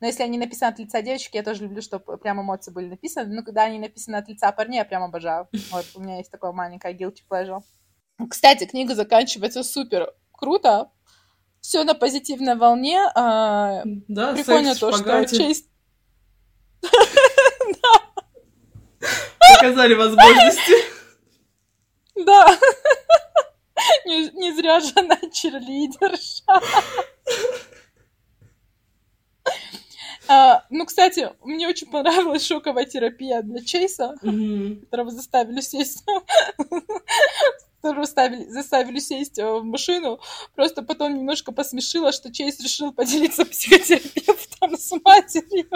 Но 0.00 0.06
если 0.06 0.22
они 0.22 0.38
написаны 0.38 0.68
от 0.70 0.78
лица 0.78 1.00
девочек, 1.00 1.34
я 1.34 1.42
тоже 1.42 1.62
люблю, 1.62 1.80
чтобы 1.80 2.18
прям 2.18 2.40
эмоции 2.40 2.70
были 2.70 2.88
написаны. 2.88 3.34
Но 3.34 3.42
когда 3.42 3.62
они 3.64 3.78
написаны 3.78 4.16
от 4.16 4.28
лица 4.28 4.52
парней, 4.52 4.78
я 4.78 4.84
прям 4.84 5.02
обожаю. 5.02 5.48
Вот, 5.70 5.86
у 5.94 6.00
меня 6.00 6.18
есть 6.18 6.30
такое 6.30 6.52
маленькое 6.52 6.94
guilty 6.94 7.22
pleasure. 7.28 7.62
Кстати, 8.28 8.66
книга 8.66 8.94
заканчивается 8.94 9.62
супер 9.62 10.12
круто. 10.32 10.90
Все 11.60 11.84
на 11.84 11.94
позитивной 11.94 12.56
волне. 12.56 13.02
А, 13.14 13.82
да, 13.84 14.34
Прикольно 14.34 14.74
то, 14.74 14.92
что 14.92 15.26
честь... 15.26 15.68
Показали 19.56 19.94
возможности. 19.94 20.72
Да. 22.24 22.58
Не, 24.06 24.30
не 24.30 24.56
зря 24.56 24.80
же 24.80 24.90
она 24.96 25.18
черлидерша. 25.30 26.44
А, 30.28 30.64
ну, 30.70 30.86
кстати, 30.86 31.30
мне 31.44 31.68
очень 31.68 31.88
понравилась 31.88 32.46
шоковая 32.46 32.84
терапия 32.84 33.42
для 33.42 33.62
Чейса, 33.62 34.14
mm-hmm. 34.22 34.80
которого 34.82 35.10
заставили 35.10 35.60
сесть 35.60 36.04
которого 37.86 38.04
заставили, 38.04 38.48
заставили 38.48 38.98
сесть 38.98 39.38
э, 39.38 39.48
в 39.48 39.64
машину. 39.64 40.18
Просто 40.54 40.82
потом 40.82 41.14
немножко 41.14 41.52
посмешила, 41.52 42.10
что 42.10 42.32
Чейз 42.32 42.58
решил 42.60 42.92
поделиться 42.92 43.44
психотерапевтом 43.44 44.76
с 44.76 44.92
матерью. 45.04 45.68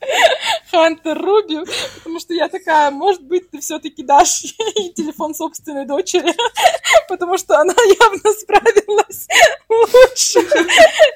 Хантер 0.70 1.20
Руби, 1.20 1.58
потому 1.96 2.20
что 2.20 2.32
я 2.32 2.48
такая, 2.48 2.90
может 2.90 3.22
быть, 3.24 3.50
ты 3.50 3.58
все-таки 3.60 4.02
дашь 4.02 4.42
ей 4.76 4.92
телефон 4.92 5.34
собственной 5.34 5.86
дочери, 5.86 6.32
потому 7.08 7.36
что 7.36 7.58
она 7.58 7.74
явно 8.00 8.32
справилась 8.32 9.26
лучше. 9.68 10.40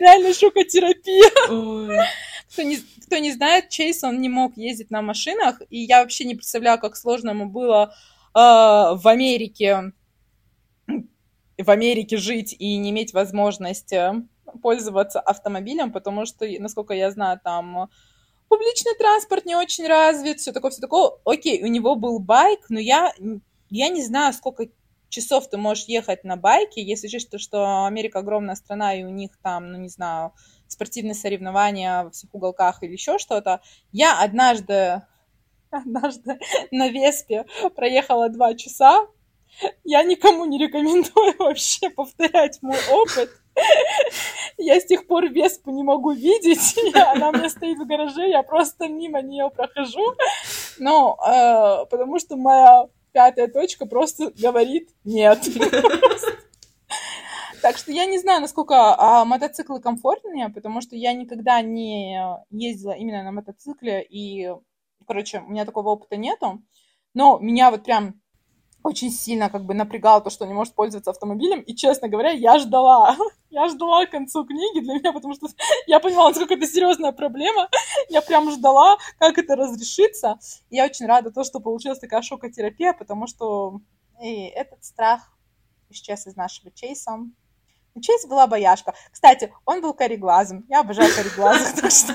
Реально 0.00 0.34
шокотерапия. 0.34 1.30
Кто 2.52 2.62
не, 2.62 2.78
кто 3.06 3.18
не 3.18 3.32
знает, 3.32 3.70
Чейз, 3.70 4.04
он 4.04 4.20
не 4.20 4.28
мог 4.28 4.56
ездить 4.56 4.90
на 4.90 5.02
машинах, 5.02 5.62
и 5.70 5.78
я 5.78 6.02
вообще 6.02 6.24
не 6.24 6.34
представляю, 6.34 6.78
как 6.78 6.96
сложно 6.96 7.30
ему 7.30 7.46
было 7.46 7.94
э, 8.34 8.38
в 8.38 9.02
Америке 9.04 9.92
в 11.58 11.70
Америке 11.70 12.16
жить 12.16 12.54
и 12.58 12.76
не 12.76 12.90
иметь 12.90 13.12
возможности 13.12 14.26
пользоваться 14.62 15.20
автомобилем, 15.20 15.92
потому 15.92 16.26
что, 16.26 16.46
насколько 16.58 16.92
я 16.94 17.10
знаю, 17.10 17.40
там 17.42 17.88
публичный 18.48 18.94
транспорт 18.98 19.46
не 19.46 19.56
очень 19.56 19.86
развит, 19.86 20.40
все 20.40 20.52
такое, 20.52 20.70
все 20.70 20.80
такое. 20.80 21.12
Окей, 21.24 21.62
у 21.62 21.68
него 21.68 21.94
был 21.94 22.18
байк, 22.18 22.66
но 22.68 22.80
я, 22.80 23.12
я 23.70 23.88
не 23.88 24.02
знаю, 24.02 24.34
сколько 24.34 24.66
часов 25.08 25.48
ты 25.48 25.56
можешь 25.56 25.84
ехать 25.84 26.24
на 26.24 26.36
байке, 26.36 26.82
если 26.82 27.06
учесть, 27.06 27.38
что 27.38 27.86
Америка 27.86 28.18
огромная 28.18 28.56
страна, 28.56 28.94
и 28.94 29.04
у 29.04 29.10
них 29.10 29.30
там, 29.42 29.72
ну, 29.72 29.78
не 29.78 29.88
знаю, 29.88 30.32
спортивные 30.82 31.14
соревнования 31.14 32.02
во 32.02 32.10
всех 32.10 32.34
уголках 32.34 32.82
или 32.82 32.92
еще 32.92 33.18
что-то. 33.18 33.60
Я 33.92 34.20
однажды, 34.20 35.02
однажды 35.70 36.38
на 36.72 36.88
Веспе 36.88 37.44
проехала 37.76 38.28
два 38.28 38.54
часа. 38.54 39.06
Я 39.84 40.02
никому 40.02 40.44
не 40.44 40.58
рекомендую 40.58 41.34
вообще 41.38 41.88
повторять 41.90 42.58
мой 42.62 42.78
опыт. 42.90 43.30
Я 44.58 44.80
с 44.80 44.86
тех 44.86 45.06
пор 45.06 45.26
Веспу 45.28 45.70
не 45.70 45.84
могу 45.84 46.12
видеть. 46.12 46.74
Она 46.94 47.28
у 47.28 47.32
меня 47.32 47.50
стоит 47.50 47.78
в 47.78 47.86
гараже, 47.86 48.30
я 48.30 48.42
просто 48.42 48.88
мимо 48.88 49.20
нее 49.20 49.50
прохожу. 49.50 50.14
Ну, 50.78 51.16
э, 51.22 51.84
потому 51.90 52.18
что 52.18 52.36
моя 52.36 52.86
пятая 53.12 53.48
точка 53.48 53.84
просто 53.84 54.32
говорит 54.38 54.88
нет. 55.04 55.46
Так 57.62 57.76
что 57.76 57.92
я 57.92 58.06
не 58.06 58.18
знаю, 58.18 58.40
насколько 58.40 58.74
а, 58.74 59.24
мотоциклы 59.24 59.80
комфортнее, 59.80 60.48
потому 60.48 60.80
что 60.80 60.96
я 60.96 61.12
никогда 61.12 61.62
не 61.62 62.18
ездила 62.50 62.90
именно 62.90 63.22
на 63.22 63.30
мотоцикле, 63.30 64.02
и, 64.02 64.52
короче, 65.06 65.40
у 65.40 65.48
меня 65.48 65.64
такого 65.64 65.90
опыта 65.90 66.16
нету. 66.16 66.60
Но 67.14 67.38
меня 67.38 67.70
вот 67.70 67.84
прям 67.84 68.20
очень 68.82 69.12
сильно 69.12 69.48
как 69.48 69.64
бы 69.64 69.74
напрягало 69.74 70.20
то, 70.20 70.30
что 70.30 70.44
не 70.44 70.54
может 70.54 70.74
пользоваться 70.74 71.12
автомобилем, 71.12 71.60
и, 71.60 71.76
честно 71.76 72.08
говоря, 72.08 72.30
я 72.30 72.58
ждала, 72.58 73.16
я 73.50 73.68
ждала 73.68 74.06
к 74.06 74.10
концу 74.10 74.44
книги 74.44 74.80
для 74.80 74.94
меня, 74.94 75.12
потому 75.12 75.34
что 75.34 75.46
я 75.86 76.00
понимала, 76.00 76.30
насколько 76.30 76.54
это 76.54 76.66
серьезная 76.66 77.12
проблема, 77.12 77.68
я 78.08 78.22
прям 78.22 78.50
ждала, 78.50 78.98
как 79.18 79.38
это 79.38 79.54
разрешится, 79.54 80.40
и 80.68 80.76
я 80.76 80.86
очень 80.86 81.06
рада 81.06 81.30
то, 81.30 81.44
что 81.44 81.60
получилась 81.60 82.00
такая 82.00 82.22
шокотерапия, 82.22 82.92
потому 82.92 83.28
что 83.28 83.80
и 84.20 84.46
этот 84.46 84.84
страх 84.84 85.30
исчез 85.90 86.26
из 86.26 86.34
нашего 86.34 86.72
Чейса, 86.72 87.18
Чейз 88.00 88.26
была 88.26 88.46
бояшка. 88.46 88.94
Кстати, 89.10 89.52
он 89.64 89.80
был 89.80 89.92
кореглазым. 89.92 90.64
Я 90.68 90.80
обожаю 90.80 91.14
кореглазых, 91.14 91.74
так 91.80 91.90
что... 91.90 92.14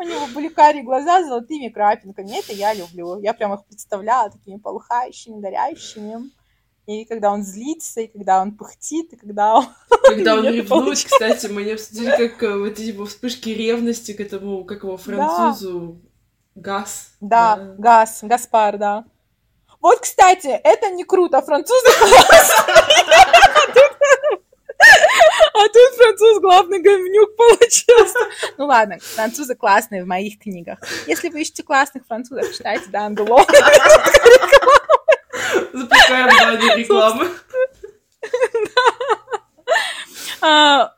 У 0.00 0.04
него 0.04 0.26
были 0.28 0.48
карие 0.48 0.84
глаза 0.84 1.24
с 1.24 1.26
золотыми 1.26 1.68
крапинками. 1.68 2.38
Это 2.38 2.52
я 2.52 2.72
люблю. 2.72 3.18
Я 3.20 3.34
прям 3.34 3.54
их 3.54 3.64
представляла 3.64 4.30
такими 4.30 4.58
полыхающими, 4.58 5.40
горящими. 5.40 6.30
И 6.86 7.04
когда 7.04 7.32
он 7.32 7.42
злится, 7.42 8.02
и 8.02 8.06
когда 8.06 8.40
он 8.40 8.56
пыхтит, 8.56 9.12
и 9.12 9.16
когда 9.16 9.56
он... 9.56 9.66
Когда 10.08 10.36
он 10.36 10.46
ревнует, 10.46 10.96
кстати, 11.04 11.48
мы 11.48 11.64
не 11.64 11.72
обсудили, 11.72 12.28
как 12.28 12.42
э, 12.42 12.56
вот 12.56 12.78
эти 12.78 13.04
вспышки 13.04 13.50
ревности 13.50 14.14
к 14.14 14.20
этому, 14.20 14.64
как 14.64 14.84
его, 14.84 14.96
французу. 14.96 16.00
Газ. 16.54 17.10
Да, 17.20 17.56
да, 17.56 17.74
Газ, 17.76 18.20
Гаспар, 18.22 18.78
да. 18.78 19.04
Вот, 19.80 20.00
кстати, 20.00 20.48
это 20.48 20.90
не 20.90 21.04
круто, 21.04 21.42
французы 21.42 21.86
А 25.58 25.68
тут 25.68 25.94
француз 25.96 26.40
главный 26.40 26.80
говнюк 26.80 27.34
получился. 27.36 28.18
Ну 28.58 28.66
ладно, 28.66 28.98
французы 29.00 29.56
классные 29.56 30.04
в 30.04 30.06
моих 30.06 30.38
книгах. 30.38 30.78
Если 31.06 31.30
вы 31.30 31.40
ищете 31.42 31.64
классных 31.64 32.06
французов, 32.06 32.52
читайте 32.56 32.88
Дан 32.90 33.16
Делон. 33.16 33.44
Запускаем 35.72 36.26
баннер 36.26 36.76
рекламы. 36.76 37.30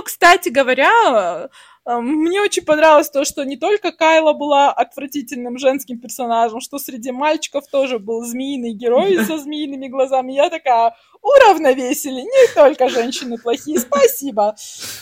Но, 0.00 0.04
кстати 0.04 0.48
говоря, 0.48 1.50
мне 1.84 2.40
очень 2.40 2.64
понравилось 2.64 3.10
то, 3.10 3.26
что 3.26 3.44
не 3.44 3.58
только 3.58 3.92
Кайла 3.92 4.32
была 4.32 4.72
отвратительным 4.72 5.58
женским 5.58 5.98
персонажем, 5.98 6.62
что 6.62 6.78
среди 6.78 7.10
мальчиков 7.10 7.66
тоже 7.70 7.98
был 7.98 8.24
змеиный 8.24 8.72
герой 8.72 9.22
со 9.26 9.36
змеиными 9.36 9.88
глазами. 9.88 10.32
Я 10.32 10.48
такая, 10.48 10.96
уравновесили, 11.20 12.22
не 12.22 12.54
только 12.54 12.88
женщины 12.88 13.36
плохие, 13.36 13.78
спасибо. 13.78 14.56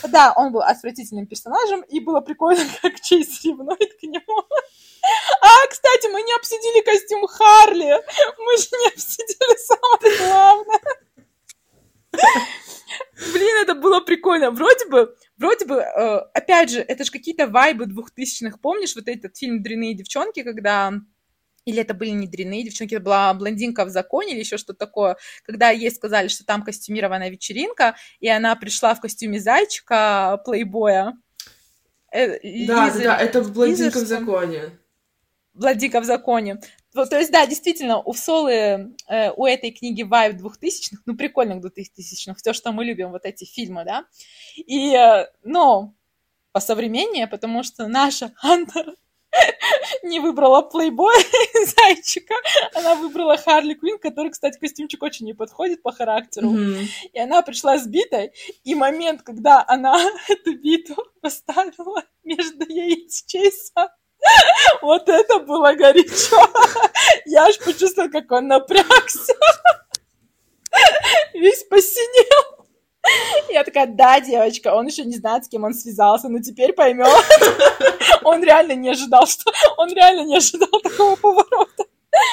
Да, 0.09 0.33
он 0.35 0.51
был 0.51 0.63
отвратительным 0.63 1.27
персонажем, 1.27 1.79
и 1.83 2.01
было 2.01 2.19
прикольно, 2.19 2.65
как 2.81 2.99
Чейз 2.99 3.41
ревнует 3.45 3.93
к 4.01 4.03
нему. 4.03 4.43
А, 5.41 5.67
кстати, 5.69 6.11
мы 6.11 6.21
не 6.23 6.33
обсудили 6.33 6.83
костюм 6.83 7.25
Харли. 7.25 8.03
Мы 8.37 8.57
же 8.57 8.67
не 8.71 8.87
обсудили 8.89 9.57
самое 9.65 10.17
главное. 10.17 10.81
Блин, 13.33 13.55
это 13.61 13.75
было 13.75 13.99
прикольно. 14.01 14.51
Вроде 14.51 14.87
бы, 14.87 15.15
вроде 15.37 15.65
бы, 15.65 15.75
э, 15.75 16.17
опять 16.33 16.69
же, 16.69 16.79
это 16.79 17.03
же 17.03 17.11
какие-то 17.11 17.47
вайбы 17.47 17.85
двухтысячных. 17.85 18.59
Помнишь 18.61 18.95
вот 18.95 19.07
этот 19.07 19.37
фильм 19.37 19.61
«Дряные 19.61 19.93
девчонки», 19.93 20.43
когда 20.43 20.93
или 21.65 21.81
это 21.81 21.93
были 21.93 22.09
не 22.09 22.27
дряные 22.27 22.63
девчонки, 22.63 22.95
это 22.95 23.03
была 23.03 23.33
блондинка 23.33 23.85
в 23.85 23.89
законе 23.89 24.33
или 24.33 24.39
еще 24.39 24.57
что-то 24.57 24.79
такое, 24.79 25.17
когда 25.43 25.69
ей 25.69 25.91
сказали, 25.91 26.27
что 26.27 26.45
там 26.45 26.63
костюмированная 26.63 27.29
вечеринка, 27.29 27.95
и 28.19 28.27
она 28.27 28.55
пришла 28.55 28.95
в 28.95 29.01
костюме 29.01 29.39
зайчика 29.39 30.41
плейбоя. 30.45 31.13
Э, 32.11 32.39
да, 32.65 32.87
Лиза, 32.87 33.03
да, 33.03 33.17
это 33.17 33.43
блондинка 33.43 33.99
Лиза, 33.99 34.05
в 34.05 34.07
законе. 34.07 34.79
Блондинка 35.53 36.01
в 36.01 36.05
законе. 36.05 36.59
То 36.93 37.17
есть, 37.17 37.31
да, 37.31 37.45
действительно, 37.45 38.01
у 38.01 38.13
Солы, 38.13 38.95
э, 39.07 39.31
у 39.35 39.45
этой 39.45 39.71
книги 39.71 40.01
вайб 40.01 40.37
двухтысячных, 40.37 41.01
ну, 41.05 41.15
прикольных 41.15 41.61
двухтысячных, 41.61 42.37
все, 42.37 42.53
что 42.53 42.71
мы 42.71 42.83
любим, 42.83 43.11
вот 43.11 43.25
эти 43.25 43.45
фильмы, 43.45 43.85
да. 43.85 44.05
И, 44.55 44.95
э, 44.95 45.27
ну, 45.43 45.93
по 46.51 46.59
современнее, 46.59 47.27
потому 47.27 47.63
что 47.63 47.87
наша 47.87 48.31
Хантер 48.37 48.95
не 50.03 50.19
выбрала 50.19 50.61
плейбоя 50.61 51.15
зайчика, 51.77 52.33
она 52.73 52.95
выбрала 52.95 53.37
Харли 53.37 53.75
Квин, 53.75 53.99
который, 53.99 54.31
кстати, 54.31 54.57
костюмчик 54.57 55.03
очень 55.03 55.27
не 55.27 55.33
подходит 55.33 55.83
по 55.83 55.91
характеру. 55.91 56.49
Mm-hmm. 56.49 56.85
И 57.13 57.19
она 57.19 57.41
пришла 57.43 57.77
с 57.77 57.85
битой, 57.85 58.31
и 58.63 58.73
момент, 58.73 59.21
когда 59.21 59.63
она 59.67 59.95
эту 60.27 60.57
биту 60.57 60.95
поставила 61.21 62.03
между 62.23 62.67
яиц 62.67 63.25
Чейса, 63.25 63.93
вот 64.81 65.07
это 65.07 65.39
было 65.39 65.73
горячо. 65.73 66.37
Я 67.25 67.45
аж 67.45 67.57
почувствовала, 67.59 68.09
как 68.09 68.31
он 68.31 68.47
напрягся. 68.47 69.33
Весь 71.33 71.63
посинел. 71.63 72.65
Я 73.49 73.63
такая, 73.63 73.87
да, 73.87 74.19
девочка, 74.19 74.73
он 74.73 74.87
еще 74.87 75.03
не 75.03 75.15
знает, 75.15 75.45
с 75.45 75.49
кем 75.49 75.63
он 75.63 75.73
связался, 75.73 76.29
но 76.29 76.39
теперь 76.39 76.73
поймет. 76.73 77.07
Он 78.23 78.43
реально 78.43 78.73
не 78.73 78.89
ожидал, 78.89 79.25
что... 79.25 79.51
Он 79.77 79.91
реально 79.93 80.25
не 80.25 80.37
ожидал 80.37 80.69
такого 80.81 81.15
поворота. 81.15 81.85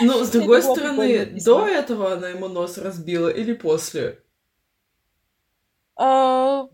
Ну, 0.03 0.25
с 0.25 0.29
другой 0.31 0.63
стороны, 0.63 1.27
до 1.27 1.67
этого 1.67 2.13
она 2.13 2.29
ему 2.29 2.49
нос 2.49 2.79
разбила 2.79 3.29
или 3.29 3.55
после? 3.55 4.19
А, 5.97 6.67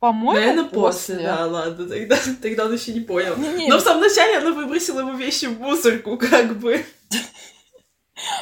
по-моему, 0.00 0.40
Наверное, 0.40 0.64
после. 0.64 1.16
после, 1.16 1.26
да, 1.26 1.46
ладно, 1.46 1.88
тогда, 1.88 2.16
тогда 2.40 2.66
он 2.66 2.74
еще 2.74 2.92
не 2.92 3.00
понял. 3.00 3.36
Не, 3.36 3.52
не, 3.52 3.68
Но 3.68 3.78
в 3.78 3.80
самом 3.80 4.02
начале 4.02 4.38
она 4.38 4.52
выбросила 4.52 5.00
его 5.00 5.12
вещи 5.12 5.46
в 5.46 5.60
мусорку, 5.60 6.16
как 6.16 6.56
бы. 6.58 6.84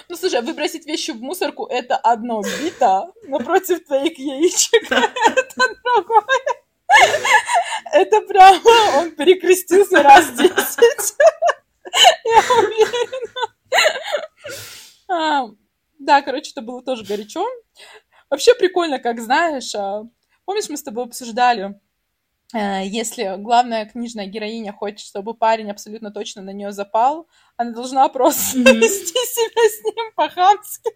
Ну, 0.08 0.16
слушай, 0.16 0.40
выбросить 0.42 0.86
вещи 0.86 1.12
в 1.12 1.20
мусорку— 1.20 1.66
это 1.70 1.96
одно 1.96 2.42
бита 2.42 3.10
напротив 3.24 3.84
твоих 3.86 4.18
яичек. 4.18 4.82
Это 4.90 5.74
другое. 5.84 6.24
Это 7.92 8.20
прямо 8.22 8.98
он 8.98 9.10
перекрестился 9.12 10.02
раз 10.02 10.30
десять. 10.32 11.14
Я 12.24 12.42
уверена. 12.58 13.56
А, 15.08 15.46
да, 15.98 16.22
короче, 16.22 16.50
это 16.52 16.62
было 16.62 16.82
тоже 16.82 17.04
горячо. 17.04 17.46
Вообще 18.30 18.54
прикольно, 18.54 18.98
как 18.98 19.20
знаешь, 19.20 19.74
а, 19.74 20.04
помнишь, 20.46 20.70
мы 20.70 20.78
с 20.78 20.82
тобой 20.82 21.04
обсуждали, 21.04 21.78
э, 22.54 22.86
если 22.86 23.36
главная 23.36 23.84
книжная 23.84 24.26
героиня 24.26 24.72
хочет, 24.72 25.00
чтобы 25.00 25.34
парень 25.34 25.70
абсолютно 25.70 26.10
точно 26.10 26.40
на 26.40 26.50
нее 26.50 26.72
запал, 26.72 27.28
она 27.56 27.72
должна 27.72 28.08
просто 28.08 28.58
mm-hmm. 28.58 28.74
вести 28.78 29.12
себя 29.12 29.68
с 29.68 29.84
ним 29.84 30.12
по-хамски. 30.14 30.90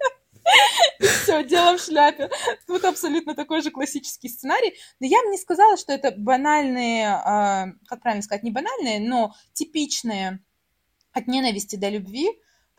Все, 1.01 1.45
дело 1.45 1.77
в 1.77 1.81
шляпе. 1.83 2.31
Тут 2.67 2.85
абсолютно 2.85 3.35
такой 3.35 3.61
же 3.61 3.71
классический 3.71 4.29
сценарий. 4.29 4.75
Но 4.99 5.07
я 5.07 5.23
бы 5.23 5.29
не 5.29 5.37
сказала, 5.37 5.77
что 5.77 5.93
это 5.93 6.15
банальные, 6.17 7.05
э, 7.07 7.73
как 7.87 8.01
правильно 8.01 8.23
сказать, 8.23 8.43
не 8.43 8.51
банальные, 8.51 9.01
но 9.01 9.35
типичные 9.53 10.43
от 11.13 11.27
ненависти 11.27 11.77
до 11.77 11.89
любви, 11.89 12.31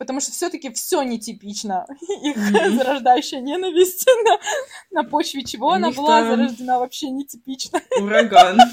потому 0.01 0.19
что 0.19 0.31
все-таки 0.31 0.73
все 0.73 1.03
нетипично. 1.03 1.85
Их 2.23 2.35
mm-hmm. 2.35 2.75
зарождающая 2.75 3.39
ненависть 3.39 4.07
на, 4.25 4.39
на 4.89 5.07
почве 5.07 5.43
чего 5.43 5.73
она 5.73 5.91
была 5.91 6.23
зарождена 6.23 6.79
вообще 6.79 7.11
нетипично. 7.11 7.79
Ураган. 7.99 8.57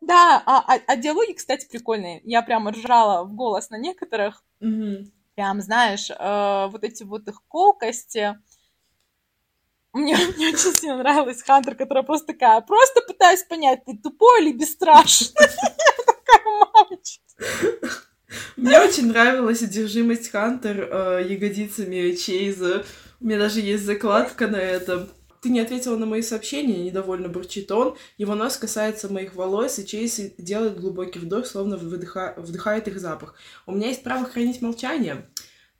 Да, 0.00 0.42
а, 0.46 0.64
а, 0.66 0.80
а 0.86 0.96
диалоги, 0.96 1.34
кстати, 1.34 1.68
прикольные. 1.68 2.22
Я 2.24 2.40
прямо 2.40 2.72
ржала 2.72 3.22
в 3.22 3.34
голос 3.34 3.68
на 3.68 3.76
некоторых. 3.76 4.42
Мгм. 4.58 5.12
Прям, 5.34 5.60
знаешь, 5.60 6.10
э, 6.10 6.68
вот 6.72 6.82
эти 6.82 7.02
вот 7.02 7.28
их 7.28 7.42
колкости. 7.46 8.34
Мне, 9.92 10.16
мне 10.16 10.48
очень 10.48 10.74
сильно 10.74 10.96
нравилась 10.96 11.42
Хантер, 11.42 11.74
которая 11.74 12.02
просто 12.02 12.28
такая, 12.28 12.62
просто 12.62 13.02
пытаюсь 13.02 13.42
понять, 13.42 13.84
ты 13.84 13.94
тупой 13.98 14.42
или 14.42 14.56
бесстрашный? 14.56 15.36
Я 15.38 16.04
такая, 16.06 16.70
мамочка. 16.72 18.09
Мне 18.56 18.80
очень 18.80 19.08
нравилась 19.08 19.62
одержимость 19.62 20.30
Хантер 20.30 20.88
э, 20.90 21.26
ягодицами 21.28 22.14
Чейза. 22.14 22.84
У 23.20 23.26
меня 23.26 23.38
даже 23.38 23.60
есть 23.60 23.84
закладка 23.84 24.46
на 24.48 24.56
этом. 24.56 25.08
Ты 25.40 25.48
не 25.48 25.60
ответила 25.60 25.96
на 25.96 26.06
мои 26.06 26.20
сообщения, 26.22 26.84
недовольно 26.84 27.28
бурчит 27.28 27.70
он. 27.72 27.96
Его 28.18 28.34
нос 28.34 28.56
касается 28.56 29.10
моих 29.10 29.34
волос, 29.34 29.78
и 29.78 29.86
Чейз 29.86 30.20
делает 30.36 30.78
глубокий 30.78 31.18
вдох, 31.18 31.46
словно 31.46 31.76
выдыха... 31.76 32.34
вдыхает 32.36 32.88
их 32.88 33.00
запах. 33.00 33.34
У 33.66 33.72
меня 33.72 33.88
есть 33.88 34.02
право 34.02 34.26
хранить 34.26 34.60
молчание. 34.60 35.26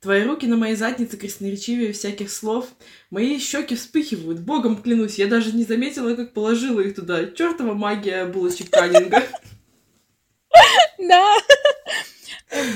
Твои 0.01 0.23
руки 0.23 0.47
на 0.47 0.57
моей 0.57 0.77
заднице 0.77 1.19
красноречивее 1.19 1.93
всяких 1.93 2.31
слов. 2.31 2.69
Мои 3.11 3.39
щеки 3.39 3.77
вспыхивают. 3.77 4.41
Богом 4.41 4.83
клянусь, 4.83 5.19
я 5.19 5.27
даже 5.27 5.53
не 5.53 5.65
заметила, 5.65 6.15
как 6.15 6.33
положила 6.33 6.81
их 6.81 6.95
туда. 6.95 7.27
Чертова 7.27 7.75
магия 7.75 8.25
булочек 8.25 8.71
Каннинга. 8.71 9.23
Да. 10.99 11.39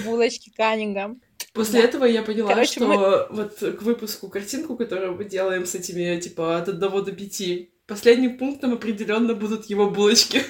Булочки 0.05 0.51
Каннингом. 0.51 1.21
После 1.53 1.81
Да. 1.83 1.89
этого 1.89 2.05
я 2.05 2.23
поняла, 2.23 2.49
Короче, 2.49 2.73
что 2.73 2.87
мы- 2.87 3.27
вот 3.31 3.59
к 3.59 3.83
выпуску 3.83 4.29
картинку, 4.29 4.77
которую 4.77 5.15
мы 5.17 5.25
делаем 5.25 5.67
с 5.67 5.75
этими, 5.75 6.19
типа, 6.21 6.59
от 6.59 6.69
одного 6.69 7.01
до 7.01 7.13
пяти, 7.13 7.73
последним 7.87 8.37
пунктом 8.39 8.73
определенно 8.75 9.35
будут 9.35 9.67
его 9.67 9.89
булочки. 9.91 10.43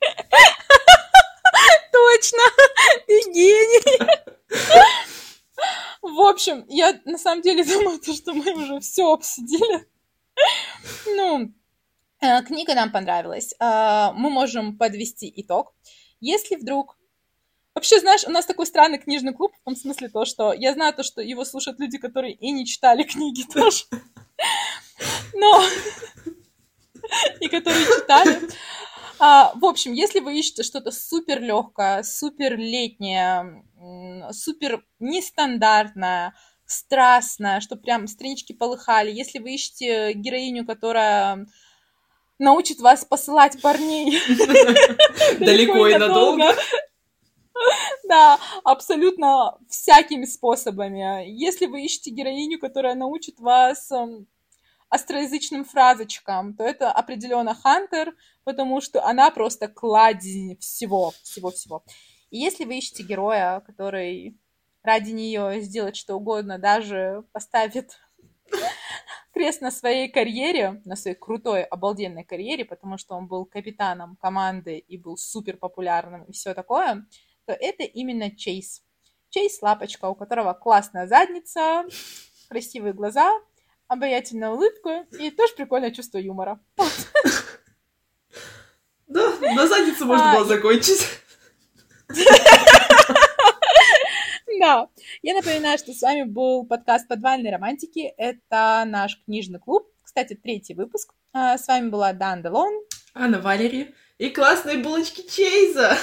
Точно, 1.92 2.38
ты 3.06 3.20
гений. 3.32 3.98
В 6.02 6.20
общем, 6.20 6.64
я 6.68 6.98
на 7.04 7.18
самом 7.18 7.42
деле 7.42 7.64
думаю, 7.64 7.98
то, 7.98 8.14
что 8.14 8.32
мы 8.32 8.52
уже 8.52 8.80
все 8.80 9.12
обсудили. 9.12 9.86
Ну, 11.06 11.52
э, 12.20 12.42
книга 12.44 12.74
нам 12.74 12.92
понравилась. 12.92 13.54
Э, 13.60 14.12
Мы 14.14 14.30
можем 14.30 14.76
подвести 14.78 15.32
итог. 15.36 15.74
Если 16.20 16.56
вдруг... 16.56 16.95
Вообще, 17.76 18.00
знаешь, 18.00 18.24
у 18.26 18.30
нас 18.30 18.46
такой 18.46 18.64
странный 18.64 18.96
книжный 18.96 19.34
клуб, 19.34 19.52
в 19.54 19.62
том 19.62 19.76
смысле 19.76 20.08
то, 20.08 20.24
что 20.24 20.54
я 20.54 20.72
знаю 20.72 20.94
то, 20.94 21.02
что 21.02 21.20
его 21.20 21.44
слушают 21.44 21.78
люди, 21.78 21.98
которые 21.98 22.32
и 22.32 22.50
не 22.50 22.64
читали 22.64 23.02
книги 23.02 23.42
тоже. 23.52 23.84
Но... 25.34 25.62
И 27.38 27.48
которые 27.48 27.84
читали. 27.84 28.40
А, 29.18 29.52
в 29.54 29.64
общем, 29.66 29.92
если 29.92 30.20
вы 30.20 30.38
ищете 30.38 30.62
что-то 30.62 30.90
супер 30.90 31.42
легкое, 31.42 32.02
супер 32.02 32.56
летнее, 32.56 33.62
супер 34.32 34.82
нестандартное, 34.98 36.34
страстное, 36.64 37.60
что 37.60 37.76
прям 37.76 38.06
странички 38.06 38.54
полыхали, 38.54 39.12
если 39.12 39.38
вы 39.38 39.54
ищете 39.54 40.14
героиню, 40.14 40.64
которая 40.64 41.46
научит 42.38 42.80
вас 42.80 43.04
посылать 43.04 43.60
парней 43.60 44.18
Далеко 45.38 45.88
и 45.88 45.98
надолго. 45.98 46.54
Да, 48.08 48.38
абсолютно 48.64 49.58
всякими 49.68 50.24
способами. 50.24 51.28
Если 51.28 51.66
вы 51.66 51.84
ищете 51.84 52.10
героиню, 52.10 52.58
которая 52.58 52.94
научит 52.94 53.40
вас 53.40 53.90
эм, 53.90 54.26
остроязычным 54.88 55.64
фразочкам, 55.64 56.54
то 56.54 56.64
это 56.64 56.92
определенно 56.92 57.54
Хантер, 57.54 58.14
потому 58.44 58.80
что 58.80 59.04
она 59.04 59.30
просто 59.30 59.68
кладезь 59.68 60.58
всего, 60.60 61.12
всего-всего. 61.22 61.84
И 62.30 62.38
если 62.38 62.64
вы 62.64 62.78
ищете 62.78 63.02
героя, 63.02 63.60
который 63.60 64.38
ради 64.82 65.10
нее 65.10 65.60
сделает 65.62 65.96
что 65.96 66.14
угодно, 66.14 66.58
даже 66.58 67.24
поставит 67.32 67.98
крест 69.32 69.60
на 69.60 69.70
своей 69.70 70.08
карьере, 70.08 70.80
на 70.84 70.96
своей 70.96 71.16
крутой, 71.16 71.64
обалденной 71.64 72.24
карьере, 72.24 72.64
потому 72.64 72.98
что 72.98 73.16
он 73.16 73.26
был 73.26 73.44
капитаном 73.44 74.16
команды 74.16 74.78
и 74.78 74.96
был 74.96 75.16
супер 75.16 75.56
популярным 75.56 76.24
и 76.24 76.32
все 76.32 76.54
такое, 76.54 77.06
то 77.46 77.52
это 77.52 77.84
именно 77.84 78.30
Чейз. 78.34 78.82
Чейз 79.30 79.62
лапочка, 79.62 80.06
у 80.06 80.14
которого 80.14 80.52
классная 80.52 81.06
задница, 81.06 81.84
красивые 82.48 82.92
глаза, 82.92 83.32
обаятельная 83.88 84.50
улыбка 84.50 85.06
и 85.18 85.30
тоже 85.30 85.54
прикольное 85.54 85.90
чувство 85.90 86.18
юмора. 86.18 86.60
Да, 89.06 89.32
на 89.40 89.66
задницу 89.68 90.04
можно 90.04 90.32
А, 90.32 90.34
было 90.34 90.44
закончить. 90.44 91.06
Да. 94.58 94.88
Я 95.22 95.34
напоминаю, 95.34 95.78
что 95.78 95.92
с 95.92 96.00
вами 96.02 96.22
был 96.24 96.64
подкаст 96.66 97.06
«Подвальной 97.08 97.50
романтики». 97.50 98.12
Это 98.16 98.84
наш 98.86 99.22
книжный 99.24 99.58
клуб. 99.60 99.86
Кстати, 100.02 100.34
третий 100.34 100.74
выпуск. 100.74 101.12
А, 101.32 101.58
С 101.58 101.68
вами 101.68 101.90
была 101.90 102.12
Дан 102.12 102.42
Делон. 102.42 102.72
Анна 103.14 103.38
Валери. 103.40 103.94
И 104.18 104.30
классные 104.30 104.78
булочки 104.78 105.20
Чейза. 105.28 105.98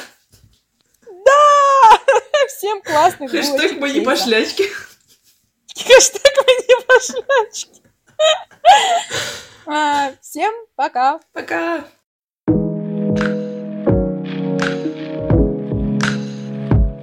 Да! 1.25 1.99
Всем 2.47 2.81
классных 2.81 3.31
Хэштег 3.31 3.55
булочек 3.55 3.79
мои 3.79 4.01
пошлячки. 4.05 4.63
Хэштег 5.75 6.37
мои 6.45 6.85
пошлячки. 6.87 7.81
А, 9.65 10.11
Всем 10.21 10.53
пока! 10.75 11.21
Пока. 11.31 11.85